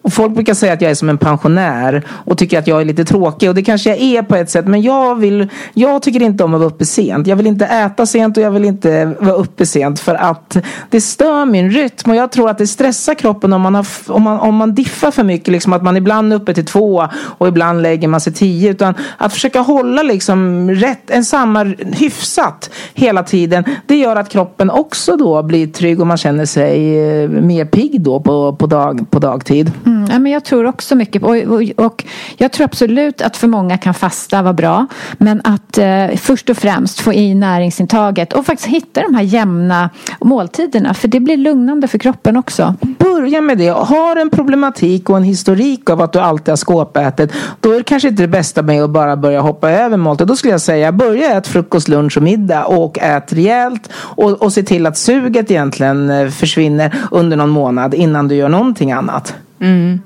Och 0.07 0.12
folk 0.12 0.34
brukar 0.34 0.54
säga 0.54 0.72
att 0.72 0.80
jag 0.80 0.90
är 0.90 0.94
som 0.94 1.09
en 1.09 1.18
pensionär 1.18 2.02
och 2.09 2.38
tycker 2.38 2.59
att 2.59 2.66
jag 2.66 2.80
är 2.80 2.84
lite 2.84 3.04
tråkig 3.04 3.48
och 3.48 3.54
det 3.54 3.62
kanske 3.62 3.90
jag 3.90 3.98
är 3.98 4.22
på 4.22 4.36
ett 4.36 4.50
sätt 4.50 4.66
men 4.66 4.82
jag 4.82 5.14
vill 5.14 5.48
Jag 5.74 6.02
tycker 6.02 6.22
inte 6.22 6.44
om 6.44 6.54
att 6.54 6.61
vara 6.61 6.70
uppe 6.70 6.84
sent. 6.84 7.26
Jag 7.26 7.36
vill 7.36 7.46
inte 7.46 7.66
äta 7.66 8.07
sent 8.07 8.36
och 8.36 8.42
jag 8.42 8.50
vill 8.50 8.64
inte 8.64 9.14
vara 9.20 9.34
uppe 9.34 9.66
sent 9.66 10.00
för 10.00 10.14
att 10.14 10.57
det 10.90 11.00
stör 11.00 11.44
min 11.44 11.70
rytm 11.70 12.11
och 12.11 12.16
jag 12.16 12.32
tror 12.32 12.50
att 12.50 12.59
det 12.59 12.66
stressar 12.66 13.14
kroppen 13.14 13.52
om 13.52 13.62
man, 13.62 13.74
har, 13.74 13.86
om 14.07 14.22
man, 14.22 14.40
om 14.40 14.54
man 14.54 14.74
diffar 14.74 15.11
för 15.11 15.24
mycket. 15.24 15.48
Liksom 15.48 15.72
att 15.72 15.82
man 15.82 15.96
ibland 15.96 16.32
är 16.32 16.36
uppe 16.36 16.54
till 16.54 16.66
två 16.66 17.09
och 17.14 17.48
ibland 17.48 17.82
lägger 17.82 18.09
man 18.09 18.20
sig 18.20 18.32
tio. 18.32 18.70
Utan 18.70 18.94
att 19.18 19.32
försöka 19.32 19.61
hålla 19.61 20.02
liksom 20.02 20.70
rätt, 20.70 21.11
en 21.11 21.24
samma 21.24 21.64
hyfsat 21.78 22.70
hela 22.94 23.22
tiden. 23.22 23.64
Det 23.86 23.96
gör 23.96 24.16
att 24.16 24.28
kroppen 24.28 24.70
också 24.70 25.16
då 25.16 25.42
blir 25.42 25.66
trygg 25.66 26.00
och 26.00 26.07
man 26.07 26.16
känner 26.16 26.46
sig 26.46 26.98
eh, 27.09 27.28
mer 27.28 27.64
pigg 27.64 28.00
då 28.00 28.20
på, 28.20 28.57
på, 28.57 28.66
dag, 28.66 29.11
på 29.11 29.18
dagtid. 29.18 29.72
Mm. 29.86 29.95
Mm, 29.97 30.11
ja, 30.11 30.18
men 30.18 30.32
jag 30.32 30.44
tror 30.44 30.66
också 30.66 30.94
mycket 30.94 31.22
på, 31.22 31.28
och, 31.28 31.36
och, 31.36 31.84
och, 31.86 32.05
jag 32.36 32.53
tror 32.53 32.64
absolut 32.64 33.22
att 33.22 33.36
för 33.36 33.49
många 33.49 33.78
kan 33.78 33.94
fasta 33.94 34.42
vara 34.42 34.53
bra. 34.53 34.86
Men 35.18 35.40
att 35.44 35.78
eh, 35.78 36.07
först 36.16 36.51
och 36.51 36.57
främst 36.57 37.01
få 37.01 37.12
i 37.12 37.34
näringsintaget 37.34 38.32
och 38.32 38.47
faktiskt 38.47 38.68
hitta 38.68 39.03
de 39.03 39.14
här 39.14 39.22
jämna 39.22 39.90
måltiderna. 40.20 40.94
För 40.94 41.09
det 41.09 41.20
blir 41.20 41.36
lugnande 41.36 41.88
för 41.88 41.99
kroppen 41.99 42.36
också. 42.36 42.74
Börja 42.80 43.40
med 43.40 43.59
det. 43.59 43.68
Har 43.68 44.16
en 44.16 44.30
problematik 44.30 45.11
och 45.11 45.16
en 45.16 45.22
historik 45.22 45.90
av 45.90 46.01
att 46.01 46.12
du 46.12 46.18
alltid 46.18 46.49
har 46.49 46.57
skåpätit. 46.57 47.32
Då 47.61 47.72
är 47.72 47.78
det 47.78 47.84
kanske 47.84 48.09
inte 48.09 48.22
det 48.22 48.28
bästa 48.28 48.62
med 48.62 48.82
att 48.82 48.90
bara 48.90 49.16
börja 49.16 49.40
hoppa 49.40 49.70
över 49.70 49.97
måltid. 49.97 50.26
Då 50.26 50.36
skulle 50.36 50.53
jag 50.53 50.61
säga 50.61 50.92
börja 50.92 51.36
äta 51.36 51.51
frukost, 51.51 51.88
lunch 51.88 52.16
och 52.16 52.22
middag 52.22 52.64
och 52.64 52.99
ät 52.99 53.32
rejält. 53.32 53.90
Och, 53.94 54.42
och 54.42 54.53
se 54.53 54.62
till 54.62 54.86
att 54.86 54.99
suget 54.99 55.51
egentligen 55.51 56.11
eh, 56.11 56.28
försvinner 56.28 56.94
under 57.11 57.36
någon 57.36 57.51
månad 57.51 57.94
innan 57.94 58.28
du 58.28 58.34
gör 58.34 58.49
någonting 58.49 58.92
annat. 58.92 59.34
Mm. 59.61 60.00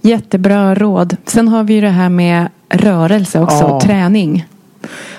Jättebra 0.00 0.74
råd. 0.74 1.16
Sen 1.26 1.48
har 1.48 1.64
vi 1.64 1.74
ju 1.74 1.80
det 1.80 1.88
här 1.88 2.08
med 2.08 2.48
rörelse 2.68 3.40
också, 3.40 3.64
ja. 3.64 3.80
träning. 3.80 4.46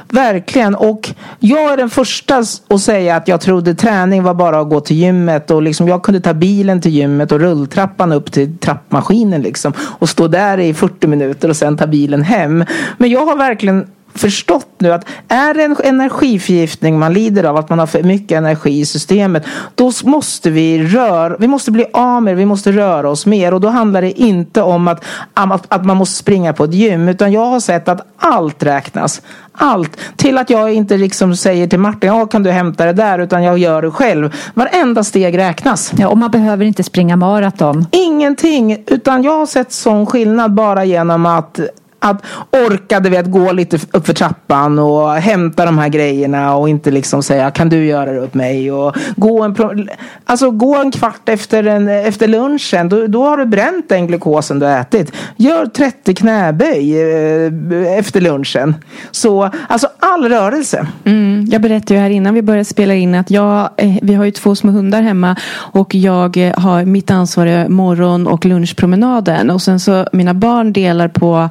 Verkligen. 0.09 0.75
Och 0.75 1.13
jag 1.39 1.73
är 1.73 1.77
den 1.77 1.89
första 1.89 2.43
att 2.67 2.81
säga 2.81 3.15
att 3.15 3.27
jag 3.27 3.41
trodde 3.41 3.75
träning 3.75 4.23
var 4.23 4.33
bara 4.33 4.59
att 4.59 4.69
gå 4.69 4.79
till 4.79 4.97
gymmet. 4.97 5.51
Och 5.51 5.61
liksom 5.61 5.87
jag 5.87 6.03
kunde 6.03 6.21
ta 6.21 6.33
bilen 6.33 6.81
till 6.81 6.91
gymmet 6.91 7.31
och 7.31 7.39
rulltrappan 7.39 8.11
upp 8.11 8.31
till 8.31 8.57
trappmaskinen. 8.57 9.41
Liksom, 9.41 9.73
och 9.79 10.09
stå 10.09 10.27
där 10.27 10.57
i 10.57 10.73
40 10.73 11.07
minuter 11.07 11.49
och 11.49 11.55
sen 11.55 11.77
ta 11.77 11.87
bilen 11.87 12.21
hem. 12.21 12.65
Men 12.97 13.09
jag 13.09 13.25
har 13.25 13.35
verkligen 13.35 13.87
förstått 14.15 14.67
nu 14.77 14.93
att 14.93 15.05
är 15.27 15.53
det 15.53 15.63
en 15.63 15.75
energiförgiftning 15.83 16.99
man 16.99 17.13
lider 17.13 17.43
av, 17.43 17.57
att 17.57 17.69
man 17.69 17.79
har 17.79 17.87
för 17.87 18.03
mycket 18.03 18.37
energi 18.37 18.79
i 18.79 18.85
systemet, 18.85 19.45
då 19.75 19.91
måste 20.03 20.49
vi 20.49 20.83
röra, 20.83 21.35
vi 21.39 21.47
måste 21.47 21.71
bli 21.71 21.85
av 21.93 22.23
med 22.23 22.35
vi 22.35 22.45
måste 22.45 22.71
röra 22.71 23.09
oss 23.09 23.25
mer 23.25 23.53
och 23.53 23.61
då 23.61 23.67
handlar 23.67 24.01
det 24.01 24.11
inte 24.21 24.61
om 24.61 24.87
att, 24.87 25.05
att, 25.33 25.65
att 25.73 25.85
man 25.85 25.97
måste 25.97 26.15
springa 26.15 26.53
på 26.53 26.63
ett 26.63 26.73
gym, 26.73 27.09
utan 27.09 27.31
jag 27.31 27.45
har 27.45 27.59
sett 27.59 27.87
att 27.87 28.07
allt 28.17 28.63
räknas. 28.63 29.21
Allt. 29.51 29.97
Till 30.15 30.37
att 30.37 30.49
jag 30.49 30.73
inte 30.73 30.97
liksom 30.97 31.35
säger 31.35 31.67
till 31.67 31.79
Martin, 31.79 32.07
ja 32.09 32.25
kan 32.25 32.43
du 32.43 32.51
hämta 32.51 32.85
det 32.85 32.93
där, 32.93 33.19
utan 33.19 33.43
jag 33.43 33.57
gör 33.57 33.81
det 33.81 33.91
själv. 33.91 34.33
Varenda 34.53 35.03
steg 35.03 35.37
räknas. 35.37 35.91
Ja, 35.97 36.07
och 36.07 36.17
man 36.17 36.31
behöver 36.31 36.65
inte 36.65 36.83
springa 36.83 37.15
maraton. 37.15 37.85
Ingenting, 37.91 38.83
utan 38.87 39.23
jag 39.23 39.37
har 39.37 39.45
sett 39.45 39.71
sån 39.71 40.05
skillnad 40.05 40.53
bara 40.53 40.85
genom 40.85 41.25
att 41.25 41.59
att 42.03 42.25
orkade 42.67 43.09
vi 43.09 43.17
att 43.17 43.31
gå 43.31 43.51
lite 43.51 43.79
uppför 43.91 44.13
trappan 44.13 44.79
och 44.79 45.13
hämta 45.13 45.65
de 45.65 45.77
här 45.77 45.89
grejerna 45.89 46.55
och 46.55 46.69
inte 46.69 46.91
liksom 46.91 47.23
säga 47.23 47.51
kan 47.51 47.69
du 47.69 47.85
göra 47.85 48.11
det 48.11 48.21
åt 48.21 48.33
mig 48.33 48.71
och 48.71 48.95
gå 49.15 49.43
en, 49.43 49.89
alltså, 50.25 50.51
gå 50.51 50.75
en 50.75 50.91
kvart 50.91 51.29
efter, 51.29 51.63
en, 51.63 51.87
efter 51.87 52.27
lunchen 52.27 52.89
då, 52.89 53.07
då 53.07 53.23
har 53.23 53.37
du 53.37 53.45
bränt 53.45 53.89
den 53.89 54.07
glukosen 54.07 54.59
du 54.59 54.65
har 54.65 54.77
ätit. 54.77 55.11
Gör 55.35 55.65
30 55.65 56.13
knäböj 56.13 57.01
eh, 57.01 57.97
efter 57.97 58.21
lunchen. 58.21 58.75
Så 59.11 59.49
alltså 59.67 59.87
all 59.99 60.29
rörelse. 60.29 60.87
Mm, 61.05 61.45
jag 61.51 61.61
berättade 61.61 61.93
ju 61.93 61.99
här 61.99 62.09
innan 62.09 62.33
vi 62.33 62.41
började 62.41 62.65
spela 62.65 62.93
in 62.93 63.15
att 63.15 63.31
jag, 63.31 63.69
eh, 63.77 63.95
vi 64.01 64.13
har 64.13 64.25
ju 64.25 64.31
två 64.31 64.55
små 64.55 64.71
hundar 64.71 65.01
hemma 65.01 65.35
och 65.55 65.95
jag 65.95 66.37
eh, 66.37 66.59
har 66.59 66.85
mitt 66.85 67.11
ansvar 67.11 67.45
är 67.45 67.69
morgon 67.69 68.27
och 68.27 68.45
lunchpromenaden 68.45 69.49
och 69.49 69.61
sen 69.61 69.79
så 69.79 70.07
mina 70.11 70.33
barn 70.33 70.73
delar 70.73 71.07
på 71.07 71.49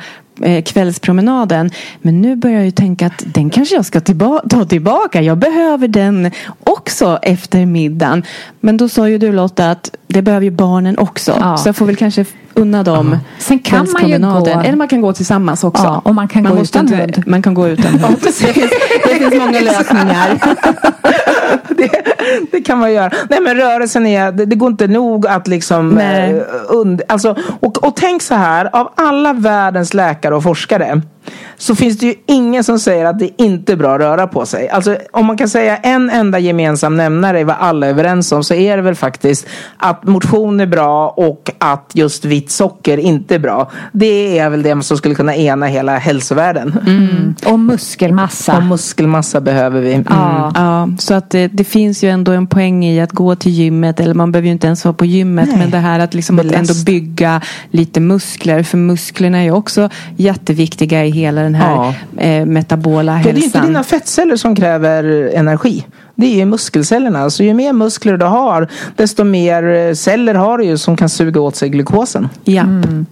kvällspromenaden. 0.65 1.71
Men 2.03 2.21
nu 2.23 2.37
börjar 2.37 2.57
jag 2.57 2.65
ju 2.65 2.71
tänka 2.71 3.07
att 3.07 3.23
den 3.27 3.51
kanske 3.51 3.75
jag 3.75 3.85
ska 3.85 4.01
tillba- 4.01 4.43
ta 4.51 4.65
tillbaka. 4.65 5.23
Jag 5.23 5.39
behöver 5.39 5.89
den 5.89 6.31
också 6.65 7.19
efter 7.23 7.67
middagen. 7.67 8.23
Men 8.61 8.77
då 8.77 8.89
sa 8.89 9.09
ju 9.09 9.19
du 9.19 9.33
Lotta 9.33 9.71
att 9.71 9.91
det 10.07 10.23
behöver 10.23 10.45
ju 10.45 10.51
barnen 10.51 10.99
också. 10.99 11.37
Ja. 11.41 11.57
Så 11.57 11.69
jag 11.69 11.77
får 11.77 11.87
väl 11.87 11.97
kanske 11.97 12.25
unna 12.55 12.83
dem 12.83 13.19
Sen 13.39 13.59
kan 13.59 13.87
man 13.93 14.09
ju 14.09 14.19
gå- 14.19 14.47
Eller 14.47 14.77
man 14.77 14.89
kan 14.89 15.01
gå 15.01 15.13
tillsammans 15.13 15.65
också. 15.65 15.85
Ja, 15.85 16.01
och 16.05 16.15
man 16.15 16.29
kan 16.29 16.45
gå 16.45 16.55
måste 16.55 16.79
utan 16.79 16.99
hund. 16.99 17.23
Man 17.27 17.43
kan 17.43 17.55
gå 17.55 17.69
utan 17.69 17.93
hund. 17.99 18.17
det, 18.23 18.33
finns, 18.33 18.71
det 19.09 19.15
finns 19.15 19.35
många 19.35 19.61
lösningar. 19.61 20.39
det, 21.89 22.05
det 22.51 22.61
kan 22.61 22.79
man 22.79 22.93
göra. 22.93 23.11
Nej 23.31 23.41
men 23.41 23.57
rörelsen 23.57 24.07
är, 24.07 24.33
det, 24.33 24.45
det 24.45 24.57
går 24.57 24.71
inte 24.71 24.87
nog 24.87 25.27
att 25.27 25.49
liksom 25.49 25.89
Nej. 25.89 26.31
eh, 26.31 26.77
und, 26.77 27.03
alltså, 27.09 27.37
och, 27.61 27.85
och 27.85 27.97
tänk 27.97 28.23
så 28.23 28.35
här, 28.35 28.69
av 28.73 28.93
alla 28.95 29.33
världens 29.33 29.95
läkare 29.95 30.35
och 30.37 30.43
forskare 30.43 31.03
så 31.57 31.75
finns 31.75 31.99
det 31.99 32.07
ju 32.07 32.15
ingen 32.27 32.65
som 32.65 32.79
säger 32.79 33.05
att 33.05 33.19
det 33.19 33.43
inte 33.43 33.73
är 33.73 33.77
bra 33.77 33.95
att 33.95 34.01
röra 34.01 34.27
på 34.27 34.47
sig. 34.47 34.69
Alltså 34.69 34.97
om 35.11 35.27
man 35.27 35.37
kan 35.37 35.49
säga 35.49 35.77
en 35.77 36.11
enda 36.11 36.39
gemensam 36.39 36.97
nämnare 36.97 37.41
i 37.41 37.45
vad 37.45 37.57
alla 37.59 37.87
är 37.87 37.91
överens 37.91 38.33
om 38.33 38.45
så 38.45 38.55
är 38.55 38.77
det 38.77 38.83
väl 38.83 38.95
faktiskt 38.95 39.47
att 39.77 40.05
motion 40.05 40.61
är 40.61 40.67
bra 40.67 41.09
och 41.09 41.51
att 41.59 41.91
just 41.95 42.25
vitt 42.25 42.51
socker 42.51 42.99
inte 42.99 43.35
är 43.35 43.39
bra. 43.39 43.71
Det 43.93 44.39
är 44.39 44.51
väl 44.51 44.63
det 44.63 44.83
som 44.83 44.97
skulle 44.97 45.15
kunna 45.15 45.37
ena 45.37 45.67
hela 45.67 45.99
hälsovärlden. 45.99 46.79
Mm. 46.87 47.35
Och 47.47 47.59
muskelmassa. 47.59 48.57
Och 48.57 48.63
muskelmassa 48.63 49.41
behöver 49.41 49.81
vi. 49.81 49.93
Mm. 49.95 50.07
Ja. 50.11 50.53
Ja, 50.55 50.89
så 50.99 51.15
att 51.15 51.31
det, 51.31 51.49
det 51.49 51.65
finns 51.65 52.05
ju 52.05 52.11
ändå 52.11 52.33
en 52.33 52.47
poäng 52.47 52.85
i 52.85 53.01
att 53.01 53.13
gå 53.13 53.37
till 53.37 53.53
gymmet 53.53 54.01
eller 54.01 54.15
man 54.15 54.33
behöver 54.33 54.47
ju 54.47 54.53
inte 54.53 54.67
ens 54.67 54.85
vara 54.85 54.95
på 54.95 55.05
gymmet 55.05 55.49
Nej. 55.49 55.59
men 55.59 55.71
det 55.71 55.79
här 55.79 56.01
att, 56.01 56.15
liksom 56.15 56.39
att 56.39 56.53
ändå 56.53 56.75
bygga 56.87 57.41
lite 57.71 58.01
muskler 58.01 58.63
för 58.63 58.79
musklerna 58.79 59.39
är 59.39 59.43
ju 59.43 59.51
också 59.51 59.89
jätteviktiga 60.17 61.05
i 61.05 61.11
hela 61.13 61.41
den 61.43 61.55
här 61.55 61.95
Ja. 62.17 62.23
eh, 62.23 62.47
metabola 62.47 63.13
Ja, 63.13 63.23
det 63.25 63.29
är 63.31 63.35
inte 63.35 63.41
hälsan. 63.41 63.67
dina 63.67 63.85
fettceller 63.85 64.37
som 64.37 64.57
kräver 64.57 65.31
energi. 65.35 65.87
Det 66.23 66.27
är 66.27 66.37
ju 66.37 66.45
muskelcellerna. 66.45 67.31
Så 67.31 67.43
ju 67.43 67.55
mer 67.55 67.73
muskler 67.73 68.17
du 68.17 68.27
har, 68.27 68.69
desto 68.97 69.25
mer 69.25 69.65
eh, 69.65 69.95
celler 69.95 70.35
har 70.35 70.59
du 70.59 70.65
ju 70.65 70.79
som 70.79 70.97
kan 70.97 71.09
suga 71.09 71.41
åt 71.41 71.57
sig 71.57 71.69
glukosen. 71.69 72.29
Ja, 72.45 72.65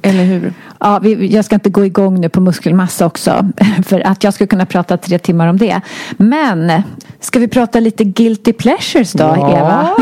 eller 0.02 0.24
hur? 0.24 0.52
Ja, 0.80 0.98
vi, 1.02 1.26
jag 1.26 1.44
ska 1.44 1.54
inte 1.54 1.70
gå 1.70 1.84
igång 1.84 2.20
nu 2.20 2.28
på 2.28 2.40
muskelmassa 2.40 3.06
också. 3.06 3.48
För 3.86 4.00
att 4.00 4.24
jag 4.24 4.34
skulle 4.34 4.46
kunna 4.48 4.66
prata 4.66 4.96
tre 4.96 5.18
timmar 5.18 5.48
om 5.48 5.58
det. 5.58 5.80
Men 6.16 6.82
ska 7.20 7.38
vi 7.38 7.48
prata 7.48 7.80
lite 7.80 8.04
guilty 8.04 8.52
pleasures 8.52 9.12
då, 9.12 9.24
Ja. 9.24 9.58
Eva? 9.58 9.88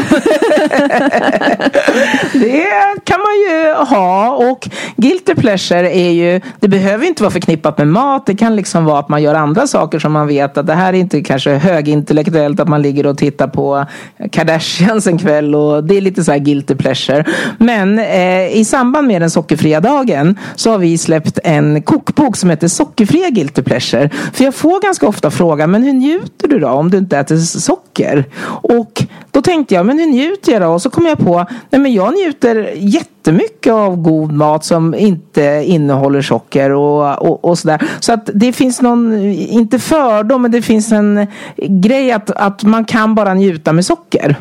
Det 2.32 2.66
kan 3.04 3.20
man 3.20 3.34
ju 3.48 3.74
ha. 3.74 4.30
Och 4.30 4.68
guilty 4.96 5.34
pleasure 5.34 5.90
är 5.90 6.10
ju, 6.10 6.40
det 6.60 6.68
behöver 6.68 7.06
inte 7.06 7.22
vara 7.22 7.30
förknippat 7.30 7.78
med 7.78 7.88
mat. 7.88 8.26
Det 8.26 8.34
kan 8.34 8.56
liksom 8.56 8.84
vara 8.84 8.98
att 8.98 9.08
man 9.08 9.22
gör 9.22 9.34
andra 9.34 9.66
saker 9.66 9.98
som 9.98 10.12
man 10.12 10.26
vet 10.26 10.58
att 10.58 10.66
det 10.66 10.74
här 10.74 10.92
är 10.92 10.98
inte 10.98 11.22
kanske 11.22 11.50
högintellektuellt 11.50 12.60
att 12.60 12.68
man 12.68 12.82
ligger 12.82 12.97
och 13.06 13.18
tittar 13.18 13.48
på 13.48 13.86
Kardashians 14.32 15.06
en 15.06 15.18
kväll 15.18 15.54
och 15.54 15.84
det 15.84 15.96
är 15.96 16.00
lite 16.00 16.24
så 16.24 16.32
här 16.32 16.38
guilty 16.38 16.74
pleasure. 16.74 17.24
Men 17.58 17.98
eh, 17.98 18.56
i 18.56 18.64
samband 18.64 19.08
med 19.08 19.22
den 19.22 19.30
sockerfria 19.30 19.80
dagen 19.80 20.38
så 20.54 20.70
har 20.70 20.78
vi 20.78 20.98
släppt 20.98 21.38
en 21.44 21.82
kokbok 21.82 22.36
som 22.36 22.50
heter 22.50 22.68
Sockerfria 22.68 23.30
guilty 23.30 23.62
pleasure. 23.62 24.10
För 24.32 24.44
jag 24.44 24.54
får 24.54 24.82
ganska 24.82 25.08
ofta 25.08 25.30
frågan, 25.30 25.70
men 25.70 25.82
hur 25.82 25.92
njuter 25.92 26.48
du 26.48 26.58
då 26.58 26.68
om 26.68 26.90
du 26.90 26.98
inte 26.98 27.18
äter 27.18 27.36
socker? 27.36 28.24
Och 28.44 29.04
då 29.30 29.42
tänkte 29.42 29.74
jag, 29.74 29.86
men 29.86 29.98
hur 29.98 30.06
njuter 30.06 30.52
jag 30.52 30.62
då? 30.62 30.68
Och 30.68 30.82
så 30.82 30.90
kom 30.90 31.06
jag 31.06 31.18
på, 31.18 31.46
nej 31.70 31.80
men 31.80 31.92
jag 31.92 32.14
njuter 32.14 32.72
jättemycket 33.28 33.72
av 33.72 33.96
god 33.96 34.32
mat 34.32 34.64
som 34.64 34.94
inte 34.94 35.62
innehåller 35.64 36.22
socker 36.22 36.70
och, 36.70 37.22
och, 37.22 37.44
och 37.44 37.58
sådär. 37.58 37.82
Så 38.00 38.12
att 38.12 38.30
det 38.34 38.52
finns 38.52 38.82
någon, 38.82 39.14
inte 39.32 39.78
fördom, 39.78 40.42
men 40.42 40.50
det 40.50 40.62
finns 40.62 40.92
en 40.92 41.26
grej 41.56 42.12
att, 42.12 42.30
att 42.30 42.64
man 42.64 42.84
kan 42.84 43.14
bara 43.14 43.34
njuta 43.34 43.72
med 43.72 43.84
socker. 43.84 44.36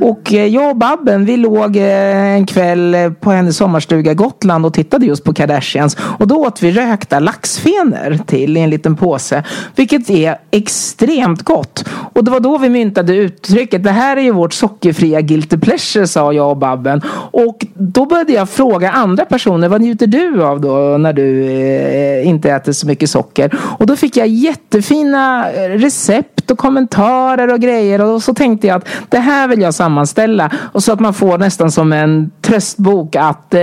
Och 0.00 0.32
jag 0.32 0.70
och 0.70 0.76
Babben, 0.76 1.24
vi 1.24 1.36
låg 1.36 1.76
eh, 1.76 2.34
en 2.34 2.46
kväll 2.46 2.96
på 3.20 3.30
hennes 3.30 3.56
sommarstuga 3.56 4.14
Gotland 4.14 4.66
och 4.66 4.74
tittade 4.74 5.06
just 5.06 5.24
på 5.24 5.34
Kardashians. 5.34 5.96
Och 6.00 6.26
då 6.26 6.36
åt 6.36 6.62
vi 6.62 6.72
rökta 6.72 7.18
laxfenor 7.20 8.18
till 8.26 8.56
i 8.56 8.60
en 8.60 8.70
liten 8.70 8.96
påse. 8.96 9.44
Vilket 9.76 10.10
är 10.10 10.36
extremt 10.50 11.42
gott. 11.42 11.84
Och 12.14 12.24
det 12.24 12.30
var 12.30 12.40
då 12.40 12.58
vi 12.58 12.68
myntade 12.68 13.16
uttrycket, 13.16 13.84
det 13.84 13.90
här 13.90 14.16
är 14.16 14.20
ju 14.20 14.32
vårt 14.32 14.52
sockerfria 14.52 15.20
guilty 15.20 15.58
pleasure, 15.58 16.06
sa 16.06 16.32
jag 16.32 16.50
och 16.50 16.56
Babben. 16.56 17.02
Och 17.30 17.66
då 17.74 18.06
började 18.18 18.32
jag 18.32 18.48
fråga 18.48 18.90
andra 18.90 19.24
personer, 19.24 19.68
vad 19.68 19.80
njuter 19.80 20.06
du 20.06 20.44
av 20.44 20.60
då 20.60 20.98
när 20.98 21.12
du 21.12 21.44
eh, 21.44 22.28
inte 22.28 22.50
äter 22.50 22.72
så 22.72 22.86
mycket 22.86 23.10
socker? 23.10 23.54
Och 23.78 23.86
då 23.86 23.96
fick 23.96 24.16
jag 24.16 24.26
jättefina 24.26 25.48
recept 25.52 26.37
och 26.50 26.58
kommentarer 26.58 27.52
och 27.52 27.60
grejer. 27.60 28.00
Och 28.00 28.22
så 28.22 28.34
tänkte 28.34 28.66
jag 28.66 28.76
att 28.76 28.88
det 29.08 29.18
här 29.18 29.48
vill 29.48 29.60
jag 29.60 29.74
sammanställa. 29.74 30.50
Och 30.72 30.82
så 30.82 30.92
att 30.92 31.00
man 31.00 31.14
får 31.14 31.38
nästan 31.38 31.70
som 31.70 31.92
en 31.92 32.30
tröstbok 32.40 33.16
att 33.16 33.54
eh, 33.54 33.60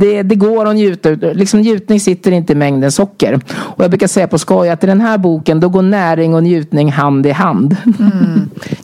det, 0.00 0.22
det 0.22 0.34
går 0.34 0.66
att 0.66 0.74
njuta. 0.74 1.08
Liksom 1.10 1.60
njutning 1.60 2.00
sitter 2.00 2.32
inte 2.32 2.52
i 2.52 2.56
mängden 2.56 2.92
socker. 2.92 3.40
Och 3.56 3.84
jag 3.84 3.90
brukar 3.90 4.06
säga 4.06 4.28
på 4.28 4.38
skoj 4.38 4.68
att 4.68 4.84
i 4.84 4.86
den 4.86 5.00
här 5.00 5.18
boken 5.18 5.60
då 5.60 5.68
går 5.68 5.82
näring 5.82 6.34
och 6.34 6.42
njutning 6.42 6.92
hand 6.92 7.26
i 7.26 7.30
hand. 7.30 7.76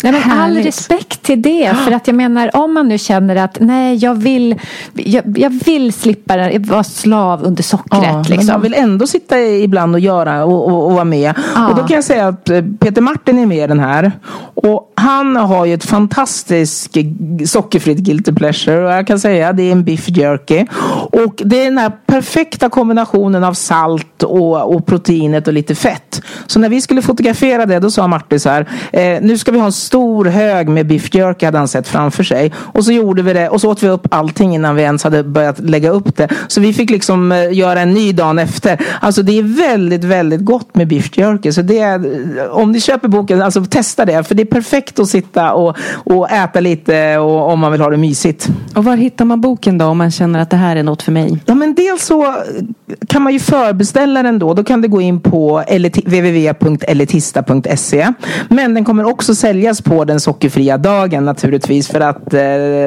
Nej, 0.02 0.12
men 0.12 0.22
all 0.30 0.56
respekt 0.56 1.22
till 1.22 1.42
det. 1.42 1.76
För 1.84 1.92
att 1.92 2.06
jag 2.06 2.16
menar 2.16 2.50
om 2.56 2.74
man 2.74 2.88
nu 2.88 2.98
känner 2.98 3.36
att 3.36 3.56
nej 3.60 3.96
jag 3.96 4.14
vill, 4.14 4.60
jag, 4.92 5.38
jag 5.38 5.50
vill 5.50 5.92
slippa 5.92 6.58
vara 6.58 6.84
slav 6.84 7.42
under 7.42 7.62
sockret. 7.62 8.02
Men 8.02 8.22
liksom. 8.22 8.46
man 8.46 8.62
vill 8.62 8.74
ändå 8.74 9.06
sitta 9.06 9.40
ibland 9.40 9.94
och 9.94 10.00
göra 10.00 10.44
och, 10.44 10.68
och, 10.68 10.86
och 10.86 10.92
vara 10.92 11.04
med. 11.04 11.34
Ja. 11.54 11.68
Och 11.68 11.76
då 11.76 11.82
kan 11.82 11.94
jag 11.94 12.04
säga 12.04 12.28
att 12.28 12.50
eh, 12.50 12.62
Peter 12.80 13.02
Martin 13.02 13.23
Martin 13.24 13.38
är 13.38 13.46
med 13.46 13.64
i 13.64 13.66
den 13.66 13.80
här. 13.80 14.12
Och 14.54 14.92
han 14.94 15.36
har 15.36 15.64
ju 15.64 15.74
ett 15.74 15.84
fantastiskt 15.84 16.96
sockerfritt 17.46 17.98
guilty 17.98 18.32
pleasure. 18.32 18.84
Och 18.84 18.92
jag 18.92 19.06
kan 19.06 19.18
säga 19.18 19.48
att 19.48 19.56
det 19.56 19.62
är 19.62 19.72
en 19.72 19.84
beef 19.84 20.08
jerky. 20.08 20.66
Och 21.12 21.42
det 21.44 21.60
är 21.60 21.64
den 21.64 21.78
här 21.78 21.92
perfekta 22.06 22.68
kombinationen 22.68 23.44
av 23.44 23.54
salt 23.54 24.22
och, 24.22 24.74
och 24.74 24.86
proteinet 24.86 25.48
och 25.48 25.54
lite 25.54 25.74
fett. 25.74 26.22
Så 26.46 26.58
när 26.58 26.68
vi 26.68 26.80
skulle 26.80 27.02
fotografera 27.02 27.66
det 27.66 27.78
då 27.78 27.90
sa 27.90 28.06
Martin 28.06 28.40
så 28.40 28.48
här. 28.48 28.68
Eh, 28.92 29.18
nu 29.22 29.38
ska 29.38 29.52
vi 29.52 29.58
ha 29.58 29.66
en 29.66 29.72
stor 29.72 30.24
hög 30.24 30.68
med 30.68 30.86
beef 30.86 31.14
jerky 31.14 31.46
hade 31.46 31.58
han 31.58 31.68
sett 31.68 31.88
framför 31.88 32.22
sig. 32.24 32.52
Och 32.56 32.84
så 32.84 32.92
gjorde 32.92 33.22
vi 33.22 33.32
det 33.32 33.48
och 33.48 33.60
så 33.60 33.70
åt 33.70 33.82
vi 33.82 33.88
upp 33.88 34.06
allting 34.10 34.54
innan 34.54 34.76
vi 34.76 34.82
ens 34.82 35.04
hade 35.04 35.22
börjat 35.22 35.58
lägga 35.58 35.90
upp 35.90 36.16
det. 36.16 36.28
Så 36.48 36.60
vi 36.60 36.72
fick 36.72 36.90
liksom 36.90 37.32
eh, 37.32 37.52
göra 37.52 37.80
en 37.80 37.94
ny 37.94 38.12
dagen 38.12 38.38
efter. 38.38 38.80
Alltså 39.00 39.22
det 39.22 39.38
är 39.38 39.42
väldigt, 39.42 40.04
väldigt 40.04 40.40
gott 40.40 40.74
med 40.74 40.88
beef 40.88 41.18
jerky. 41.18 41.52
Så 41.52 41.62
det 41.62 41.78
är, 41.78 42.00
om 42.50 42.72
ni 42.72 42.80
köper 42.80 43.13
boken, 43.14 43.42
alltså 43.42 43.64
testa 43.64 44.04
det. 44.04 44.24
För 44.24 44.34
det 44.34 44.42
är 44.42 44.46
perfekt 44.46 44.98
att 44.98 45.08
sitta 45.08 45.52
och, 45.52 45.76
och 46.04 46.30
äta 46.30 46.60
lite 46.60 47.18
och, 47.18 47.52
om 47.52 47.60
man 47.60 47.72
vill 47.72 47.80
ha 47.80 47.90
det 47.90 47.96
mysigt. 47.96 48.48
Och 48.74 48.84
var 48.84 48.96
hittar 48.96 49.24
man 49.24 49.40
boken 49.40 49.78
då 49.78 49.86
om 49.86 49.98
man 49.98 50.10
känner 50.10 50.40
att 50.40 50.50
det 50.50 50.56
här 50.56 50.76
är 50.76 50.82
något 50.82 51.02
för 51.02 51.12
mig? 51.12 51.38
Ja 51.46 51.54
men 51.54 51.74
dels 51.74 52.04
så 52.04 52.34
kan 53.08 53.22
man 53.22 53.32
ju 53.32 53.38
förbeställa 53.38 54.22
den 54.22 54.38
då. 54.38 54.54
Då 54.54 54.64
kan 54.64 54.82
det 54.82 54.88
gå 54.88 55.00
in 55.00 55.20
på 55.20 55.62
eliti- 55.68 56.06
www.elitista.se. 56.06 58.12
Men 58.48 58.74
den 58.74 58.84
kommer 58.84 59.04
också 59.04 59.34
säljas 59.34 59.82
på 59.82 60.04
den 60.04 60.20
sockerfria 60.20 60.78
dagen 60.78 61.24
naturligtvis. 61.24 61.88
För 61.88 62.00
att 62.00 62.34
eh, 62.34 62.40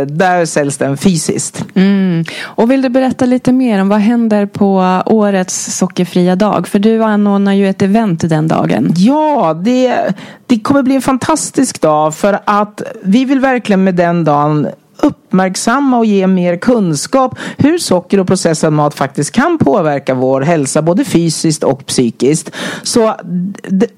där 0.07 0.45
säljs 0.45 0.77
den 0.77 0.97
fysiskt. 0.97 1.65
Mm. 1.75 2.23
Och 2.43 2.71
vill 2.71 2.81
du 2.81 2.89
berätta 2.89 3.25
lite 3.25 3.51
mer 3.51 3.81
om 3.81 3.89
vad 3.89 3.99
händer 3.99 4.45
på 4.45 5.01
årets 5.05 5.77
sockerfria 5.77 6.35
dag? 6.35 6.67
För 6.67 6.79
du 6.79 7.03
anordnar 7.03 7.53
ju 7.53 7.69
ett 7.69 7.81
event 7.81 8.29
den 8.29 8.47
dagen. 8.47 8.93
Ja, 8.97 9.53
det, 9.63 10.13
det 10.45 10.59
kommer 10.59 10.83
bli 10.83 10.95
en 10.95 11.01
fantastisk 11.01 11.81
dag 11.81 12.15
för 12.15 12.39
att 12.45 12.81
vi 13.03 13.25
vill 13.25 13.39
verkligen 13.39 13.83
med 13.83 13.95
den 13.95 14.23
dagen 14.23 14.67
uppmärksamma 15.01 15.97
och 15.97 16.05
ge 16.05 16.27
mer 16.27 16.57
kunskap 16.57 17.39
hur 17.57 17.77
socker 17.77 18.19
och 18.19 18.27
processad 18.27 18.73
mat 18.73 18.95
faktiskt 18.95 19.31
kan 19.31 19.57
påverka 19.57 20.13
vår 20.13 20.41
hälsa 20.41 20.81
både 20.81 21.05
fysiskt 21.05 21.63
och 21.63 21.85
psykiskt. 21.85 22.51
Så 22.83 23.13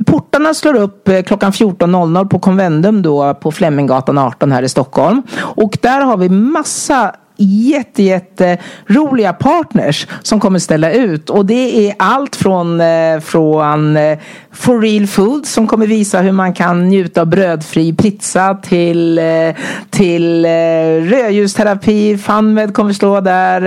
portarna 0.06 0.54
slår 0.54 0.76
upp 0.76 1.08
eh, 1.08 1.22
klockan 1.22 1.52
14.00 1.52 2.28
på 2.28 2.40
Convendum 2.40 3.02
då 3.02 3.34
på 3.34 3.52
Fleminggatan 3.52 4.18
18 4.18 4.52
här 4.52 4.64
i 4.64 4.70
Stockholm. 4.70 5.22
Och 5.40 5.78
där 5.82 6.02
har 6.02 6.18
vi 6.18 6.30
massa 6.30 7.16
jätte, 7.40 8.04
jätte 8.04 8.58
roliga 8.88 9.34
partners 9.34 10.08
som 10.22 10.40
kommer 10.40 10.60
ställa 10.60 10.92
ut. 10.92 11.30
Och 11.30 11.46
det 11.46 11.88
är 11.88 11.96
allt 12.00 12.36
från, 12.36 12.82
eh, 12.82 13.20
från 13.20 13.98
eh, 13.98 14.20
For 14.52 14.82
Real 14.82 15.08
Food 15.08 15.46
som 15.46 15.68
kommer 15.68 15.88
visa 15.88 16.22
hur 16.22 16.32
man 16.32 16.54
kan 16.54 16.90
njuta 16.90 17.22
av 17.22 17.28
brödfri 17.28 17.94
pizza 17.94 18.56
till, 18.56 19.18
eh, 19.18 19.56
till 19.90 20.46
rödljusterapi. 20.46 22.18
Funmed 22.18 22.74
kommer 22.74 22.94
stå 22.94 23.22
där. 23.22 23.62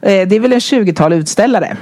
Det 0.00 0.36
är 0.36 0.40
väl 0.40 0.52
en 0.52 0.60
20-tal 0.60 1.12
utställare. 1.12 1.76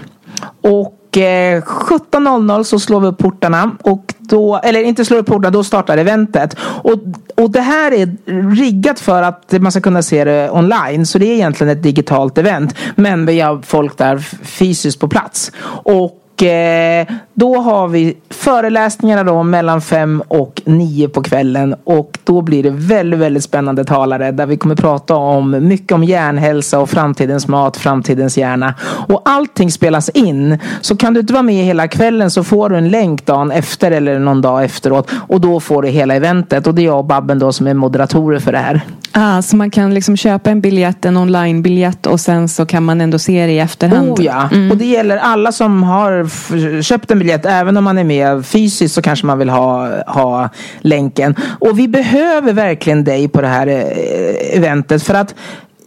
Och 0.62 0.97
17.00 1.12 2.64
så 2.64 2.80
slår 2.80 3.01
vi 3.01 3.07
upp 3.07 3.18
portarna 3.18 3.70
och 3.82 4.14
då, 4.31 4.57
eller 4.57 4.83
inte 4.83 5.05
slår 5.05 5.18
upp 5.18 5.26
portarna, 5.26 5.51
då 5.51 5.64
startar 5.64 5.99
eventet. 5.99 6.57
Och, 6.62 6.99
och 7.37 7.51
det 7.51 7.61
här 7.61 7.93
är 7.93 8.16
riggat 8.57 9.01
för 9.01 9.22
att 9.22 9.53
man 9.61 9.72
ska 9.72 9.81
kunna 9.81 10.03
se 10.03 10.24
det 10.24 10.51
online. 10.51 11.07
Så 11.07 11.18
det 11.18 11.26
är 11.26 11.35
egentligen 11.35 11.72
ett 11.72 11.83
digitalt 11.83 12.39
event. 12.39 12.74
Men 12.95 13.26
vi 13.26 13.41
har 13.41 13.62
folk 13.62 13.99
där 13.99 14.18
fysiskt 14.43 15.01
på 15.01 15.09
plats. 15.09 15.53
Och 15.85 16.16
Eh, 16.43 17.07
då 17.35 17.61
har 17.61 17.89
vi 17.89 18.16
föreläsningarna 18.31 19.24
då 19.24 19.43
mellan 19.43 19.81
fem 19.81 20.22
och 20.28 20.62
nio 20.64 21.09
på 21.09 21.22
kvällen. 21.22 21.74
Och 21.85 22.18
då 22.24 22.43
blir 22.43 22.62
det 22.62 22.70
väldigt, 22.70 23.20
väldigt 23.20 23.45
spännande 23.45 23.85
talare 23.85 24.31
där 24.31 24.47
vi 24.47 24.57
kommer 24.57 24.74
prata 24.74 25.16
om 25.16 25.68
mycket 25.68 25.93
om 25.93 26.05
hjärnhälsa 26.05 26.78
och 26.78 26.91
framtidens 26.91 27.49
mat, 27.49 27.76
framtidens 27.76 28.39
hjärna. 28.39 28.74
Och 29.09 29.22
allting 29.24 29.70
spelas 29.70 30.09
in. 30.09 30.59
Så 30.81 30.97
kan 30.97 31.14
du 31.14 31.20
inte 31.20 31.33
vara 31.33 31.43
med 31.43 31.64
hela 31.64 31.89
kvällen 31.89 32.31
så 32.31 32.45
får 32.45 32.68
du 32.68 32.76
en 32.76 32.89
länk 32.89 33.26
dagen 33.26 33.51
efter 33.51 33.91
eller 33.91 34.18
någon 34.18 34.41
dag 34.41 34.64
efteråt. 34.64 35.11
Och 35.28 35.41
då 35.41 35.61
får 35.61 35.83
du 35.83 35.89
hela 35.89 36.14
eventet. 36.14 36.66
Och 36.66 36.74
det 36.74 36.83
är 36.83 36.87
jag 36.87 36.99
och 36.99 37.05
Babben 37.05 37.39
då 37.39 37.53
som 37.53 37.66
är 37.66 37.74
moderatorer 37.74 38.39
för 38.39 38.53
det 38.53 38.59
här. 38.59 38.81
Ah, 39.12 39.43
så 39.43 39.57
man 39.57 39.70
kan 39.70 39.95
liksom 39.95 40.16
köpa 40.16 40.51
en 40.51 40.61
biljett, 40.61 41.05
en 41.05 41.16
online-biljett 41.16 42.07
och 42.07 42.20
sen 42.20 42.49
så 42.49 42.66
kan 42.66 42.83
man 42.83 43.01
ändå 43.01 43.18
se 43.18 43.47
det 43.47 43.53
i 43.53 43.59
efterhand? 43.59 44.11
Oh 44.11 44.24
ja, 44.24 44.49
mm. 44.53 44.70
och 44.70 44.76
det 44.76 44.85
gäller 44.85 45.16
alla 45.16 45.53
som 45.53 45.83
har 45.83 46.28
köpt 46.83 47.11
en 47.11 47.18
biljett. 47.18 47.30
Även 47.31 47.76
om 47.76 47.85
man 47.85 47.99
är 47.99 48.05
med 48.05 48.47
fysiskt 48.47 48.95
så 48.95 49.03
kanske 49.03 49.26
man 49.26 49.39
vill 49.39 49.49
ha, 49.49 50.03
ha 50.07 50.49
länken. 50.81 51.35
Och 51.59 51.78
vi 51.78 51.89
behöver 51.89 52.53
verkligen 52.53 53.05
dig 53.05 53.28
på 53.28 53.41
det 53.41 53.49
här 53.49 53.66
eh, 53.66 54.57
eventet 54.57 55.03
för 55.03 55.14
att 55.14 55.35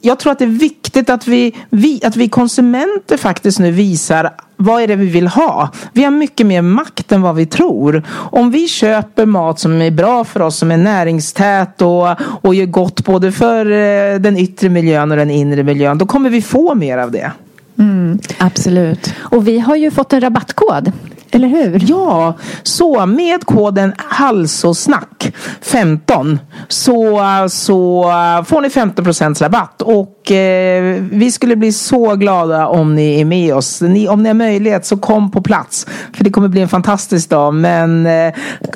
jag 0.05 0.19
tror 0.19 0.31
att 0.31 0.39
det 0.39 0.45
är 0.45 0.59
viktigt 0.59 1.09
att 1.09 1.27
vi, 1.27 1.55
vi, 1.69 2.01
att 2.05 2.15
vi 2.15 2.29
konsumenter 2.29 3.17
faktiskt 3.17 3.59
nu 3.59 3.71
visar 3.71 4.29
vad 4.55 4.81
är 4.81 4.87
det 4.87 4.95
vi 4.95 5.05
vill 5.05 5.27
ha? 5.27 5.69
Vi 5.93 6.03
har 6.03 6.11
mycket 6.11 6.45
mer 6.45 6.61
makt 6.61 7.11
än 7.11 7.21
vad 7.21 7.35
vi 7.35 7.45
tror. 7.45 8.03
Om 8.11 8.51
vi 8.51 8.67
köper 8.67 9.25
mat 9.25 9.59
som 9.59 9.81
är 9.81 9.91
bra 9.91 10.23
för 10.23 10.41
oss, 10.41 10.57
som 10.57 10.71
är 10.71 10.77
näringstät 10.77 11.81
och, 11.81 12.07
och 12.21 12.55
gör 12.55 12.65
gott 12.65 13.05
både 13.05 13.31
för 13.31 13.65
eh, 13.71 14.19
den 14.19 14.37
yttre 14.37 14.69
miljön 14.69 15.11
och 15.11 15.17
den 15.17 15.31
inre 15.31 15.63
miljön, 15.63 15.97
då 15.97 16.05
kommer 16.05 16.29
vi 16.29 16.41
få 16.41 16.75
mer 16.75 16.97
av 16.97 17.11
det. 17.11 17.31
Mm, 17.77 18.19
absolut. 18.37 19.13
Och 19.19 19.47
vi 19.47 19.59
har 19.59 19.75
ju 19.75 19.91
fått 19.91 20.13
en 20.13 20.21
rabattkod. 20.21 20.91
Eller 21.35 21.47
hur? 21.47 21.83
Ja, 21.89 22.33
så 22.63 23.05
med 23.05 23.45
koden 23.45 23.93
halsosnack 23.97 25.33
15 25.61 26.39
så, 26.67 27.21
så 27.49 28.03
får 28.45 28.61
ni 28.61 28.69
15 28.69 29.05
rabatt. 29.39 29.81
Och 29.81 30.31
eh, 30.31 31.03
vi 31.11 31.31
skulle 31.31 31.55
bli 31.55 31.71
så 31.71 32.15
glada 32.15 32.67
om 32.67 32.95
ni 32.95 33.21
är 33.21 33.25
med 33.25 33.55
oss. 33.55 33.81
Ni, 33.81 34.07
om 34.07 34.23
ni 34.23 34.29
har 34.29 34.33
möjlighet 34.33 34.85
så 34.85 34.97
kom 34.97 35.31
på 35.31 35.41
plats. 35.41 35.87
För 36.13 36.23
det 36.23 36.29
kommer 36.29 36.47
bli 36.47 36.61
en 36.61 36.69
fantastisk 36.69 37.29
dag. 37.29 37.53
Men 37.53 38.05
eh, 38.05 38.33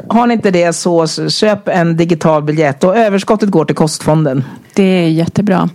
har 0.07 0.27
ni 0.27 0.33
inte 0.33 0.51
det 0.51 0.73
så 0.73 1.07
köp 1.29 1.67
en 1.67 1.97
digital 1.97 2.43
biljett. 2.43 2.83
Och 2.83 2.97
överskottet 2.97 3.49
går 3.49 3.65
till 3.65 3.75
kostfonden. 3.75 4.43
Det 4.73 4.83
är 4.83 5.09
jättebra. 5.09 5.69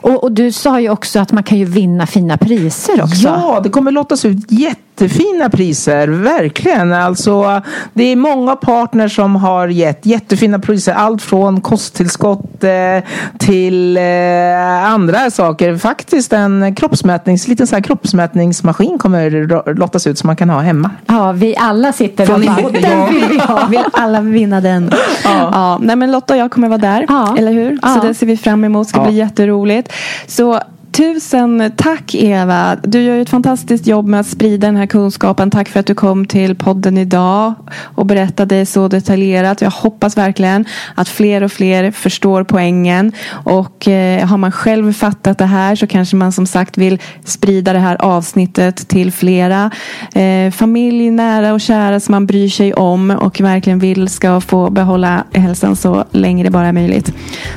Och, 0.00 0.24
och, 0.24 0.32
du 0.32 0.52
sa 0.52 0.80
ju 0.80 0.90
också 0.90 1.18
att 1.18 1.32
man 1.32 1.42
kan 1.42 1.58
ju 1.58 1.64
vinna 1.64 2.06
fina 2.06 2.36
priser 2.36 3.02
också. 3.02 3.28
Ja, 3.28 3.60
det 3.62 3.68
kommer 3.68 3.90
lottas 3.90 4.24
ut 4.24 4.52
jättefina 5.00 5.50
priser, 5.50 6.08
verkligen. 6.08 6.92
Alltså, 6.92 7.62
det 7.94 8.04
är 8.04 8.16
många 8.16 8.56
partners 8.56 9.16
som 9.16 9.36
har 9.36 9.68
gett 9.68 10.06
jättefina 10.06 10.58
priser. 10.58 10.92
Allt 10.92 11.22
från 11.22 11.60
kosttillskott 11.60 12.64
eh, 12.64 13.04
till 13.38 13.96
eh, 13.96 14.92
andra 14.92 15.30
saker. 15.30 15.76
Faktiskt 15.76 16.32
en 16.32 16.74
kroppsmätnings, 16.74 17.48
liten 17.48 17.66
så 17.66 17.76
här 17.76 17.82
kroppsmätningsmaskin 17.82 18.98
kommer 18.98 19.74
lottas 19.74 20.06
ut 20.06 20.18
som 20.18 20.26
man 20.26 20.36
kan 20.36 20.50
ha 20.50 20.60
hemma. 20.60 20.90
Ja, 21.06 21.32
vi 21.32 21.56
alla 21.56 21.92
sitter 21.92 22.26
från 22.26 22.48
och 22.48 22.54
bara, 22.62 22.70
den 22.70 23.14
vill 23.14 23.24
vi 23.30 23.38
ha. 23.38 23.66
vill 23.66 23.84
alla 23.92 24.20
vinna 24.20 24.60
den. 24.60 24.90
Ja. 25.24 25.50
Ja. 25.52 25.78
Nej, 25.80 25.96
men 25.96 26.12
Lotta 26.12 26.34
och 26.34 26.40
jag 26.40 26.50
kommer 26.50 26.68
vara 26.68 26.78
där, 26.78 27.06
ja. 27.08 27.36
eller 27.38 27.52
hur? 27.52 27.78
Så 27.94 28.06
det 28.06 28.14
ser 28.14 28.26
vi 28.26 28.36
fram 28.36 28.64
emot. 28.64 28.86
Det 28.86 28.90
ska 28.90 29.02
bli 29.02 29.14
jätteroligt. 29.14 29.92
Så 30.26 30.60
Tusen 30.92 31.72
tack 31.76 32.14
Eva. 32.14 32.76
Du 32.82 33.02
gör 33.02 33.18
ett 33.18 33.30
fantastiskt 33.30 33.86
jobb 33.86 34.06
med 34.06 34.20
att 34.20 34.26
sprida 34.26 34.66
den 34.66 34.76
här 34.76 34.86
kunskapen. 34.86 35.50
Tack 35.50 35.68
för 35.68 35.80
att 35.80 35.86
du 35.86 35.94
kom 35.94 36.26
till 36.26 36.56
podden 36.56 36.98
idag 36.98 37.54
och 37.80 38.06
berättade 38.06 38.66
så 38.66 38.88
detaljerat. 38.88 39.60
Jag 39.60 39.70
hoppas 39.70 40.16
verkligen 40.16 40.64
att 40.94 41.08
fler 41.08 41.42
och 41.42 41.52
fler 41.52 41.90
förstår 41.90 42.44
poängen. 42.44 43.12
Och 43.30 43.88
eh, 43.88 44.26
har 44.26 44.36
man 44.36 44.52
själv 44.52 44.92
fattat 44.92 45.38
det 45.38 45.46
här 45.46 45.76
så 45.76 45.86
kanske 45.86 46.16
man 46.16 46.32
som 46.32 46.46
sagt 46.46 46.78
vill 46.78 46.98
sprida 47.24 47.72
det 47.72 47.78
här 47.78 48.02
avsnittet 48.02 48.88
till 48.88 49.12
flera. 49.12 49.70
Eh, 50.14 50.50
familj, 50.50 51.10
nära 51.10 51.52
och 51.52 51.60
kära 51.60 52.00
som 52.00 52.12
man 52.12 52.26
bryr 52.26 52.48
sig 52.48 52.74
om 52.74 53.10
och 53.10 53.40
verkligen 53.40 53.78
vill 53.78 54.08
ska 54.08 54.40
få 54.40 54.70
behålla 54.70 55.24
hälsan 55.32 55.76
så 55.76 56.04
länge 56.10 56.44
det 56.44 56.50
bara 56.50 56.66
är 56.66 56.72
möjligt. 56.72 57.12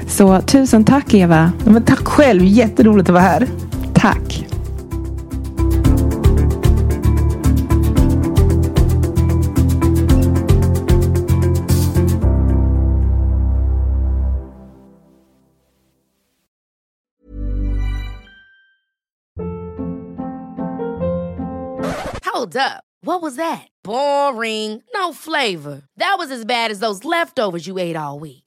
Så 0.08 0.42
tusen 0.42 0.84
tack 0.84 1.14
Eva. 1.14 1.52
Men 1.66 1.84
tack 1.84 2.08
själv. 2.08 2.44
Jätteroligt 2.44 3.10
att 3.10 3.14
vara 3.14 3.23
här. 3.24 3.48
Tack. 3.94 4.20
Hold 22.26 22.58
up. 22.58 22.84
What 23.06 23.22
was 23.22 23.36
that? 23.36 23.68
Boring. 23.84 24.82
No 24.94 25.14
flavor. 25.14 25.84
That 25.98 26.16
was 26.18 26.32
as 26.32 26.46
bad 26.46 26.72
as 26.72 26.80
those 26.80 27.06
leftovers 27.06 27.68
you 27.68 27.78
ate 27.78 27.96
all 27.96 28.20
week. 28.20 28.43